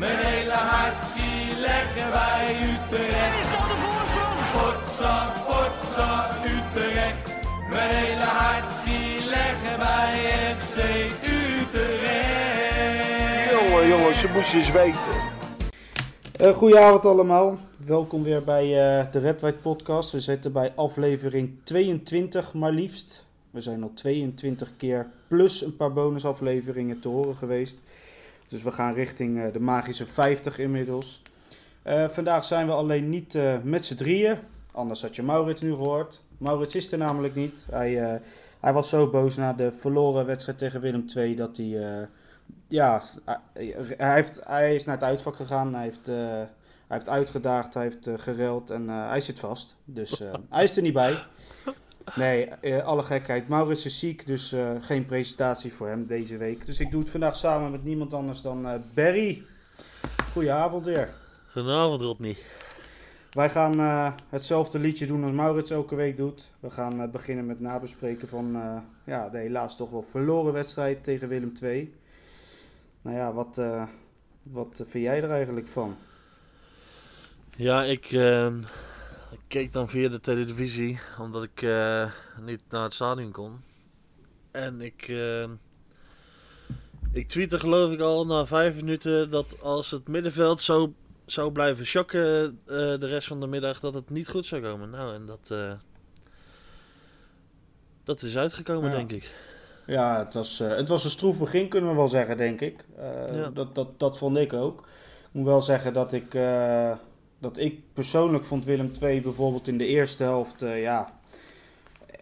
Mijn 0.00 0.18
hele 0.18 0.52
hart 0.52 1.04
zie 1.14 1.60
leggen 1.60 2.10
wij 2.10 2.56
Utrecht. 2.70 3.40
Is 3.40 3.48
dat 3.54 3.66
de 3.70 3.76
voorsprong? 3.84 4.38
Potsa, 4.54 5.14
potsa, 5.46 6.10
Utrecht. 6.44 7.24
Mijn 7.70 7.90
hele 7.90 8.24
hart 8.24 8.72
zie 8.84 9.28
leggen 9.28 9.78
wij 9.78 10.14
FC 10.56 10.76
Utrecht. 11.24 12.40
Jongen, 13.50 13.88
jongens, 13.88 14.20
ze 14.20 14.28
moesten 14.34 14.58
eens 14.58 14.72
weten. 14.72 15.16
Uh, 16.40 16.56
goedenavond 16.56 17.06
allemaal. 17.06 17.58
Welkom 17.86 18.22
weer 18.22 18.44
bij 18.44 18.64
uh, 18.64 19.12
de 19.12 19.18
Red 19.18 19.40
White 19.40 19.58
Podcast. 19.62 20.12
We 20.12 20.20
zitten 20.20 20.52
bij 20.52 20.72
aflevering 20.76 21.58
22, 21.62 22.54
maar 22.54 22.72
liefst. 22.72 23.24
We 23.50 23.60
zijn 23.60 23.82
al 23.82 23.92
22 23.94 24.72
keer 24.76 25.06
plus 25.28 25.64
een 25.64 25.76
paar 25.76 25.92
bonusafleveringen 25.92 27.00
te 27.00 27.08
horen 27.08 27.36
geweest. 27.36 27.78
Dus 28.50 28.62
we 28.62 28.70
gaan 28.70 28.94
richting 28.94 29.38
uh, 29.38 29.52
de 29.52 29.60
magische 29.60 30.06
50 30.06 30.58
inmiddels. 30.58 31.22
vandaag 32.08 32.44
zijn 32.44 32.66
we 32.66 32.72
alleen 32.72 33.08
niet 33.08 33.38
met 33.62 33.86
z'n 33.86 33.94
drieën. 33.94 34.38
Anders 34.72 35.02
had 35.02 35.16
je 35.16 35.22
Maurits 35.22 35.62
nu 35.62 35.70
gehoord. 35.70 36.22
Maurits 36.38 36.74
is 36.74 36.92
er 36.92 36.98
namelijk 36.98 37.34
niet. 37.34 37.66
Hij, 37.70 38.20
hij 38.60 38.72
was 38.72 38.88
zo 38.88 39.10
boos 39.10 39.36
na 39.36 39.52
de 39.52 39.72
verloren 39.78 40.26
wedstrijd 40.26 40.58
tegen 40.58 40.80
Willem 40.80 41.04
II 41.16 41.34
dat 41.34 41.56
hij 41.56 42.08
ja, 42.68 43.02
hij, 43.52 44.14
heeft, 44.14 44.40
hij 44.44 44.74
is 44.74 44.84
naar 44.84 44.94
het 44.94 45.04
uitvak 45.04 45.36
gegaan. 45.36 45.74
Hij 45.74 45.82
heeft, 45.82 46.06
hij 46.06 46.48
heeft 46.88 47.08
uitgedaagd, 47.08 47.74
hij 47.74 47.82
heeft 47.82 48.08
gereld 48.16 48.70
en 48.70 48.88
hij 48.88 49.20
zit 49.20 49.38
vast. 49.38 49.76
Dus 49.84 50.22
hij 50.48 50.64
is 50.64 50.76
er 50.76 50.82
niet 50.82 50.92
bij. 50.92 51.18
Nee, 52.14 52.54
alle 52.82 53.02
gekheid. 53.02 53.48
Maurits 53.48 53.84
is 53.84 53.98
ziek, 53.98 54.26
dus 54.26 54.54
geen 54.80 55.04
presentatie 55.04 55.72
voor 55.72 55.88
hem 55.88 56.06
deze 56.06 56.36
week. 56.36 56.66
Dus 56.66 56.80
ik 56.80 56.90
doe 56.90 57.00
het 57.00 57.10
vandaag 57.10 57.36
samen 57.36 57.70
met 57.70 57.84
niemand 57.84 58.14
anders 58.14 58.40
dan 58.40 58.82
Barry. 58.94 59.42
Goedenavond 60.32 60.86
weer. 60.86 61.14
Goedenavond 61.52 62.00
Rodney. 62.00 62.36
Wij 63.30 63.50
gaan 63.50 63.78
hetzelfde 64.28 64.78
liedje 64.78 65.06
doen 65.06 65.22
als 65.22 65.32
Maurits 65.32 65.70
elke 65.70 65.94
week 65.94 66.16
doet. 66.16 66.50
We 66.60 66.70
gaan 66.70 67.10
beginnen 67.10 67.46
met 67.46 67.60
nabespreken 67.60 68.28
van 68.28 68.56
ja, 69.04 69.28
de 69.28 69.38
helaas 69.38 69.76
toch 69.76 69.90
wel 69.90 70.02
verloren 70.02 70.52
wedstrijd 70.52 71.04
tegen 71.04 71.28
Willem 71.28 71.52
II. 71.62 71.92
Nou 73.02 73.16
ja, 73.16 73.32
wat, 73.32 73.58
uh, 73.58 73.82
wat 74.42 74.82
vind 74.86 75.04
jij 75.04 75.22
er 75.22 75.30
eigenlijk 75.30 75.68
van? 75.68 75.96
Ja, 77.56 77.82
ik, 77.82 78.10
uh, 78.10 78.46
ik 78.46 78.52
keek 79.50 79.72
dan 79.72 79.88
via 79.88 80.08
de 80.08 80.20
televisie, 80.20 80.98
omdat 81.18 81.42
ik 81.42 81.62
uh, 81.62 82.10
niet 82.40 82.60
naar 82.68 82.82
het 82.82 82.94
stadion 82.94 83.32
kon. 83.32 83.60
En 84.50 84.80
ik, 84.80 85.08
ehm, 85.08 85.50
ik 87.12 87.28
tweette 87.28 87.58
geloof 87.58 87.92
ik 87.92 88.00
al 88.00 88.26
na 88.26 88.46
vijf 88.46 88.74
minuten 88.74 89.30
dat 89.30 89.46
als 89.62 89.90
het 89.90 90.08
middenveld 90.08 90.60
zo 90.60 90.92
zou 91.26 91.52
blijven 91.52 91.86
shocken 91.86 92.58
eh, 92.66 92.76
de 92.76 93.06
rest 93.06 93.28
van 93.28 93.40
de 93.40 93.46
middag, 93.46 93.80
dat 93.80 93.94
het 93.94 94.10
niet 94.10 94.28
goed 94.28 94.46
zou 94.46 94.62
komen. 94.62 94.90
Nou, 94.90 95.14
en 95.14 95.26
dat, 95.26 95.54
dat 98.04 98.22
is 98.22 98.36
uitgekomen, 98.36 98.90
denk 98.90 99.12
ik. 99.12 99.34
Ja, 99.86 100.18
het 100.18 100.34
was, 100.34 100.60
uh, 100.60 100.76
het 100.76 100.88
was 100.88 101.04
een 101.04 101.10
stroef 101.10 101.38
begin, 101.38 101.68
kunnen 101.68 101.90
we 101.90 101.96
wel 101.96 102.08
zeggen, 102.08 102.36
denk 102.36 102.60
ik. 102.60 102.84
Uh, 102.98 103.46
dat, 103.54 103.74
dat, 103.74 103.98
dat 103.98 104.18
vond 104.18 104.36
ik 104.36 104.52
ook. 104.52 104.80
Ik 105.22 105.28
moet 105.32 105.46
wel 105.46 105.62
zeggen 105.62 105.92
dat 105.92 106.12
ik, 106.12 106.34
uh, 106.34 106.92
dat 107.40 107.58
ik 107.58 107.80
persoonlijk 107.92 108.44
vond 108.44 108.64
Willem 108.64 108.92
II 109.02 109.20
bijvoorbeeld 109.20 109.68
in 109.68 109.78
de 109.78 109.86
eerste 109.86 110.22
helft, 110.22 110.60
ja, 110.60 111.12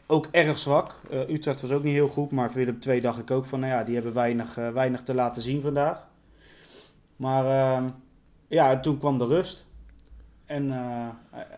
ook 0.07 0.29
erg 0.31 0.59
zwak. 0.59 1.01
Utrecht 1.11 1.61
was 1.61 1.71
ook 1.71 1.83
niet 1.83 1.93
heel 1.93 2.09
goed, 2.09 2.31
maar 2.31 2.53
Willem 2.53 2.79
II 2.87 3.01
dacht 3.01 3.19
ik 3.19 3.31
ook 3.31 3.45
van, 3.45 3.61
nou 3.61 3.73
ja, 3.73 3.85
die 3.85 3.95
hebben 3.95 4.13
weinig, 4.15 4.55
weinig 4.55 5.03
te 5.03 5.15
laten 5.15 5.43
zien 5.43 5.63
vandaag. 5.63 6.07
Maar 7.17 7.45
ehm, 7.45 7.89
ja, 8.49 8.81
toen 8.81 8.99
kwam 8.99 9.19
de 9.19 9.27
rust. 9.27 9.67
En, 10.47 10.73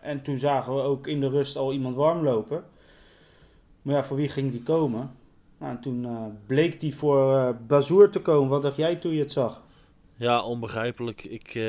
en 0.03 0.23
toen 0.23 0.39
zagen 0.39 0.75
we 0.75 0.81
ook 0.81 1.07
in 1.07 1.21
de 1.21 1.29
rust 1.29 1.57
al 1.57 1.73
iemand 1.73 1.97
warm 1.97 2.25
lopen. 2.25 2.65
Maar 3.83 3.95
ja, 3.95 4.05
voor 4.05 4.17
wie 4.17 4.29
ging 4.29 4.51
die 4.51 4.63
komen? 4.63 5.11
Nou, 5.59 5.73
en 5.73 5.81
toen 5.81 6.07
bleek 6.47 6.81
die 6.81 6.97
voor 6.97 7.57
Bazoer 7.67 8.11
te 8.11 8.21
komen. 8.21 8.49
Wat 8.49 8.63
dacht 8.63 8.77
jij 8.77 8.97
toen 8.97 9.13
je 9.13 9.21
het 9.21 9.33
zag? 9.33 9.63
Ja, 10.21 10.43
onbegrijpelijk. 10.43 11.25
Ik 11.25 11.55
uh, 11.55 11.63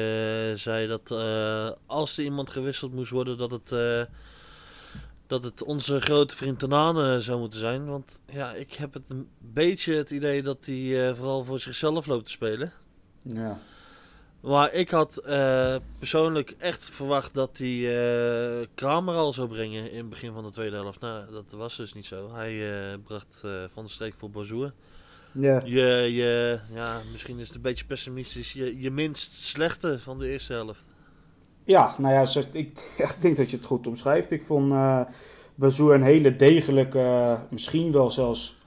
zei 0.55 0.87
dat 0.87 1.11
als 1.85 2.17
er 2.17 2.23
iemand 2.23 2.49
gewisseld 2.49 2.93
moest 2.93 3.11
worden, 3.11 3.37
dat 3.37 3.51
het, 3.51 3.69
dat 5.27 5.43
het 5.43 5.63
onze 5.63 6.01
grote 6.01 6.35
vriend 6.35 6.59
Tanane 6.59 7.21
zou 7.21 7.39
moeten 7.39 7.59
zijn. 7.59 7.85
Want 7.85 8.21
ja, 8.31 8.53
ik 8.53 8.73
heb 8.73 8.93
het 8.93 9.09
een 9.09 9.29
beetje 9.39 9.93
het 9.93 10.09
idee 10.09 10.43
dat 10.43 10.65
hij 10.65 11.15
vooral 11.15 11.43
voor 11.43 11.59
zichzelf 11.59 12.05
loopt 12.05 12.25
te 12.25 12.31
spelen. 12.31 12.71
Ja. 13.21 13.59
Maar 14.39 14.73
ik 14.73 14.89
had 14.89 15.21
persoonlijk 15.99 16.55
echt 16.57 16.89
verwacht 16.89 17.33
dat 17.33 17.57
hij 17.57 18.67
Kramer 18.73 19.15
al 19.15 19.33
zou 19.33 19.47
brengen 19.47 19.91
in 19.91 19.97
het 19.97 20.09
begin 20.09 20.33
van 20.33 20.43
de 20.43 20.51
tweede 20.51 20.75
helft. 20.75 20.99
Nou, 20.99 21.31
dat 21.31 21.51
was 21.51 21.75
dus 21.75 21.93
niet 21.93 22.05
zo. 22.05 22.33
Hij 22.33 22.97
bracht 23.03 23.43
Van 23.73 23.85
de 23.85 23.91
Streek 23.91 24.13
voor 24.15 24.29
Bazoer. 24.29 24.73
Ja. 25.31 25.61
Je, 25.65 26.09
je, 26.13 26.59
ja, 26.73 27.01
misschien 27.11 27.39
is 27.39 27.47
het 27.47 27.55
een 27.55 27.61
beetje 27.61 27.85
pessimistisch. 27.85 28.53
Je, 28.53 28.81
je 28.81 28.91
minst 28.91 29.33
slechte 29.33 29.99
van 29.99 30.19
de 30.19 30.29
eerste 30.29 30.53
helft. 30.53 30.85
Ja, 31.63 31.95
nou 31.97 32.13
ja, 32.13 32.41
ik, 32.51 32.79
ik 32.97 33.15
denk 33.19 33.37
dat 33.37 33.49
je 33.49 33.57
het 33.57 33.65
goed 33.65 33.87
omschrijft. 33.87 34.31
Ik 34.31 34.43
vond 34.43 34.71
uh, 34.71 35.01
Bazoer 35.55 35.93
een 35.93 36.03
hele 36.03 36.35
degelijke, 36.35 37.37
misschien 37.49 37.91
wel 37.91 38.11
zelfs 38.11 38.59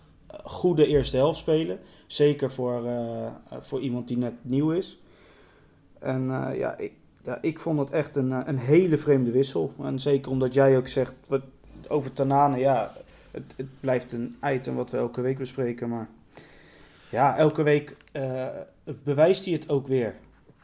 goede 0.45 0.87
eerste 0.87 1.17
helft 1.17 1.39
spelen. 1.39 1.79
Zeker 2.07 2.53
voor, 2.53 2.83
voor 3.61 3.81
iemand 3.81 4.09
die 4.09 4.19
net 4.19 4.35
nieuw 4.43 4.71
is. 4.71 4.99
En 5.99 6.25
uh, 6.27 6.51
ja, 6.57 6.79
ik, 6.79 6.93
ja, 7.23 7.39
ik 7.43 7.59
vond 7.59 7.79
het 7.79 7.91
echt 7.91 8.17
een, 8.17 8.49
een 8.49 8.59
hele 8.59 8.99
vreemde 8.99 9.31
wissel. 9.31 9.75
En 9.83 9.99
zeker 9.99 10.31
omdat 10.31 10.55
jij 10.55 10.77
ook 10.77 10.89
zegt 10.89 11.15
wat, 11.29 11.43
over 11.89 12.13
Tanane, 12.13 12.59
ja, 12.59 12.93
het, 13.31 13.55
het 13.57 13.81
blijft 13.81 14.13
een 14.13 14.37
item 14.45 14.75
wat 14.75 14.91
we 14.91 14.97
elke 14.97 15.21
week 15.21 15.39
bespreken. 15.39 15.89
Maar 15.89 16.09
ja, 17.15 17.37
elke 17.37 17.63
week 17.63 17.97
uh, 18.13 18.47
bewijst 19.05 19.45
hij 19.45 19.55
het 19.55 19.69
ook 19.69 19.87
weer. 19.87 20.15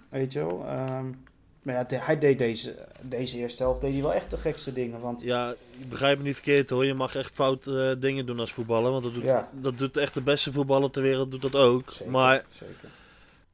Weet 0.09 0.33
je 0.33 0.39
wel? 0.39 0.65
Um, 0.99 1.25
maar 1.63 1.75
ja, 1.75 1.99
hij 1.99 2.19
deed 2.19 2.39
deze, 2.39 2.75
deze 3.03 3.39
eerste 3.39 3.63
helft 3.63 3.81
deed 3.81 3.93
hij 3.93 4.03
wel 4.03 4.15
echt 4.15 4.31
de 4.31 4.37
gekste 4.37 4.73
dingen. 4.73 5.01
Want... 5.01 5.23
Ja, 5.23 5.55
begrijp 5.89 6.19
me 6.19 6.25
niet 6.25 6.35
verkeerd 6.35 6.71
hoor. 6.71 6.85
Je 6.85 6.95
mag 6.95 7.15
echt 7.15 7.35
foute 7.35 7.95
uh, 7.97 8.01
dingen 8.03 8.27
doen 8.27 8.41
als 8.41 8.53
voetballer. 8.53 8.91
Want 8.91 9.05
dat 9.05 9.15
doet, 9.15 9.23
ja. 9.23 9.51
dat 9.53 9.79
doet 9.79 9.97
echt 9.97 10.15
de 10.15 10.21
beste 10.23 10.53
voetballer 10.53 10.91
ter 10.91 11.03
wereld 11.03 11.31
doet 11.31 11.43
dat 11.43 11.55
ook. 11.55 11.91
Zeker, 11.91 12.13
maar 12.13 12.45
zeker. 12.49 12.89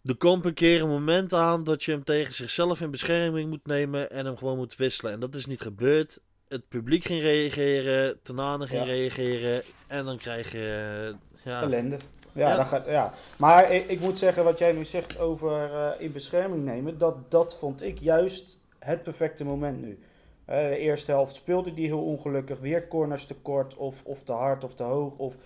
Er 0.04 0.16
komt 0.16 0.44
een 0.44 0.54
keer 0.54 0.82
een 0.82 0.88
moment 0.88 1.32
aan 1.32 1.64
dat 1.64 1.84
je 1.84 1.92
hem 1.92 2.04
tegen 2.04 2.34
zichzelf 2.34 2.80
in 2.80 2.90
bescherming 2.90 3.48
moet 3.48 3.66
nemen 3.66 4.10
en 4.10 4.26
hem 4.26 4.36
gewoon 4.36 4.56
moet 4.56 4.76
wisselen. 4.76 5.12
En 5.12 5.20
dat 5.20 5.34
is 5.34 5.46
niet 5.46 5.60
gebeurd. 5.60 6.18
Het 6.48 6.68
publiek 6.68 7.04
ging 7.04 7.22
reageren, 7.22 8.18
Tanane 8.22 8.66
ging 8.66 8.80
Ja. 8.80 8.86
reageren 8.86 9.62
en 9.86 10.04
dan 10.04 10.16
krijg 10.16 10.52
je... 10.52 11.08
eh, 11.10 11.52
ja, 11.52 11.62
Ellende. 11.62 11.96
Ja. 12.36 12.56
Dat 12.56 12.66
gaat, 12.66 12.86
ja. 12.86 13.12
maar 13.38 13.72
ik, 13.72 13.88
ik 13.90 14.00
moet 14.00 14.18
zeggen, 14.18 14.44
wat 14.44 14.58
jij 14.58 14.72
nu 14.72 14.84
zegt 14.84 15.18
over 15.20 15.72
eh, 15.72 15.90
in 15.98 16.12
bescherming 16.12 16.64
nemen, 16.64 16.98
dat, 16.98 17.30
dat 17.30 17.54
vond 17.56 17.82
ik 17.82 17.98
juist 17.98 18.58
het 18.78 19.02
perfecte 19.02 19.44
moment 19.44 19.80
nu. 19.80 19.98
Eh, 20.44 20.58
de 20.68 20.78
eerste 20.78 21.10
helft 21.10 21.36
speelde 21.36 21.74
die 21.74 21.86
heel 21.86 22.02
ongelukkig, 22.04 22.58
weer 22.60 22.88
corners 22.88 23.24
te 23.26 23.34
kort 23.34 23.76
of, 23.76 24.02
of 24.04 24.22
te 24.22 24.32
hard 24.32 24.64
of 24.64 24.74
te 24.74 24.82
hoog. 24.82 25.16
Of, 25.16 25.36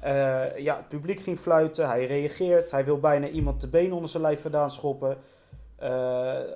eh, 0.00 0.58
ja, 0.58 0.76
het 0.76 0.88
publiek 0.88 1.20
ging 1.20 1.38
fluiten, 1.38 1.88
hij 1.88 2.06
reageert, 2.06 2.70
hij 2.70 2.84
wil 2.84 2.98
bijna 3.00 3.26
iemand 3.28 3.60
de 3.60 3.68
benen 3.68 3.92
onder 3.92 4.10
zijn 4.10 4.22
lijf 4.22 4.40
vandaan 4.42 4.70
schoppen. 4.70 5.18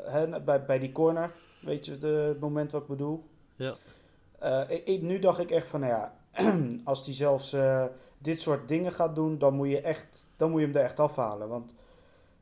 Hè, 0.05 0.41
bij, 0.45 0.65
bij 0.65 0.79
die 0.79 0.93
corner, 0.93 1.33
weet 1.63 1.87
je 1.87 1.99
de- 1.99 2.07
het 2.29 2.41
moment 2.41 2.73
wat 2.73 2.83
ik 2.83 2.89
bedoel? 2.89 3.25
Ja. 3.57 3.75
Ik- 4.69 5.03
nu 5.03 5.19
dacht 5.19 5.41
ik 5.41 5.51
echt 5.51 5.67
van, 5.67 5.81
nou 5.81 5.93
ja, 5.93 6.13
als 6.85 7.05
hij 7.05 7.15
zelfs 7.15 7.57
dit 8.23 8.41
soort 8.41 8.69
dingen 8.69 8.93
gaat 8.93 9.15
doen, 9.15 9.39
dan 9.39 9.55
moet 9.55 9.69
je, 9.69 9.81
echt, 9.81 10.27
dan 10.37 10.51
moet 10.51 10.61
je 10.61 10.67
hem 10.67 10.77
er 10.77 10.83
echt 10.83 11.01
afhalen. 11.01 11.49
Want 11.49 11.75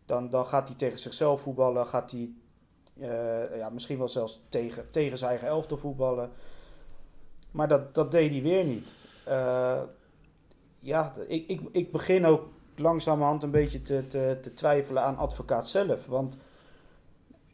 dan, 0.07 0.31
dan 0.31 0.47
gaat 0.47 0.69
hij 0.69 0.77
tegen 0.77 0.99
zichzelf 0.99 1.41
voetballen, 1.41 1.87
gaat 1.87 2.11
hij 2.11 2.33
eh, 2.99 3.57
ja, 3.57 3.71
misschien 3.71 3.99
wel 3.99 4.09
zelfs 4.09 4.41
tegen, 4.49 4.91
tegen 4.91 5.19
zijn 5.19 5.31
eigen 5.31 5.49
elftal 5.49 5.77
voetballen. 5.77 6.31
Maar 7.51 7.69
dat, 7.69 7.95
dat 7.95 8.11
deed 8.11 8.31
hij 8.31 8.43
weer 8.43 8.65
niet. 8.65 8.95
Eh, 9.25 9.81
ja, 10.79 11.13
ik, 11.27 11.49
ik, 11.49 11.61
ik 11.73 11.93
begin 11.93 12.27
ook 12.27 12.49
langzamerhand 12.77 13.43
een 13.43 13.51
beetje 13.51 13.83
te, 13.83 14.07
te, 14.07 14.39
te 14.43 14.55
twijfelen 14.55 15.03
aan 15.03 15.17
advocaat 15.17 15.69
zelf. 15.69 16.07
Want 16.07 16.37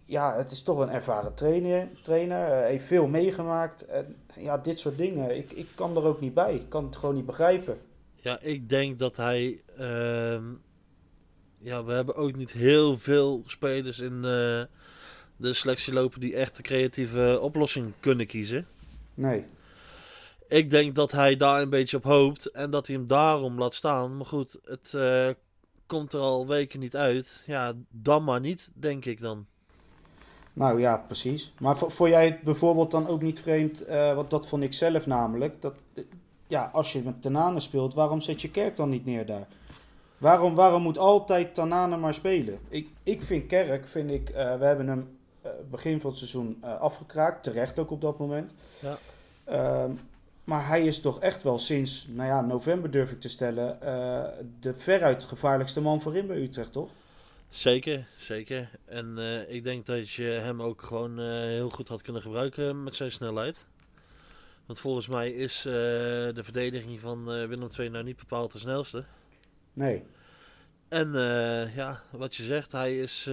ja, 0.02 0.36
het 0.36 0.50
is 0.50 0.62
toch 0.62 0.78
een 0.78 0.90
ervaren 0.90 1.34
trainer. 1.34 1.88
trainer 2.02 2.52
eh, 2.52 2.66
heeft 2.66 2.84
veel 2.84 3.06
meegemaakt. 3.06 3.86
Ja, 4.34 4.58
dit 4.58 4.78
soort 4.78 4.98
dingen. 4.98 5.36
Ik, 5.36 5.52
ik 5.52 5.68
kan 5.74 5.96
er 5.96 6.04
ook 6.04 6.20
niet 6.20 6.34
bij. 6.34 6.54
Ik 6.54 6.68
kan 6.68 6.84
het 6.84 6.96
gewoon 6.96 7.14
niet 7.14 7.26
begrijpen. 7.26 7.78
Ja, 8.24 8.40
ik 8.40 8.68
denk 8.68 8.98
dat 8.98 9.16
hij. 9.16 9.60
ehm, 9.78 10.42
ja, 11.58 11.84
we 11.84 11.92
hebben 11.92 12.14
ook 12.16 12.36
niet 12.36 12.50
heel 12.52 12.98
veel 12.98 13.42
spelers 13.46 13.98
in 13.98 14.14
eh, 14.14 14.62
de 15.36 15.52
selectie 15.52 15.92
lopen 15.92 16.20
die 16.20 16.34
echt 16.36 16.56
een 16.58 16.64
creatieve 16.64 17.38
oplossing 17.40 17.92
kunnen 18.00 18.26
kiezen. 18.26 18.66
Nee. 19.14 19.44
Ik 20.48 20.70
denk 20.70 20.94
dat 20.94 21.12
hij 21.12 21.36
daar 21.36 21.62
een 21.62 21.70
beetje 21.70 21.96
op 21.96 22.04
hoopt 22.04 22.46
en 22.50 22.70
dat 22.70 22.86
hij 22.86 22.96
hem 22.96 23.06
daarom 23.06 23.58
laat 23.58 23.74
staan. 23.74 24.16
Maar 24.16 24.26
goed, 24.26 24.58
het 24.64 24.94
eh, 24.94 25.28
komt 25.86 26.12
er 26.12 26.20
al 26.20 26.46
weken 26.46 26.80
niet 26.80 26.96
uit. 26.96 27.42
Ja, 27.46 27.72
dan 27.90 28.24
maar 28.24 28.40
niet, 28.40 28.70
denk 28.74 29.04
ik 29.04 29.20
dan. 29.20 29.46
Nou 30.52 30.80
ja, 30.80 30.96
precies. 30.96 31.52
Maar 31.60 31.78
vo- 31.78 31.88
vond 31.88 32.10
jij 32.10 32.24
het 32.24 32.42
bijvoorbeeld 32.42 32.90
dan 32.90 33.06
ook 33.08 33.22
niet 33.22 33.40
vreemd, 33.40 33.84
eh, 33.84 34.14
want 34.14 34.30
dat 34.30 34.48
vond 34.48 34.62
ik 34.62 34.72
zelf 34.72 35.06
namelijk, 35.06 35.62
dat 35.62 35.74
ja, 36.46 36.70
als 36.72 36.92
je 36.92 37.02
met 37.02 37.22
Tanane 37.22 37.60
speelt, 37.60 37.94
waarom 37.94 38.20
zet 38.20 38.42
je 38.42 38.50
Kerk 38.50 38.76
dan 38.76 38.88
niet 38.88 39.04
neer 39.04 39.26
daar? 39.26 39.46
Waarom, 40.18 40.54
waarom 40.54 40.82
moet 40.82 40.98
altijd 40.98 41.54
Tanane 41.54 41.96
maar 41.96 42.14
spelen? 42.14 42.58
Ik, 42.68 42.88
ik 43.02 43.22
vind 43.22 43.46
Kerk, 43.46 43.86
vind 43.86 44.10
ik, 44.10 44.28
eh, 44.28 44.58
we 44.58 44.64
hebben 44.64 44.86
hem 44.88 45.18
eh, 45.42 45.50
begin 45.70 46.00
van 46.00 46.10
het 46.10 46.18
seizoen 46.18 46.58
eh, 46.60 46.80
afgekraakt, 46.80 47.42
terecht 47.42 47.78
ook 47.78 47.90
op 47.90 48.00
dat 48.00 48.18
moment. 48.18 48.52
Ja. 48.78 48.98
Ehm, 49.44 49.92
maar 50.44 50.66
hij 50.66 50.86
is 50.86 51.00
toch 51.00 51.20
echt 51.20 51.42
wel 51.42 51.58
sinds, 51.58 52.06
nou 52.08 52.28
ja, 52.28 52.40
november 52.40 52.90
durf 52.90 53.10
ik 53.10 53.20
te 53.20 53.28
stellen, 53.28 53.80
eh, 53.82 54.24
de 54.60 54.74
veruit 54.74 55.24
gevaarlijkste 55.24 55.80
man 55.80 56.00
voorin 56.00 56.26
bij 56.26 56.42
Utrecht, 56.42 56.72
toch? 56.72 56.90
Zeker, 57.48 58.06
zeker. 58.18 58.70
En 58.84 59.18
eh, 59.18 59.54
ik 59.54 59.64
denk 59.64 59.86
dat 59.86 60.10
je 60.10 60.22
hem 60.22 60.62
ook 60.62 60.82
gewoon 60.82 61.18
eh, 61.20 61.26
heel 61.26 61.70
goed 61.70 61.88
had 61.88 62.02
kunnen 62.02 62.22
gebruiken 62.22 62.82
met 62.82 62.96
zijn 62.96 63.10
snelheid. 63.10 63.56
Want 64.66 64.80
volgens 64.80 65.08
mij 65.08 65.30
is 65.30 65.58
eh, 65.58 65.72
de 66.34 66.40
verdediging 66.42 67.00
van 67.00 67.32
eh, 67.32 67.46
Willem 67.46 67.68
II 67.78 67.88
nou 67.88 68.04
niet 68.04 68.16
bepaald 68.16 68.52
de 68.52 68.58
snelste. 68.58 69.04
Nee. 69.72 70.02
En 70.88 71.14
eh, 71.14 71.76
ja, 71.76 72.02
wat 72.10 72.34
je 72.34 72.42
zegt, 72.42 72.72
hij 72.72 72.98
is 72.98 73.24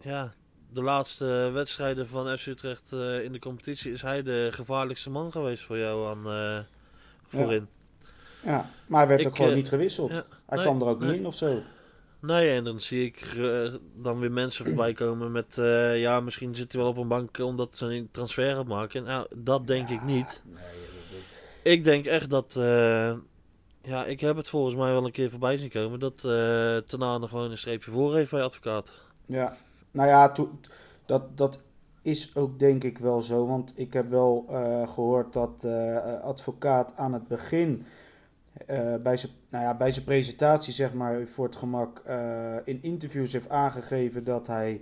ja, 0.00 0.34
de 0.72 0.82
laatste 0.82 1.50
wedstrijden 1.52 2.08
van 2.08 2.38
FC 2.38 2.46
Utrecht 2.46 2.92
in 3.22 3.32
de 3.32 3.38
competitie 3.38 3.92
is 3.92 4.02
hij 4.02 4.22
de 4.22 4.48
gevaarlijkste 4.52 5.10
man 5.10 5.32
geweest 5.32 5.62
voor 5.62 5.78
jou 5.78 6.08
aan 6.08 6.64
voorin. 7.28 7.68
Ja, 8.42 8.70
maar 8.86 8.98
hij 8.98 9.08
werd 9.08 9.20
Ik, 9.20 9.26
ook 9.26 9.36
gewoon 9.36 9.54
niet 9.54 9.68
gewisseld. 9.68 10.10
ja, 10.10 10.24
hij 10.46 10.56
nee, 10.56 10.66
kwam 10.66 10.80
er 10.80 10.86
ook 10.86 11.00
nee. 11.00 11.08
niet 11.08 11.18
in 11.18 11.26
of 11.26 11.34
zo. 11.34 11.62
Nee, 12.26 12.50
en 12.50 12.64
dan 12.64 12.80
zie 12.80 13.04
ik 13.06 13.20
eh, 13.36 13.74
dan 13.94 14.18
weer 14.18 14.32
mensen 14.32 14.64
voorbij 14.66 14.92
komen 14.92 15.32
met... 15.32 15.58
eh, 15.58 16.00
ja, 16.00 16.20
misschien 16.20 16.54
zit 16.54 16.72
hij 16.72 16.80
wel 16.80 16.90
op 16.90 16.96
een 16.96 17.08
bank 17.08 17.38
omdat 17.38 17.68
ze 17.76 17.84
een 17.84 18.08
transfer 18.12 18.54
gaat 18.54 18.66
maken. 18.66 19.04
Nou, 19.04 19.26
dat 19.36 19.66
denk 19.66 19.88
ik 19.88 20.04
niet. 20.04 20.42
Ik 21.62 21.84
denk 21.84 22.06
echt 22.06 22.30
dat... 22.30 22.56
eh, 22.56 23.12
ja, 23.82 24.04
ik 24.04 24.20
heb 24.20 24.36
het 24.36 24.48
volgens 24.48 24.74
mij 24.74 24.92
wel 24.92 25.04
een 25.04 25.12
keer 25.12 25.30
voorbij 25.30 25.56
zien 25.56 25.70
komen... 25.70 26.00
dat 26.00 26.24
eh 26.24 26.76
Tanane 26.76 27.28
gewoon 27.28 27.50
een 27.50 27.58
streepje 27.58 27.90
voor 27.90 28.14
heeft 28.14 28.30
bij 28.30 28.42
advocaat. 28.42 28.90
Ja, 29.26 29.56
nou 29.90 30.08
ja, 30.08 30.32
dat, 31.06 31.36
dat 31.36 31.60
is 32.02 32.34
ook 32.36 32.58
denk 32.58 32.84
ik 32.84 32.98
wel 32.98 33.20
zo. 33.20 33.46
Want 33.46 33.72
ik 33.76 33.92
heb 33.92 34.08
wel 34.08 34.44
eh, 34.48 34.88
gehoord 34.88 35.32
dat 35.32 35.64
advocaat 36.22 36.96
aan 36.96 37.12
het 37.12 37.28
begin 37.28 37.86
eh, 38.66 38.94
bij 39.02 39.16
zijn 39.16 39.32
nou 39.48 39.64
ja, 39.64 39.76
bij 39.76 39.90
zijn 39.90 40.04
presentatie, 40.04 40.72
zeg 40.72 40.92
maar, 40.92 41.26
voor 41.26 41.44
het 41.44 41.56
gemak, 41.56 41.98
eh, 41.98 42.56
in 42.64 42.82
interviews 42.82 43.32
heeft 43.32 43.48
aangegeven 43.48 44.24
dat 44.24 44.46
hij 44.46 44.80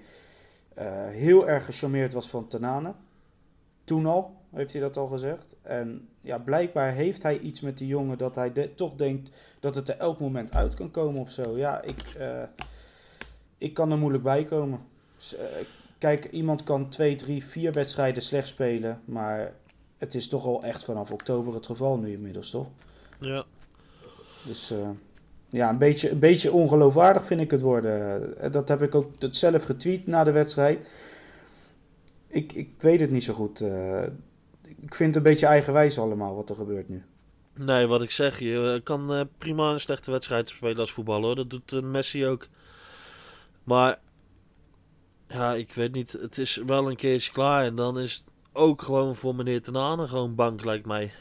eh, 0.75 1.07
heel 1.07 1.49
erg 1.49 1.65
gecharmeerd 1.65 2.13
was 2.13 2.31
van 2.31 2.47
Tanane. 2.47 2.95
Toen 3.85 4.07
al, 4.07 4.37
heeft 4.51 4.73
hij 4.73 4.83
dat 4.83 4.97
al 4.97 5.07
gezegd. 5.07 5.57
En 5.63 6.09
ja, 6.21 6.39
blijkbaar 6.39 6.93
heeft 6.93 7.23
hij 7.23 7.39
iets 7.39 7.61
met 7.61 7.79
die 7.79 7.87
jongen 7.87 8.19
dat 8.19 8.35
hij 8.35 8.51
toch 8.75 8.95
denkt 8.95 9.31
dat 9.61 9.75
het 9.75 9.89
er 9.89 9.99
elk 9.99 10.21
moment 10.21 10.53
uit 10.53 10.75
kan 10.75 10.91
komen 10.91 11.21
of 11.21 11.31
zo. 11.31 11.57
Ja, 11.57 11.83
ik, 11.83 12.17
ik 13.59 13.75
kan 13.75 13.91
er 13.91 13.99
moeilijk 13.99 14.25
bij 14.25 14.45
komen. 14.45 14.81
Kijk, 15.99 16.31
iemand 16.31 16.63
kan 16.63 16.89
twee, 16.89 17.15
drie, 17.15 17.45
vier 17.45 17.73
wedstrijden 17.73 18.23
slecht 18.23 18.49
spelen, 18.49 19.01
maar 19.05 19.53
het 19.99 20.15
is 20.15 20.29
toch 20.29 20.45
al 20.45 20.63
echt 20.63 20.85
vanaf 20.85 21.13
oktober 21.13 21.55
het 21.55 21.67
geval 21.67 21.99
nu 21.99 22.13
inmiddels, 22.13 22.51
toch? 22.51 22.67
Ja, 23.21 23.45
Dus 24.47 24.71
eh, 24.71 24.91
ja, 25.49 25.71
een 25.71 25.79
beetje, 25.79 26.11
een 26.11 26.19
beetje 26.19 26.53
ongeloofwaardig 26.53 27.25
vind 27.25 27.41
ik 27.41 27.51
het 27.51 27.61
worden. 27.61 28.39
Eh, 28.39 28.53
Dat 28.53 28.69
heb 28.69 28.83
ik 28.83 28.95
ook 28.95 29.21
dat 29.21 29.37
zelf 29.37 29.65
getweet 29.65 30.07
na 30.07 30.25
de 30.25 30.33
wedstrijd. 30.33 30.87
Ik, 32.27 32.53
ik 32.53 32.71
weet 32.79 33.01
het 33.01 33.11
niet 33.11 33.23
zo 33.25 33.33
goed. 33.33 33.61
eh. 33.61 34.03
ik 34.63 34.95
vind 34.95 35.15
het 35.15 35.17
een 35.17 35.31
beetje 35.33 35.47
eigenwijs 35.47 35.99
allemaal 35.99 36.35
wat 36.35 36.51
er 36.51 36.57
gebeurt 36.57 36.89
nu. 36.89 37.03
nee, 37.55 37.87
wat 37.87 38.03
ik 38.03 38.11
zeg, 38.11 38.39
je 38.39 38.81
kan 38.85 39.29
prima 39.39 39.73
een 39.73 39.81
slechte 39.81 40.11
wedstrijd 40.11 40.49
spelen 40.49 40.77
als 40.79 40.93
voetballer. 40.93 41.25
hoor. 41.25 41.35
Dat 41.49 41.51
doet 41.51 41.85
Messi 41.85 42.27
ook. 42.27 42.49
Maar, 43.65 43.99
ja, 45.29 45.53
ik 45.55 45.73
weet 45.73 45.93
niet. 45.93 46.13
Het 46.13 46.39
is 46.39 46.57
wel 46.67 46.91
een 46.91 46.97
keertje 46.97 47.33
klaar. 47.33 47.65
En 47.65 47.75
dan 47.75 47.99
is 47.99 48.13
het 48.15 48.25
ook 48.53 48.83
gewoon 48.83 49.17
voor 49.17 49.35
meneer 49.35 49.63
Tenane 49.63 50.09
gewoon 50.09 50.35
bank, 50.35 50.65
lijkt 50.65 50.87
mij. 50.87 51.13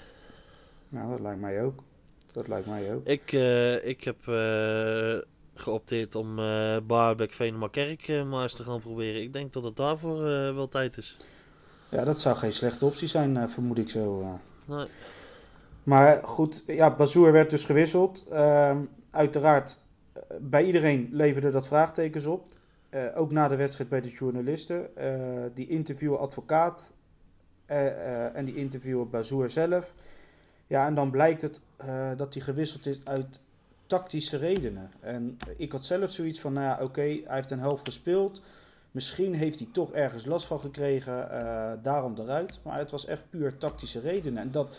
Nou, 0.89 1.09
dat 1.09 1.19
lijkt 1.19 1.39
mij 1.41 1.63
ook. 1.63 1.83
Dat 2.31 2.47
lijkt 2.47 2.67
mij 2.67 2.93
ook. 2.93 3.07
Ik, 3.07 3.31
eh, 3.31 3.87
ik 3.87 4.03
heb 4.03 4.27
eh, 4.27 5.17
geopteerd 5.53 6.15
om 6.15 6.39
eh 6.39 6.77
Baarbek 6.87 7.33
Venema 7.33 7.67
Kerk 7.67 8.23
maar 8.25 8.43
eens 8.43 8.53
te 8.53 8.63
gaan 8.63 8.79
proberen. 8.79 9.21
Ik 9.21 9.33
denk 9.33 9.53
dat 9.53 9.63
het 9.63 9.75
daarvoor 9.75 10.23
wel 10.55 10.69
tijd 10.69 10.97
is. 10.97 11.17
Ja, 11.89 12.03
dat 12.03 12.19
zou 12.19 12.35
geen 12.35 12.53
slechte 12.53 12.85
optie 12.85 13.07
zijn, 13.07 13.49
vermoed 13.49 13.77
ik 13.77 13.89
zo. 13.89 14.39
Nee. 14.65 14.85
Maar 15.83 16.23
goed, 16.23 16.63
ja, 16.67 16.95
Bazoer 16.95 17.31
werd 17.31 17.49
dus 17.49 17.65
gewisseld. 17.65 18.25
Ehm, 18.29 18.77
uiteraard, 19.09 19.77
bij 20.39 20.63
iedereen 20.63 21.09
leverde 21.11 21.49
dat 21.49 21.67
vraagtekens 21.67 22.25
op. 22.25 22.47
Ook 23.15 23.31
na 23.31 23.47
de 23.47 23.55
wedstrijd 23.55 23.89
bij 23.89 24.01
de 24.01 24.09
journalisten. 24.09 24.89
Die 25.53 25.67
interviewen 25.67 26.19
advocaat 26.19 26.93
en 28.33 28.45
die 28.45 28.55
interviewen 28.55 29.09
Bazoer 29.09 29.49
zelf. 29.49 29.93
Ja, 30.71 30.85
en 30.85 30.94
dan 30.94 31.12
blijkt 31.12 31.41
het 31.41 31.62
eh, 31.77 32.12
dat 32.18 32.33
hij 32.33 32.44
gewisseld 32.44 32.85
is 32.85 33.00
uit 33.03 33.39
tactische 33.85 34.38
redenen. 34.38 34.91
En 35.00 35.38
ik 35.57 35.71
had 35.71 35.85
zelf 35.85 36.12
zoiets 36.12 36.39
van, 36.39 36.53
nou 36.53 36.65
ja, 36.65 36.83
oké, 36.83 37.01
hij 37.01 37.35
heeft 37.35 37.51
een 37.51 37.59
helft 37.59 37.88
gespeeld. 37.88 38.41
Misschien 38.91 39.33
heeft 39.33 39.59
hij 39.59 39.68
toch 39.71 39.91
ergens 39.91 40.25
last 40.25 40.45
van 40.45 40.59
gekregen, 40.59 41.31
eh, 41.31 41.71
daarom 41.81 42.13
eruit. 42.18 42.59
Maar 42.63 42.77
het 42.77 42.91
was 42.91 43.06
echt 43.06 43.29
puur 43.29 43.57
tactische 43.57 44.00
redenen. 44.00 44.41
En 44.41 44.51
dat, 44.51 44.75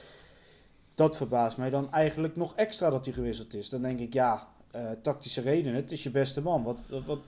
dat 0.95 1.17
verbaast 1.17 1.57
mij 1.57 1.71
dan 1.71 1.93
eigenlijk 1.93 2.37
nog 2.37 2.55
extra 2.55 2.91
dat 2.91 3.05
hij 3.05 3.15
gewisseld 3.15 3.55
is. 3.55 3.69
Dan 3.69 3.83
denk 3.83 4.01
ik, 4.01 4.13
ja, 4.13 4.49
eh, 4.71 4.91
tactische 5.03 5.41
redenen, 5.41 5.75
het 5.75 5.93
is 5.93 6.03
je 6.03 6.11
beste 6.11 6.43
man. 6.43 6.63
Wat, 6.63 6.83
wat, 7.07 7.21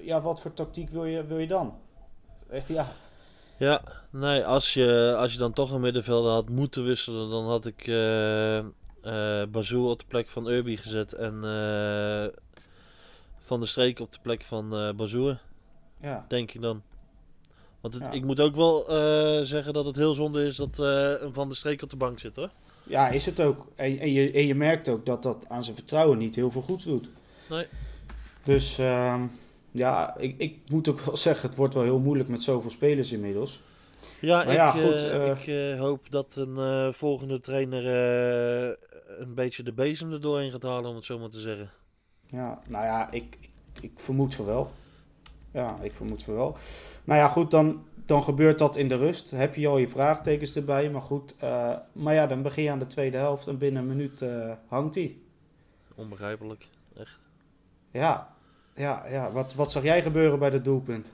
ja, 0.00 0.22
wat 0.22 0.40
voor 0.40 0.52
tactiek 0.52 0.90
wil 0.90 1.04
je, 1.04 1.26
wil 1.26 1.38
je 1.38 1.46
dan? 1.46 1.78
Ja, 2.66 2.94
Ja, 3.58 3.82
nee, 4.10 4.44
als 4.44 4.74
je, 4.74 5.14
als 5.18 5.32
je 5.32 5.38
dan 5.38 5.52
toch 5.52 5.70
een 5.70 5.80
middenvelder 5.80 6.32
had 6.32 6.48
moeten 6.48 6.84
wisselen, 6.84 7.30
dan 7.30 7.44
had 7.46 7.66
ik 7.66 7.86
eh 7.86 8.64
Bazoer 9.50 9.90
op 9.90 9.98
de 9.98 10.04
plek 10.08 10.28
van 10.28 10.46
Urbi 10.48 10.76
gezet 10.76 11.12
en 11.12 11.34
eh, 11.44 12.26
Van 13.44 13.60
de 13.60 13.66
Streek 13.66 14.00
op 14.00 14.12
de 14.12 14.18
plek 14.22 14.42
van 14.44 14.74
eh 14.76 14.92
Bazoer, 14.94 15.38
ja. 16.00 16.24
denk 16.28 16.52
ik 16.52 16.60
dan. 16.60 16.82
Want 17.80 17.94
het- 17.94 18.02
Ja. 18.02 18.10
ik 18.10 18.24
moet 18.24 18.40
ook 18.40 18.54
wel 18.56 18.84
zeggen 19.46 19.72
dat 19.72 19.84
het 19.86 19.96
heel 19.96 20.14
zonde 20.14 20.46
is 20.46 20.56
dat 20.56 20.78
een 20.78 21.32
Van 21.32 21.48
de 21.48 21.54
Streek 21.54 21.82
op 21.82 21.90
de 21.90 21.96
bank 21.96 22.18
zit 22.18 22.36
hoor. 22.36 22.50
ja, 22.82 23.08
is 23.08 23.26
het 23.26 23.40
ook. 23.40 23.66
En, 23.76 23.98
en, 23.98 24.12
je, 24.12 24.30
en 24.32 24.46
je 24.46 24.54
merkt 24.54 24.88
ook 24.88 25.06
dat 25.06 25.22
dat 25.22 25.44
aan 25.48 25.64
zijn 25.64 25.76
vertrouwen 25.76 26.18
niet 26.18 26.34
heel 26.34 26.50
veel 26.50 26.62
goeds 26.62 26.84
doet. 26.84 27.08
Nee. 27.48 27.66
Dus 28.44 28.78
ehm, 28.78 29.22
ja, 29.78 30.16
ik, 30.16 30.34
ik 30.38 30.58
moet 30.70 30.88
ook 30.88 31.00
wel 31.00 31.16
zeggen, 31.26 31.48
het 31.48 31.58
wordt 31.58 31.74
wel 31.74 31.82
heel 31.82 31.98
moeilijk 31.98 32.28
met 32.28 32.42
zoveel 32.42 32.70
spelers 32.70 33.12
inmiddels. 33.12 33.62
Ja, 34.20 34.36
Maar 34.36 34.46
ik, 34.46 34.54
ja, 34.54 34.74
eh, 34.74 34.82
goed, 34.82 35.04
eh, 35.04 35.30
ik 35.30 35.46
eh, 35.46 35.80
hoop 35.80 36.10
dat 36.10 36.36
een 36.36 36.94
volgende 36.94 37.40
trainer 37.40 37.86
een 39.18 39.34
beetje 39.34 39.62
de 39.62 39.72
bezem 39.72 40.12
er 40.12 40.20
doorheen 40.20 40.50
gaat 40.50 40.62
halen, 40.62 40.90
om 40.90 40.96
het 40.96 41.04
zo 41.04 41.18
maar 41.18 41.28
te 41.28 41.40
zeggen. 41.40 41.70
Ja, 42.26 42.60
nou 42.68 42.84
ja, 42.84 43.10
ik, 43.10 43.36
ik, 43.40 43.50
ik 43.80 43.92
vermoed 43.94 44.34
van 44.34 44.44
wel. 44.44 44.70
Ja, 45.50 45.78
ik 45.82 45.94
vermoed 45.94 46.22
van 46.22 46.34
wel. 46.34 46.56
Nou 47.04 47.20
ja, 47.20 47.28
goed, 47.28 47.50
dan, 47.50 47.84
dan 48.06 48.22
gebeurt 48.22 48.58
dat 48.58 48.76
in 48.76 48.88
de 48.88 48.96
rust. 48.96 49.30
Heb 49.30 49.54
je 49.54 49.68
al 49.68 49.78
je 49.78 49.88
vraagtekens 49.88 50.56
erbij, 50.56 50.90
maar 50.90 51.02
goed. 51.02 51.34
maar 51.92 52.14
ja, 52.14 52.26
dan 52.26 52.42
begin 52.42 52.62
je 52.62 52.70
aan 52.70 52.78
de 52.78 52.86
tweede 52.86 53.16
helft 53.16 53.46
en 53.46 53.58
binnen 53.58 53.82
een 53.82 53.88
minuut 53.88 54.24
hangt 54.66 54.94
hij. 54.94 55.16
Onbegrijpelijk, 55.94 56.68
echt. 56.96 57.18
Ja, 57.90 58.36
ja, 58.78 59.04
ja. 59.10 59.32
Wat, 59.32 59.54
wat 59.54 59.72
zag 59.72 59.82
jij 59.82 60.02
gebeuren 60.02 60.38
bij 60.38 60.50
dat 60.50 60.64
doelpunt? 60.64 61.12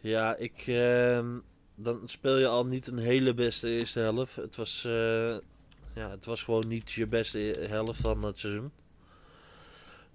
Ja, 0.00 0.34
ik, 0.36 0.64
ehm, 0.66 1.26
dan 1.74 2.00
speel 2.04 2.36
je 2.38 2.46
al 2.46 2.66
niet 2.66 2.86
een 2.86 2.98
hele 2.98 3.34
beste 3.34 3.68
eerste 3.68 4.00
helft. 4.00 4.36
Het 4.36 4.56
was, 4.56 4.84
eh, 4.86 5.28
ja, 5.94 6.10
het 6.10 6.24
was 6.24 6.42
gewoon 6.42 6.68
niet 6.68 6.92
je 6.92 7.06
beste 7.06 7.38
e- 7.62 7.68
helft 7.68 8.00
van 8.00 8.22
het 8.24 8.38
seizoen. 8.38 8.70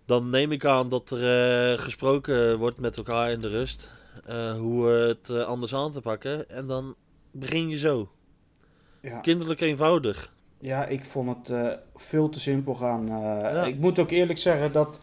Dan 0.06 0.30
neem 0.30 0.52
ik 0.52 0.66
aan 0.66 0.90
dat 0.90 1.12
er 1.12 1.72
eh, 1.74 1.80
gesproken 1.80 2.58
wordt 2.58 2.78
met 2.80 2.98
elkaar 2.98 3.32
in 3.32 3.42
de 3.42 3.48
rust. 3.48 3.92
eh, 4.26 4.54
hoe 4.54 4.88
het 4.90 5.30
anders 5.30 5.74
aan 5.74 5.92
te 5.92 6.02
pakken. 6.02 6.50
En 6.50 6.68
dan 6.68 6.96
begin 7.32 7.70
je 7.70 7.78
zo. 7.78 8.10
Ja, 9.02 9.20
Kinderlijk 9.20 9.62
eenvoudig. 9.62 10.34
ja 10.60 10.86
ik 10.86 11.06
vond 11.06 11.48
het 11.48 11.78
veel 11.96 12.30
te 12.30 12.40
simpel 12.40 12.76
gaan. 12.76 13.08
Ja. 13.08 13.64
Ik 13.64 13.78
moet 13.78 14.00
ook 14.00 14.12
eerlijk 14.12 14.40
zeggen 14.40 14.72
dat 14.72 15.00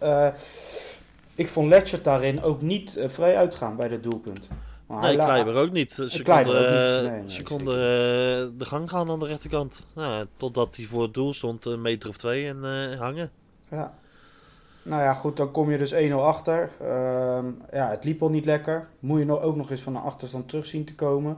ik 1.35 1.49
vond 1.49 1.69
Letchert 1.69 2.05
daarin 2.05 2.43
ook 2.43 2.63
niet 2.63 2.97
eh, 2.97 3.09
vrij 3.09 3.37
uitgaan 3.37 3.77
bij 3.77 3.89
dat 3.89 4.03
doelpunt. 4.03 4.49
Maar 4.87 5.01
hij 5.01 5.17
Nee, 5.17 5.25
Kleiber 5.27 5.55
ook 5.55 5.73
niet. 5.73 5.93
Ze 5.93 6.23
konden, 6.23 6.47
ook 6.47 6.71
niet. 6.71 6.89
eh, 6.89 7.03
Nee, 7.13 7.21
nee, 7.23 7.31
ze 7.31 7.43
konden 7.43 7.75
eh, 7.75 8.59
de 8.59 8.65
gang 8.65 8.91
gaan 8.91 9.11
aan 9.11 9.21
de 9.21 9.27
rechterkant. 9.27 9.85
Nou, 9.95 10.27
totdat 10.37 10.77
hij 10.77 10.85
voor 10.85 11.03
het 11.03 11.15
doel 11.15 11.35
stond, 11.35 11.65
een 11.65 11.83
meter 11.83 12.09
of 12.09 12.17
twee 12.17 12.47
en 12.47 12.97
hangen. 12.99 13.31
Ja. 13.71 13.95
Nou 14.85 15.03
ja, 15.03 15.13
goed, 15.15 15.37
dan 15.37 15.51
kom 15.51 15.71
je 15.71 15.79
dus 15.79 15.95
1-0 15.95 15.97
achter. 16.15 16.71
Ehm, 16.81 17.47
ja, 17.73 17.89
het 17.89 18.05
liep 18.05 18.23
al 18.23 18.29
niet 18.31 18.45
lekker. 18.45 18.89
Moet 18.99 19.19
je 19.19 19.25
nou 19.25 19.41
ook 19.41 19.57
nog 19.57 19.71
eens 19.71 19.81
van 19.81 19.97
een 19.97 20.03
achterstand 20.03 20.49
terug 20.49 20.67
zien 20.67 20.85
te 20.85 20.95
komen. 20.95 21.37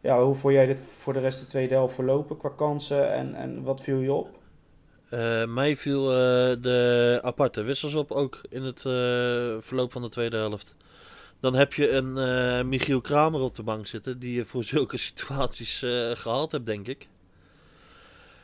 Ja, 0.00 0.22
hoe 0.24 0.34
vond 0.34 0.54
jij 0.54 0.66
dit 0.66 0.82
voor 0.98 1.12
de 1.12 1.20
rest 1.20 1.40
de 1.40 1.46
tweede 1.46 1.74
helft 1.74 1.94
verlopen 1.94 2.36
qua 2.36 2.48
kansen 2.56 3.12
en, 3.12 3.34
en 3.34 3.62
wat 3.62 3.80
viel 3.80 3.98
je 3.98 4.12
op? 4.12 4.28
Eh, 5.12 5.44
mij 5.46 5.76
viel 5.76 6.10
eh, 6.10 6.16
de 6.60 7.18
aparte 7.22 7.62
wissels 7.62 7.94
op, 7.94 8.10
ook 8.10 8.40
in 8.48 8.62
het 8.62 8.78
eh, 8.78 9.56
verloop 9.60 9.92
van 9.92 10.02
de 10.02 10.08
tweede 10.08 10.36
helft. 10.36 10.74
Dan 11.40 11.54
heb 11.54 11.72
je 11.74 11.90
een 11.90 12.18
eh, 12.18 12.64
Michiel 12.64 13.00
Kramer 13.00 13.40
op 13.40 13.54
de 13.54 13.62
bank 13.62 13.86
zitten, 13.86 14.18
die 14.18 14.34
je 14.34 14.44
voor 14.44 14.64
zulke 14.64 14.96
situaties 15.08 15.82
eh, 15.82 16.10
gehaald 16.14 16.52
hebt, 16.52 16.66
denk 16.66 16.86
ik. 16.88 17.08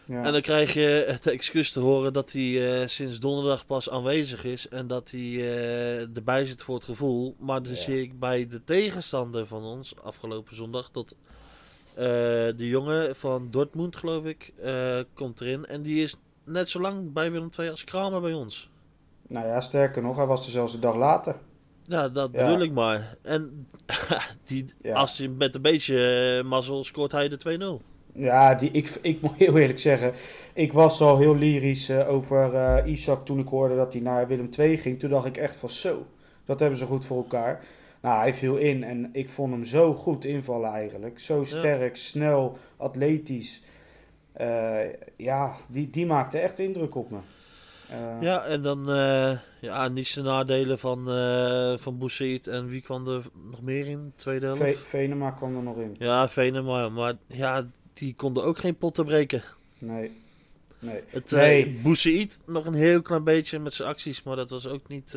Ja. 0.05 0.25
En 0.25 0.33
dan 0.33 0.41
krijg 0.41 0.75
je 0.75 1.05
het 1.07 1.27
excuus 1.27 1.73
te 1.73 1.81
horen 1.81 2.13
dat 2.13 2.33
hij 2.33 2.81
eh, 2.83 2.89
sinds 2.89 3.21
donderdag 3.21 3.67
pas 3.67 3.91
aanwezig 3.91 4.45
is 4.45 4.69
en 4.69 4.87
dat 4.87 5.11
hij 5.11 5.21
eh, 5.21 6.17
erbij 6.17 6.47
zit 6.47 6.63
voor 6.63 6.75
het 6.75 6.85
gevoel. 6.85 7.35
Maar 7.39 7.63
dan 7.63 7.73
Ja. 7.73 7.79
zie 7.79 8.03
ik 8.03 8.19
bij 8.19 8.49
de 8.49 8.65
tegenstander 8.65 9.47
van 9.47 9.63
ons 9.63 9.95
afgelopen 10.03 10.57
zondag 10.57 10.91
dat 10.91 11.15
eh, 11.95 12.05
de 12.57 12.69
jongen 12.69 13.17
van 13.17 13.49
Dortmund, 13.51 13.97
geloof 13.97 14.25
ik, 14.25 14.53
eh, 14.63 14.99
komt 15.15 15.41
erin. 15.41 15.67
En 15.67 15.83
die 15.83 16.03
is 16.03 16.15
net 16.49 16.69
zo 16.69 16.81
lang 16.81 17.12
bij 17.12 17.31
Willem 17.33 17.50
II 17.59 17.71
als 17.71 17.85
Kramer 17.85 18.21
bij 18.21 18.33
ons. 18.33 18.71
Nou 19.28 19.47
ja, 19.47 19.61
sterker 19.61 20.02
nog, 20.02 20.17
hij 20.17 20.26
was 20.26 20.45
er 20.47 20.52
zelfs 20.52 20.75
een 20.75 20.81
dag 20.81 20.97
later. 20.97 21.37
Ja, 21.85 22.09
dat 22.09 22.31
Ja. 22.33 22.47
bedoel 22.47 22.62
ik 22.62 22.73
maar. 22.73 23.17
En 23.23 23.67
die, 24.47 24.64
Ja. 24.83 24.95
als 24.95 25.19
hij 25.19 25.28
met 25.28 25.55
een 25.55 25.62
beetje 25.62 26.37
eh, 26.38 26.49
mazzel 26.49 26.85
scoort 26.85 27.12
hij 27.12 27.28
de 27.28 27.38
2-0. 27.81 27.83
Ja, 28.14 28.55
die, 28.55 28.71
ik, 28.71 28.99
ik 29.02 29.21
moet 29.21 29.35
heel 29.37 29.59
eerlijk 29.59 29.78
zeggen, 29.78 30.12
ik 30.52 30.73
was 30.73 31.00
al 31.00 31.19
heel 31.19 31.37
lyrisch 31.37 31.88
eh, 31.88 32.09
over 32.11 32.55
eh, 32.55 32.90
Isaac 32.93 33.25
toen 33.26 33.38
ik 33.38 33.49
hoorde 33.49 33.76
dat 33.76 33.93
hij 33.93 34.02
naar 34.02 34.26
Willem 34.28 34.49
II 34.59 34.76
ging. 34.78 34.99
Toen 34.99 35.11
dacht 35.11 35.26
ik 35.26 35.37
echt 35.37 35.57
van 35.57 35.69
zo, 35.69 36.07
dat 36.45 36.61
hebben 36.61 36.78
ze 36.78 36.87
goed 36.87 37.05
voor 37.05 37.17
elkaar. 37.17 37.64
Nou, 38.00 38.19
hij 38.19 38.35
viel 38.35 38.57
in 38.57 38.85
en 38.85 39.09
ik 39.12 39.28
vond 39.28 39.52
hem 39.52 39.64
zo 39.64 39.95
goed 39.95 40.25
invallen 40.25 40.71
eigenlijk. 40.71 41.19
Zo 41.19 41.45
sterk, 41.45 41.97
snel, 41.97 42.57
atletisch. 42.76 43.62
Eh, 44.38 44.92
ja, 45.16 45.54
die, 45.68 45.90
die 45.90 46.07
maakte 46.07 46.38
echt 46.38 46.59
indruk 46.59 46.95
op 46.95 47.11
me. 47.11 47.18
Eh, 47.90 48.16
Ja, 48.21 48.45
en 48.45 48.62
dan 48.62 48.90
eh, 48.90 49.38
ja, 49.61 49.88
niet 49.88 50.14
de 50.14 50.23
nadelen 50.23 50.78
van, 50.78 51.11
eh 51.11 51.78
van. 51.78 52.47
En 52.47 52.68
wie 52.68 52.80
kwam 52.80 53.09
er 53.09 53.23
nog 53.50 53.62
meer 53.62 53.87
in 53.87 54.04
de 54.04 54.23
tweede 54.23 54.47
helft? 54.47 54.61
Ve- 54.62 54.76
Venema 54.83 55.30
kwam 55.30 55.57
er 55.57 55.62
nog 55.62 55.76
in. 55.78 55.97
Ja, 55.99 56.28
Venema. 56.28 56.88
Maar 56.88 57.14
ja, 57.26 57.66
die 57.95 58.14
konden 58.14 58.45
ook 58.45 58.59
geen 58.59 58.76
potten 58.76 59.04
breken. 59.04 59.42
Nee, 59.78 60.12
nee. 60.78 61.00
Het 61.07 61.30
Nee. 61.30 61.80
nog 62.47 62.66
een 62.66 62.75
heel 62.75 63.02
klein 63.02 63.25
beetje 63.25 63.59
met 63.59 63.75
zijn 63.75 63.88
acties. 63.88 64.23
Maar 64.23 64.37
dat 64.37 64.50
was 64.50 64.66
ook 64.66 64.88
niet 64.88 65.14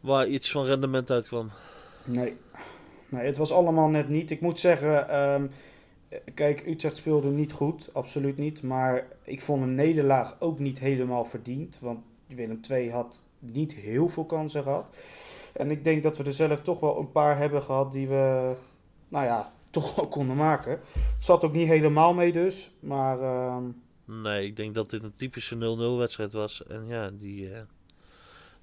waar 0.00 0.26
iets 0.26 0.50
van 0.50 0.64
rendement 0.64 1.10
uit 1.10 1.26
kwam. 1.28 1.50
Nee. 2.04 2.36
nee, 3.08 3.26
het 3.26 3.36
was 3.36 3.52
allemaal 3.52 3.88
net 3.88 4.08
niet. 4.08 4.30
Ik 4.30 4.40
moet 4.40 4.60
zeggen, 4.60 5.08
ehm, 5.08 5.46
kijk, 6.34 6.66
Utrecht 6.66 6.96
speelde 6.96 7.28
niet 7.30 7.52
goed, 7.52 7.90
absoluut 7.94 8.36
niet. 8.36 8.62
Maar 8.62 9.06
ik 9.24 9.40
vond 9.40 9.62
een 9.62 9.74
nederlaag 9.74 10.36
ook 10.40 10.58
niet 10.58 10.78
helemaal 10.78 11.24
verdiend. 11.24 11.78
Want 11.80 11.98
Willem 12.26 12.60
II 12.70 12.90
had 12.90 13.24
niet 13.38 13.72
heel 13.72 14.08
veel 14.08 14.24
kansen 14.24 14.62
gehad. 14.62 14.96
En 15.54 15.70
ik 15.70 15.84
denk 15.84 16.02
dat 16.02 16.16
we 16.16 16.24
er 16.24 16.32
zelf 16.32 16.60
toch 16.60 16.80
wel 16.80 16.98
een 16.98 17.12
paar 17.12 17.36
hebben 17.36 17.62
gehad 17.62 17.92
die 17.92 18.08
we, 18.08 18.56
nou 19.08 19.24
ja, 19.24 19.52
toch 19.70 19.94
wel 19.94 20.08
konden 20.08 20.36
maken. 20.36 20.70
Het 20.92 21.24
zat 21.24 21.44
ook 21.44 21.52
niet 21.52 21.68
helemaal 21.68 22.14
mee 22.14 22.32
dus, 22.32 22.70
maar... 22.80 23.20
ehm, 23.20 23.64
Nee, 24.22 24.46
ik 24.46 24.56
denk 24.56 24.74
dat 24.74 24.90
dit 24.90 25.02
een 25.02 25.14
typische 25.14 25.54
0-0 25.54 25.58
wedstrijd 25.98 26.32
was. 26.32 26.66
En 26.66 26.86
ja, 26.86 27.10
die, 27.10 27.52
eh, 27.54 27.60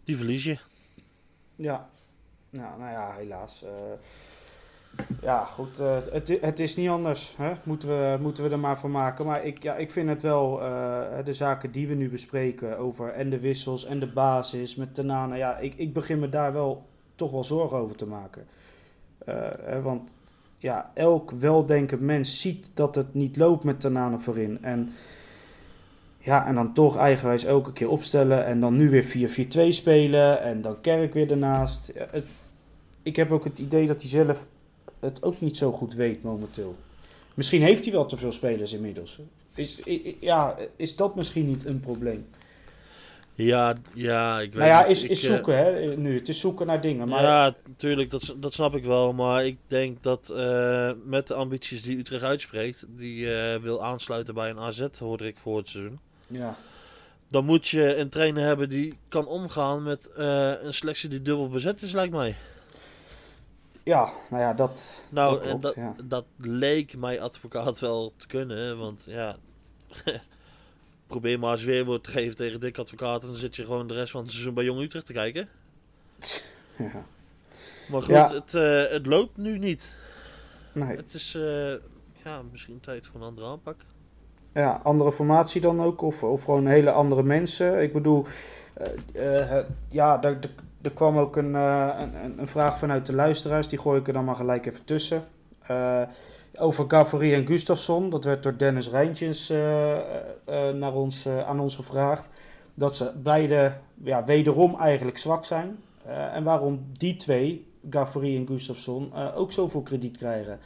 die 0.04 0.18
verlies 0.18 0.44
je. 0.44 0.58
Ja, 1.56 1.90
nou, 2.50 2.80
nou 2.80 2.92
ja, 2.92 3.14
helaas. 3.16 3.64
eh. 3.64 3.72
Ja, 5.22 5.44
goed. 5.44 5.80
eh, 5.80 5.98
het, 6.12 6.38
het 6.42 6.60
is 6.60 6.76
niet 6.76 6.90
anders. 6.90 7.36
Hè? 7.38 7.54
Moeten, 7.64 7.90
we, 7.90 8.18
moeten 8.22 8.44
we 8.44 8.50
er 8.50 8.60
maar 8.60 8.80
van 8.80 8.92
maken. 8.92 9.26
Maar 9.26 9.46
ik, 9.46 9.64
ja, 9.64 9.76
ik 9.76 9.92
vind 9.92 10.10
het 10.10 10.22
wel, 10.22 10.62
eh, 10.62 11.26
de 11.26 11.34
zaken 11.34 11.72
die 11.72 11.88
we 11.88 11.94
nu 11.94 12.10
bespreken 12.10 12.78
over 12.78 13.10
en 13.10 13.30
de 13.30 13.40
wissels 13.40 13.86
en 13.86 14.00
de 14.00 14.12
basis 14.12 14.76
met 14.76 14.96
Tanana. 14.96 15.36
Ja, 15.36 15.58
ik, 15.58 15.74
ik 15.76 15.94
begin 15.94 16.20
me 16.20 16.30
daar 16.30 16.54
wel 16.54 16.86
toch 17.16 17.32
wel 17.32 17.44
zorgen 17.44 17.78
over 17.78 17.96
te 17.96 18.06
maken. 18.06 18.46
Eh, 19.18 19.36
hè, 19.62 19.82
want 19.82 20.14
ja, 20.58 20.92
elk 20.94 21.32
weldenkend 21.32 22.02
mens 22.02 22.42
ziet 22.42 22.72
dat 22.74 22.96
het 22.96 23.14
niet 23.14 23.38
loopt 23.38 23.64
met 23.64 23.80
Tanana 23.80 24.18
voorin. 24.18 24.64
En 24.64 24.90
ja, 26.18 26.46
en 26.46 26.56
dan 26.56 26.74
toch 26.74 26.98
eigenwijs 26.98 27.44
elke 27.46 27.74
keer 27.74 27.90
opstellen. 27.90 28.46
En 28.46 28.60
dan 28.60 28.76
nu 28.76 28.90
weer 28.90 29.30
4-4-2 29.68 29.70
spelen. 29.70 30.42
En 30.42 30.62
dan 30.62 30.82
Kerk 30.82 31.14
weer 31.14 31.32
ernaast. 31.32 31.92
Het, 32.12 32.26
ik 33.04 33.16
heb 33.16 33.32
ook 33.32 33.44
het 33.44 33.60
idee 33.60 33.88
dat 33.88 34.02
hij 34.02 34.10
zelf 34.10 34.48
het 35.00 35.24
ook 35.24 35.42
niet 35.42 35.58
zo 35.58 35.72
goed 35.72 35.94
weet 35.94 36.24
momenteel. 36.24 36.76
Misschien 37.34 37.62
heeft 37.62 37.84
hij 37.84 37.94
wel 37.94 38.06
te 38.06 38.18
veel 38.18 38.32
spelers 38.32 38.74
inmiddels. 38.74 39.20
Is, 39.56 39.80
ja, 40.20 40.56
is 40.76 40.96
dat 40.96 41.16
misschien 41.16 41.48
niet 41.48 41.66
een 41.66 41.80
probleem? 41.80 42.26
Ja, 43.36 43.76
ja, 43.94 44.40
ik 44.40 44.54
weet 44.54 44.64
nou 44.64 44.68
ja, 44.68 44.86
is, 44.86 45.04
Ik, 45.04 45.10
is 45.10 45.24
eh, 45.24 45.34
zoeken 45.34 45.58
hè, 45.58 45.96
nu. 45.98 46.18
Het 46.18 46.30
is 46.30 46.40
zoeken 46.40 46.68
naar 46.68 46.82
dingen. 46.82 47.08
Maar 47.08 47.22
Ja, 47.22 47.56
natuurlijk, 47.68 48.10
dat, 48.10 48.36
dat 48.38 48.54
snap 48.54 48.76
ik 48.76 48.84
wel. 48.84 49.14
Maar 49.14 49.46
ik 49.46 49.58
denk 49.68 50.04
dat 50.04 50.30
eh, 50.30 50.92
met 51.04 51.28
de 51.28 51.34
ambities 51.34 51.82
die 51.82 51.98
Utrecht 51.98 52.24
uitspreekt, 52.24 52.86
die 52.88 53.34
eh, 53.34 53.62
wil 53.62 53.84
aansluiten 53.84 54.34
bij 54.34 54.50
een 54.50 54.60
AZ, 54.60 54.88
hoorde 55.00 55.28
ik 55.28 55.38
voor 55.38 55.58
het 55.58 55.68
seizoen. 55.68 56.00
ja, 56.28 56.58
Dan 57.30 57.46
moet 57.46 57.68
je 57.68 57.96
een 57.96 58.10
trainer 58.10 58.44
hebben 58.44 58.70
die 58.70 58.98
kan 59.08 59.28
omgaan 59.28 59.84
met 59.84 60.10
een 60.64 60.74
selectie 60.74 61.10
die 61.10 61.22
dubbel 61.22 61.50
bezet 61.50 61.82
is, 61.82 61.92
lijkt 61.92 62.14
mij. 62.14 62.36
Ja, 63.86 64.12
nou 64.30 64.42
ja, 64.44 64.54
dat, 64.54 65.02
Nou, 65.10 65.34
dat 65.34 65.44
klopt. 65.48 65.62
dat, 65.62 65.76
ja. 65.76 65.96
dat 66.04 66.26
leek 66.38 66.98
mij 66.98 67.22
advocaat 67.22 67.80
wel 67.80 68.14
te 68.18 68.28
kunnen. 68.28 68.78
Want 68.78 69.04
ja, 69.08 69.36
probeer 71.08 71.40
maar 71.40 71.52
eens 71.52 71.64
weerwoord 71.64 72.04
te 72.04 72.12
geven 72.12 72.36
tegen 72.36 72.60
Dick 72.60 72.78
Advocaat. 72.78 73.22
En 73.22 73.28
dan 73.28 73.38
zit 73.38 73.56
je 73.56 73.64
gewoon 73.64 73.88
de 73.88 73.94
rest 73.94 74.12
van 74.12 74.22
het 74.22 74.32
seizoen 74.32 74.54
bij 74.54 74.64
Jong 74.64 74.82
Utrecht 74.82 75.06
te 75.06 75.14
kijken. 75.14 75.50
ja. 76.78 77.06
Maar 77.92 78.02
goed, 78.02 78.14
Ja. 78.14 78.34
het, 78.34 78.54
eh, 78.54 78.86
het 78.90 79.06
loopt 79.06 79.38
nu 79.38 79.58
niet. 79.58 79.90
Nee. 80.74 80.98
Het 80.98 81.14
is 81.14 81.36
eh, 81.36 81.74
ja, 82.24 82.42
misschien 82.52 82.80
tijd 82.80 83.06
voor 83.08 83.22
een 83.22 83.28
andere 83.28 83.48
aanpak. 83.48 83.76
Ja, 84.54 84.80
andere 84.84 85.12
formatie 85.14 85.62
dan 85.62 85.82
ook? 85.82 86.02
Of, 86.02 86.24
of 86.24 86.44
gewoon 86.44 86.66
hele 86.68 86.92
andere 86.92 87.24
mensen? 87.24 87.82
Ik 87.82 87.94
bedoel, 87.94 88.26
eh, 89.14 89.60
ja, 89.90 90.24
er, 90.24 90.40
er, 90.86 90.92
kwam 90.92 91.18
ook 91.18 91.36
een, 91.36 91.56
eh, 91.56 92.00
een, 92.24 92.40
een 92.40 92.48
vraag 92.48 92.78
vanuit 92.78 93.06
de 93.06 93.14
luisteraars. 93.14 93.68
Die 93.68 93.80
gooi 93.80 94.00
ik 94.00 94.08
er 94.08 94.14
dan 94.14 94.26
maar 94.26 94.36
gelijk 94.36 94.66
even 94.66 94.86
tussen. 94.86 95.24
Eh, 95.62 96.02
over 96.58 96.86
Gavory 96.88 97.34
en 97.34 97.48
Gustafsson. 97.48 98.10
Dat 98.10 98.24
werd 98.24 98.44
door 98.44 98.58
Dennis 98.58 98.90
Rijntjes 98.90 99.50
eh, 99.50 99.98
naar 100.74 100.94
ons, 100.94 101.28
aan 101.28 101.60
ons 101.60 101.76
gevraagd. 101.76 102.28
Dat 102.74 102.96
ze 102.96 103.12
beide 103.24 103.74
ja, 104.04 104.24
wederom 104.24 104.80
eigenlijk 104.80 105.18
zwak 105.18 105.46
zijn. 105.46 105.78
En 106.34 106.44
waarom 106.44 106.86
die 106.98 107.16
twee, 107.16 107.68
Gavory 107.90 108.36
en 108.36 108.48
Gustafsson, 108.48 109.12
eh, 109.14 109.38
ook 109.38 109.52
zoveel 109.52 109.82
krediet 109.82 110.18
krijgen 110.18 110.60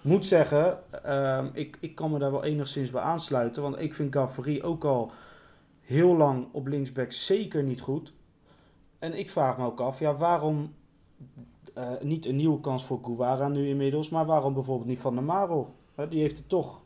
moet 0.00 0.26
zeggen, 0.26 0.78
ik, 1.52 1.76
ik 1.80 1.94
kan 1.94 2.10
me 2.10 2.18
daar 2.18 2.30
wel 2.30 2.44
enigszins 2.44 2.90
bij 2.90 3.02
aansluiten. 3.02 3.62
Want 3.62 3.80
ik 3.80 3.94
vind 3.94 4.14
Gavri 4.14 4.62
ook 4.62 4.84
al 4.84 5.10
heel 5.80 6.16
lang 6.16 6.46
op 6.52 6.66
linksback 6.66 7.12
zeker 7.12 7.62
niet 7.62 7.80
goed. 7.80 8.12
En 8.98 9.18
ik 9.18 9.30
vraag 9.30 9.58
me 9.58 9.64
ook 9.64 9.80
af, 9.80 9.98
ja, 9.98 10.16
waarom 10.16 10.74
eh, 11.74 11.90
niet 12.00 12.26
een 12.26 12.36
nieuwe 12.36 12.60
kans 12.60 12.84
voor 12.84 13.00
Guevara 13.02 13.48
nu 13.48 13.68
inmiddels, 13.68 14.08
maar 14.08 14.26
waarom 14.26 14.54
bijvoorbeeld 14.54 14.88
niet 14.88 14.98
Van 14.98 15.26
der? 15.26 15.64
Hè, 15.94 16.08
die 16.08 16.20
heeft 16.20 16.36
het 16.36 16.48
toch 16.48 16.80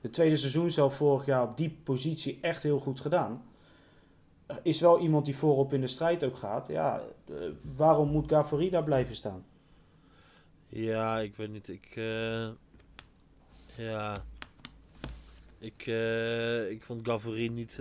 het 0.00 0.12
tweede 0.12 0.36
seizoen 0.36 0.70
zelf 0.70 0.96
vorig 0.96 1.26
jaar 1.26 1.48
op 1.48 1.56
die 1.56 1.78
positie 1.84 2.38
echt 2.40 2.62
heel 2.62 2.78
goed 2.78 3.00
gedaan. 3.00 3.44
Eh, 4.46 4.56
Is 4.62 4.80
wel 4.80 5.00
iemand 5.00 5.24
die 5.24 5.36
voorop 5.36 5.72
in 5.72 5.80
de 5.80 5.86
strijd 5.86 6.24
ook 6.24 6.36
gaat. 6.36 6.68
Ja, 6.68 7.02
eh, 7.28 7.34
waarom 7.76 8.08
moet 8.08 8.28
Gavri 8.28 8.70
daar 8.70 8.84
blijven 8.84 9.14
staan? 9.14 9.44
Ja, 10.68 11.18
ik 11.18 11.36
weet 11.36 11.52
niet. 11.52 11.68
Ik, 11.68 11.94
ja, 13.76 14.14
ik, 15.58 15.86
ik 16.70 16.82
vond 16.82 17.08
Gavory 17.08 17.46
niet 17.46 17.76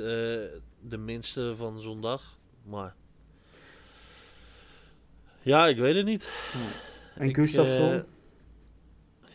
de 0.79 0.97
minste 0.97 1.55
van 1.55 1.79
zondag. 1.81 2.37
Maar 2.63 2.95
ja, 5.43 5.67
ik 5.67 5.77
weet 5.77 5.95
het 5.95 6.05
niet. 6.05 6.29
En 7.15 7.27
Ik, 7.29 7.35
Gustafsson? 7.35 7.91
eh, 7.91 7.99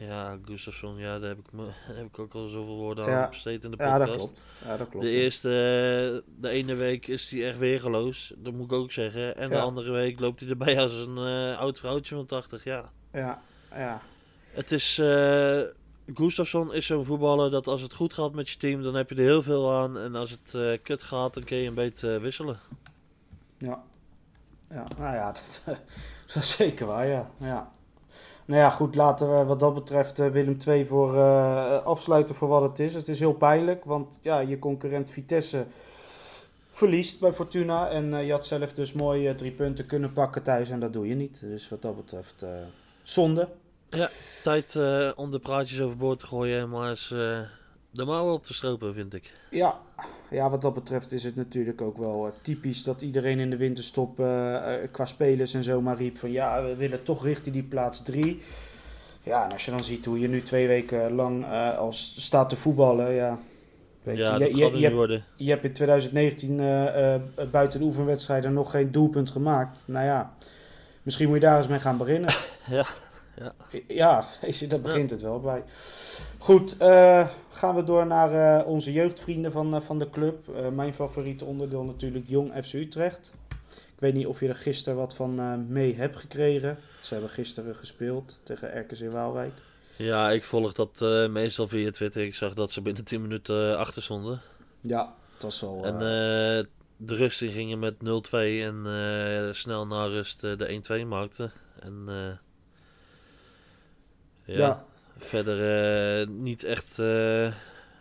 ja, 0.09 0.38
Gustafsson, 0.45 0.99
ja, 0.99 1.19
daar 1.19 1.29
heb 1.29 1.38
ik, 1.38 1.53
me, 1.53 1.65
daar 1.88 1.97
heb 1.97 2.07
ik 2.07 2.19
ook 2.19 2.35
al 2.35 2.49
zoveel 2.49 2.77
woorden 2.77 3.07
Ja. 3.07 3.23
aan 3.25 3.31
besteed 3.31 3.65
in 3.65 3.71
de 3.71 3.77
ja, 3.79 3.99
podcast. 3.99 4.09
dat 4.09 4.17
klopt. 4.17 4.43
Ja, 4.65 4.77
dat 4.77 4.88
klopt. 4.88 5.05
De 5.05 5.11
eerste, 5.11 5.49
eh, 5.49 6.31
de 6.41 6.49
ene 6.49 6.75
week 6.75 7.07
is 7.07 7.31
hij 7.31 7.47
echt 7.49 7.59
weergeloos, 7.59 8.33
dat 8.37 8.53
moet 8.53 8.65
ik 8.65 8.73
ook 8.73 8.93
zeggen. 8.93 9.37
En 9.37 9.49
de 9.49 9.55
Ja. 9.55 9.61
andere 9.62 9.91
week 9.91 10.21
loopt 10.21 10.41
hij 10.41 10.49
erbij 10.49 10.81
als 10.81 10.93
een 10.93 11.17
eh, 11.19 11.59
oud 11.59 11.79
vrouwtje 11.79 12.15
van 12.15 12.27
80, 12.27 12.65
ja. 12.65 12.93
Ja, 13.12 13.43
ja. 13.75 14.00
Het 14.49 14.73
is, 14.73 14.99
eh, 14.99 15.61
Gustafsson 16.15 16.75
is 16.75 16.87
zo'n 16.87 17.05
voetballer 17.05 17.50
dat 17.50 17.67
als 17.67 17.81
het 17.83 17.93
goed 17.95 18.12
gaat 18.12 18.33
met 18.33 18.49
je 18.49 18.57
team, 18.57 18.83
dan 18.83 18.95
heb 18.95 19.09
je 19.11 19.15
er 19.17 19.21
heel 19.23 19.43
veel 19.43 19.73
aan. 19.73 19.99
En 19.99 20.15
als 20.15 20.31
het 20.31 20.81
kut 20.83 21.03
gaat, 21.03 21.35
dan 21.35 21.45
kun 21.45 21.57
je 21.57 21.69
een 21.69 21.75
beetje 21.75 22.21
wisselen. 22.21 22.59
Ja. 23.59 23.83
Ja, 24.71 24.85
nou 24.99 25.15
ja, 25.15 25.33
dat, 26.27 26.37
is 26.37 26.51
zeker 26.51 26.87
waar, 26.87 27.07
ja. 27.07 27.31
ja. 27.37 27.71
Nou 28.45 28.61
ja, 28.61 28.71
goed, 28.71 28.95
laten 28.95 29.39
we 29.39 29.45
wat 29.45 29.61
dat 29.61 29.75
betreft 29.75 30.19
eh, 30.19 30.29
Willem 30.29 30.57
II 30.67 30.87
voor 30.87 31.17
eh, 31.17 31.85
afsluiten 31.85 32.35
voor 32.35 32.49
wat 32.49 32.63
het 32.63 32.79
is. 32.79 32.95
Het 32.95 33.09
is 33.09 33.19
heel 33.19 33.33
pijnlijk, 33.33 33.85
want 33.85 34.19
ja, 34.23 34.39
je 34.39 34.59
concurrent 34.59 35.11
Vitesse 35.11 35.67
verliest 36.71 37.21
bij 37.21 37.33
Fortuna. 37.33 37.89
En 37.89 38.15
eh, 38.15 38.27
je 38.27 38.33
had 38.33 38.47
zelf 38.47 38.73
dus 38.73 38.93
mooi 38.93 39.35
drie 39.35 39.53
punten 39.53 39.87
kunnen 39.87 40.13
pakken 40.13 40.43
thuis 40.43 40.71
en 40.71 40.81
dat 40.81 40.93
doe 40.93 41.09
je 41.09 41.15
niet. 41.15 41.41
Dus 41.41 41.69
wat 41.69 41.83
dat 41.83 41.97
betreft 41.97 42.45
zonde. 43.03 43.49
Tijd 44.43 44.77
eh, 44.77 45.11
om 45.17 45.31
de 45.31 45.39
praatjes 45.39 45.81
overboord 45.81 46.19
te 46.19 46.27
gooien 46.27 46.61
en 46.61 46.69
maar 46.69 46.91
eens 46.91 47.15
de 47.99 48.05
mouwen 48.05 48.35
op 48.35 48.45
te 48.45 48.55
stropen, 48.55 48.95
vind 48.95 49.14
ik. 49.14 49.33
Ja, 49.50 49.81
ja, 50.31 50.50
wat 50.50 50.62
dat 50.62 50.75
betreft 50.75 51.12
is 51.12 51.25
het 51.25 51.37
natuurlijk 51.37 51.81
ook 51.81 51.99
wel 51.99 52.26
eh, 52.26 52.33
typisch 52.43 52.83
dat 52.83 53.02
iedereen 53.02 53.38
in 53.38 53.50
de 53.50 53.57
winterstop 53.57 54.21
eh, 54.21 54.75
qua 54.90 55.07
spelers 55.07 55.55
en 55.55 55.62
zo 55.62 55.81
maar 55.81 55.97
riep 55.97 56.19
van 56.19 56.33
ja, 56.33 56.62
we 56.62 56.76
willen 56.76 57.02
toch 57.02 57.25
richting 57.25 57.55
die 57.55 57.64
plaats 57.64 58.02
3. 58.02 58.43
Ja, 59.23 59.45
en 59.45 59.52
als 59.52 59.64
je 59.64 59.71
dan 59.71 59.85
ziet 59.85 60.05
hoe 60.05 60.21
je 60.21 60.28
nu 60.28 60.43
twee 60.43 60.67
weken 60.67 61.12
lang 61.12 61.47
als 61.76 62.25
staat 62.25 62.49
te 62.49 62.57
voetballen, 62.57 63.14
ja. 63.14 63.38
Weet 64.09 64.19
ja, 64.19 64.33
je, 64.33 64.38
dat 64.38 64.49
je, 64.49 64.62
gaat 64.62 64.69
je, 64.69 64.75
niet 64.75 64.83
hebt, 64.83 64.95
worden. 64.95 65.25
je 65.37 65.50
hebt 65.50 65.64
in 65.64 65.73
2019 65.73 66.61
eh, 66.61 67.14
eh, 67.14 67.21
buiten 67.50 67.81
de 67.81 67.87
oefenwedstrijden 67.87 68.52
nog 68.52 68.71
geen 68.71 68.93
doelpunt 68.93 69.31
gemaakt. 69.31 69.85
Nou 69.87 70.05
ja, 70.05 70.33
misschien 71.02 71.26
moet 71.26 71.37
je 71.37 71.43
daar 71.43 71.57
eens 71.57 71.67
mee 71.67 71.78
gaan 71.78 71.99
beginnen. 71.99 72.35
Ja, 72.71 72.87
ja. 73.38 73.54
Ja, 73.88 74.25
is- 74.42 74.59
daar 74.59 74.80
begint 74.80 75.11
het 75.11 75.23
wel 75.23 75.40
bij. 75.40 75.64
Goed, 76.38 76.76
eh, 76.76 77.28
gaan 77.50 77.75
we 77.75 77.85
door 77.85 78.07
naar 78.07 78.59
eh, 78.61 78.66
onze 78.66 78.92
jeugdvrienden 78.92 79.52
van, 79.52 79.75
eh, 79.75 79.80
van 79.80 79.99
de 79.99 80.11
club. 80.11 80.49
Eh, 80.57 80.68
mijn 80.68 80.95
favoriete 80.95 81.45
onderdeel 81.45 81.83
natuurlijk 81.85 82.25
Jong 82.28 82.52
FC 82.64 82.73
Utrecht. 82.73 83.33
Ik 83.71 84.04
weet 84.04 84.14
niet 84.14 84.26
of 84.26 84.40
je 84.40 84.49
er 84.49 84.54
gisteren 84.54 84.99
wat 84.99 85.14
van 85.14 85.38
eh, 85.38 85.54
mee 85.68 85.95
hebt 85.95 86.16
gekregen. 86.16 86.78
Ze 87.00 87.12
hebben 87.14 87.30
gisteren 87.33 87.75
gespeeld 87.76 88.38
tegen 88.42 88.78
RKC 88.80 89.11
Waalwijk. 89.12 89.52
ja, 89.97 90.30
ik 90.30 90.42
volg 90.42 90.73
dat 90.73 90.90
eh, 90.99 91.28
meestal 91.28 91.68
via 91.68 91.90
Twitter. 91.90 92.25
Ik 92.25 92.35
zag 92.35 92.54
dat 92.54 92.71
ze 92.73 92.80
binnen 92.83 93.04
10 93.04 93.23
minuten 93.23 93.71
eh, 93.73 93.76
achter 93.76 94.02
stonden. 94.02 94.40
Ja, 94.80 95.14
het 95.35 95.42
was 95.42 95.62
al... 95.64 95.85
En 95.85 95.99
de 97.00 97.14
rust 97.14 97.42
in 97.42 97.50
gingen 97.52 97.78
met 97.78 97.95
0-2 97.95 97.99
en 98.30 98.83
eh, 98.87 99.52
snel 99.52 99.87
na 99.87 100.04
rust 100.07 100.40
de 100.40 101.00
1-2 101.02 101.07
maakten. 101.07 101.52
En 101.80 102.02
eh, 102.07 102.37
ja, 104.57 104.59
ja. 104.59 104.85
verder 105.17 105.57
eh, 106.21 106.28
niet, 106.28 106.64
echt, 106.64 106.99
eh, 106.99 107.52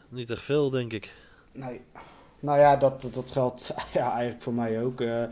niet 0.10 0.30
echt 0.30 0.44
veel, 0.44 0.70
denk 0.70 0.94
ik. 0.94 1.14
Nee. 1.52 1.82
Nou 2.40 2.60
ja, 2.60 2.76
dat, 2.76 3.10
dat 3.14 3.32
geldt 3.32 3.74
ja, 3.94 4.12
eigenlijk 4.12 4.42
voor 4.42 4.54
mij 4.54 4.84
ook. 4.84 5.02
Eh, 5.02 5.24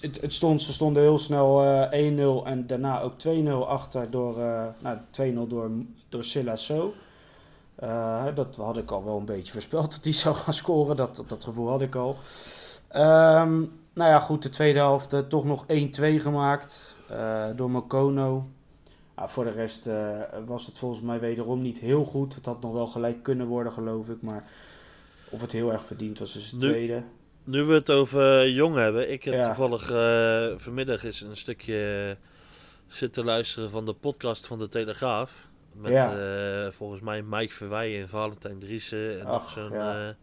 het, 0.00 0.20
het 0.20 0.32
stond, 0.34 0.62
ze 0.62 0.72
stonden 0.72 1.02
heel 1.02 1.18
snel 1.18 1.62
eh 1.62 2.42
1-0 2.42 2.46
en 2.46 2.66
daarna 2.66 3.00
ook 3.00 3.12
2-0 3.26 3.48
achter 3.66 4.10
door, 4.10 4.36
nou, 4.78 4.98
2-0 5.46 5.48
door, 5.48 5.70
door 6.08 6.24
Silasso. 6.24 6.94
Eh 7.74 8.26
dat 8.34 8.56
had 8.56 8.76
ik 8.76 8.90
al 8.90 9.04
wel 9.04 9.18
een 9.18 9.24
beetje 9.24 9.52
voorspeld 9.52 9.90
dat 9.90 10.02
die 10.02 10.14
zou 10.14 10.34
gaan 10.34 10.54
scoren. 10.54 10.96
Dat, 10.96 11.16
dat, 11.16 11.28
dat 11.28 11.44
gevoel 11.44 11.68
had 11.68 11.82
ik 11.82 11.94
al. 11.94 12.16
Ehm, 12.88 13.58
nou 13.92 14.10
ja, 14.10 14.18
goed, 14.18 14.42
de 14.42 14.48
tweede 14.48 14.78
helft 14.78 15.28
toch 15.28 15.44
nog 15.44 15.64
1-2 15.66 15.66
gemaakt 16.20 16.96
door 17.56 17.70
Mokono. 17.70 18.46
Voor 19.26 19.44
de 19.44 19.50
rest 19.50 19.86
eh, 19.86 20.20
was 20.46 20.66
het 20.66 20.78
volgens 20.78 21.00
mij 21.00 21.20
wederom 21.20 21.62
niet 21.62 21.78
heel 21.78 22.04
goed. 22.04 22.34
Het 22.34 22.44
had 22.44 22.60
nog 22.60 22.72
wel 22.72 22.86
gelijk 22.86 23.22
kunnen 23.22 23.46
worden, 23.46 23.72
geloof 23.72 24.08
ik. 24.08 24.22
Maar 24.22 24.50
of 25.30 25.40
het 25.40 25.52
heel 25.52 25.72
erg 25.72 25.84
verdiend 25.84 26.18
was, 26.18 26.36
is 26.36 26.50
het 26.50 26.60
Nu- 26.60 26.68
tweede. 26.68 27.02
Nu 27.44 27.62
we 27.64 27.74
het 27.74 27.90
over 27.90 28.48
Jong 28.50 28.76
hebben. 28.76 29.10
Ik 29.12 29.24
heb 29.24 29.34
Ja. 29.34 29.46
toevallig 29.46 29.90
eh, 29.90 30.46
vanmiddag 30.56 31.04
eens 31.04 31.20
een 31.20 31.36
stukje 31.36 32.16
zitten 32.86 33.24
luisteren 33.24 33.70
van 33.70 33.84
de 33.86 33.92
podcast 33.92 34.46
van 34.46 34.58
de 34.58 34.68
Telegraaf. 34.68 35.46
Met 35.72 35.92
Ja. 35.92 36.12
eh, 36.66 36.72
volgens 36.72 37.00
mij 37.00 37.22
Mike 37.22 37.54
Verwij 37.54 38.00
en 38.00 38.08
Valentijn 38.08 38.58
Driessen. 38.58 39.20
En 39.20 39.26
nog 39.26 39.50
zo'n 39.50 39.72
ja. 39.72 40.08
eh, 40.08 40.14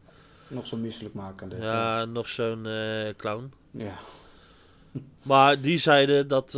Nog 0.47 0.67
zo 0.67 0.77
misselijk 0.77 1.13
makende. 1.15 1.55
ja, 1.55 2.05
nog 2.05 2.29
zo'n 2.29 2.65
eh, 2.65 3.13
clown. 3.17 3.53
ja. 3.71 3.93
Maar 5.23 5.61
die 5.61 5.77
zeiden 5.77 6.27
dat. 6.27 6.53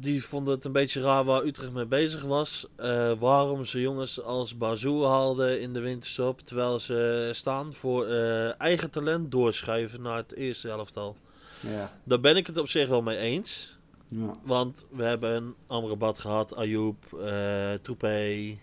Die 0.00 0.24
vonden 0.24 0.54
het 0.54 0.64
een 0.64 0.72
beetje 0.72 1.00
raar 1.00 1.24
waar 1.24 1.44
Utrecht 1.44 1.72
mee 1.72 1.86
bezig 1.86 2.22
was. 2.22 2.66
Eh, 2.76 3.12
waarom 3.18 3.64
ze 3.64 3.80
jongens 3.80 4.22
als 4.22 4.56
Bazou 4.56 5.04
haalden 5.04 5.60
in 5.60 5.72
de 5.72 5.80
winterstop. 5.80 6.40
Terwijl 6.40 6.80
ze 6.80 7.30
staan 7.32 7.72
voor 7.72 8.06
eh, 8.06 8.60
eigen 8.60 8.90
talent 8.90 9.30
doorschuiven 9.30 10.02
naar 10.02 10.16
het 10.16 10.34
eerste 10.34 10.68
elftal. 10.68 11.16
Ja. 11.60 11.92
Daar 12.04 12.20
ben 12.20 12.36
ik 12.36 12.46
het 12.46 12.58
op 12.58 12.68
zich 12.68 12.88
wel 12.88 13.02
mee 13.02 13.18
eens. 13.18 13.78
ja. 14.08 14.34
Want 14.42 14.84
we 14.90 15.02
hebben 15.02 15.34
een 15.34 15.54
Amrabat 15.66 16.18
gehad, 16.18 16.56
Ayoub, 16.56 16.96
eh 17.12 17.72
Toupé. 17.82 18.56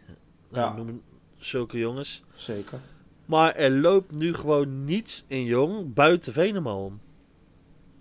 Ja. 0.52 0.76
Noem 0.76 1.02
zulke 1.38 1.78
jongens. 1.78 2.24
Zeker. 2.36 2.80
Maar 3.26 3.56
er 3.56 3.72
loopt 3.72 4.16
nu 4.16 4.34
gewoon 4.34 4.86
niets 4.86 5.24
in 5.28 5.44
jong 5.44 5.94
buiten 5.94 6.34
Venema 6.34 6.76
om. 6.76 7.00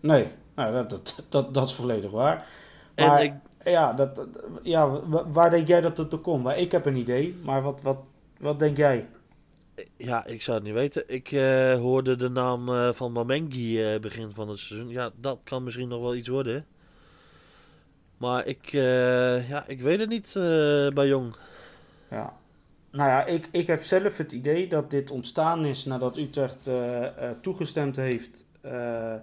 Nee, 0.01 0.29
nou, 0.55 0.73
dat, 0.73 0.91
dat, 0.91 1.25
dat, 1.29 1.55
dat 1.55 1.67
is 1.67 1.75
volledig 1.75 2.11
waar. 2.11 2.47
En 2.97 3.07
Maar 3.07 3.23
ik, 3.23 3.33
ja, 3.65 3.93
dat, 3.93 4.27
ja, 4.63 5.01
wa- 5.09 5.31
waar 5.31 5.51
denk 5.51 5.69
jij 5.69 5.81
dat 5.81 5.97
het 5.99 6.13
er 6.13 6.19
komt? 6.19 6.49
Ik 6.49 6.73
heb 6.73 6.87
een 6.87 6.97
idee, 6.97 7.37
maar 7.43 7.63
wat, 7.63 7.83
wat, 7.83 7.99
wat 8.39 8.59
denk 8.59 8.77
jij? 8.77 9.07
Ja, 9.97 10.27
ik 10.27 10.43
zou 10.43 10.57
het 10.57 10.67
niet 10.67 10.75
weten. 10.75 11.05
Ik 11.07 11.33
eh, 11.33 11.75
hoorde 11.75 12.17
de 12.17 12.29
naam 12.29 12.69
eh, 12.69 12.93
van 12.93 13.13
Mamengi 13.13 13.83
eh, 13.83 14.01
begin 14.01 14.31
van 14.31 14.49
het 14.49 14.59
seizoen. 14.59 14.89
Ja, 14.89 15.11
dat 15.21 15.39
kan 15.45 15.65
misschien 15.65 15.89
nog 15.89 16.01
wel 16.01 16.15
iets 16.15 16.29
worden. 16.29 16.67
Maar 18.17 18.47
ik, 18.47 18.67
eh, 18.73 19.49
ja, 19.49 19.65
ik 19.67 19.81
weet 19.81 19.99
het 19.99 20.09
niet 20.09 20.27
eh, 20.37 20.89
bij 20.89 21.07
Jong. 21.07 21.35
Ja. 22.11 22.33
Nou 22.91 23.09
ja, 23.11 23.25
ik, 23.25 23.49
ik 23.51 23.67
heb 23.67 23.83
zelf 23.83 24.17
het 24.17 24.33
idee 24.33 24.69
dat 24.69 24.91
dit 24.91 25.11
ontstaan 25.11 25.65
is 25.65 25.85
nadat 25.85 26.17
Utrecht 26.17 26.71
toegestemd 27.41 27.97
heeft 27.97 28.45
eh, 28.61 29.15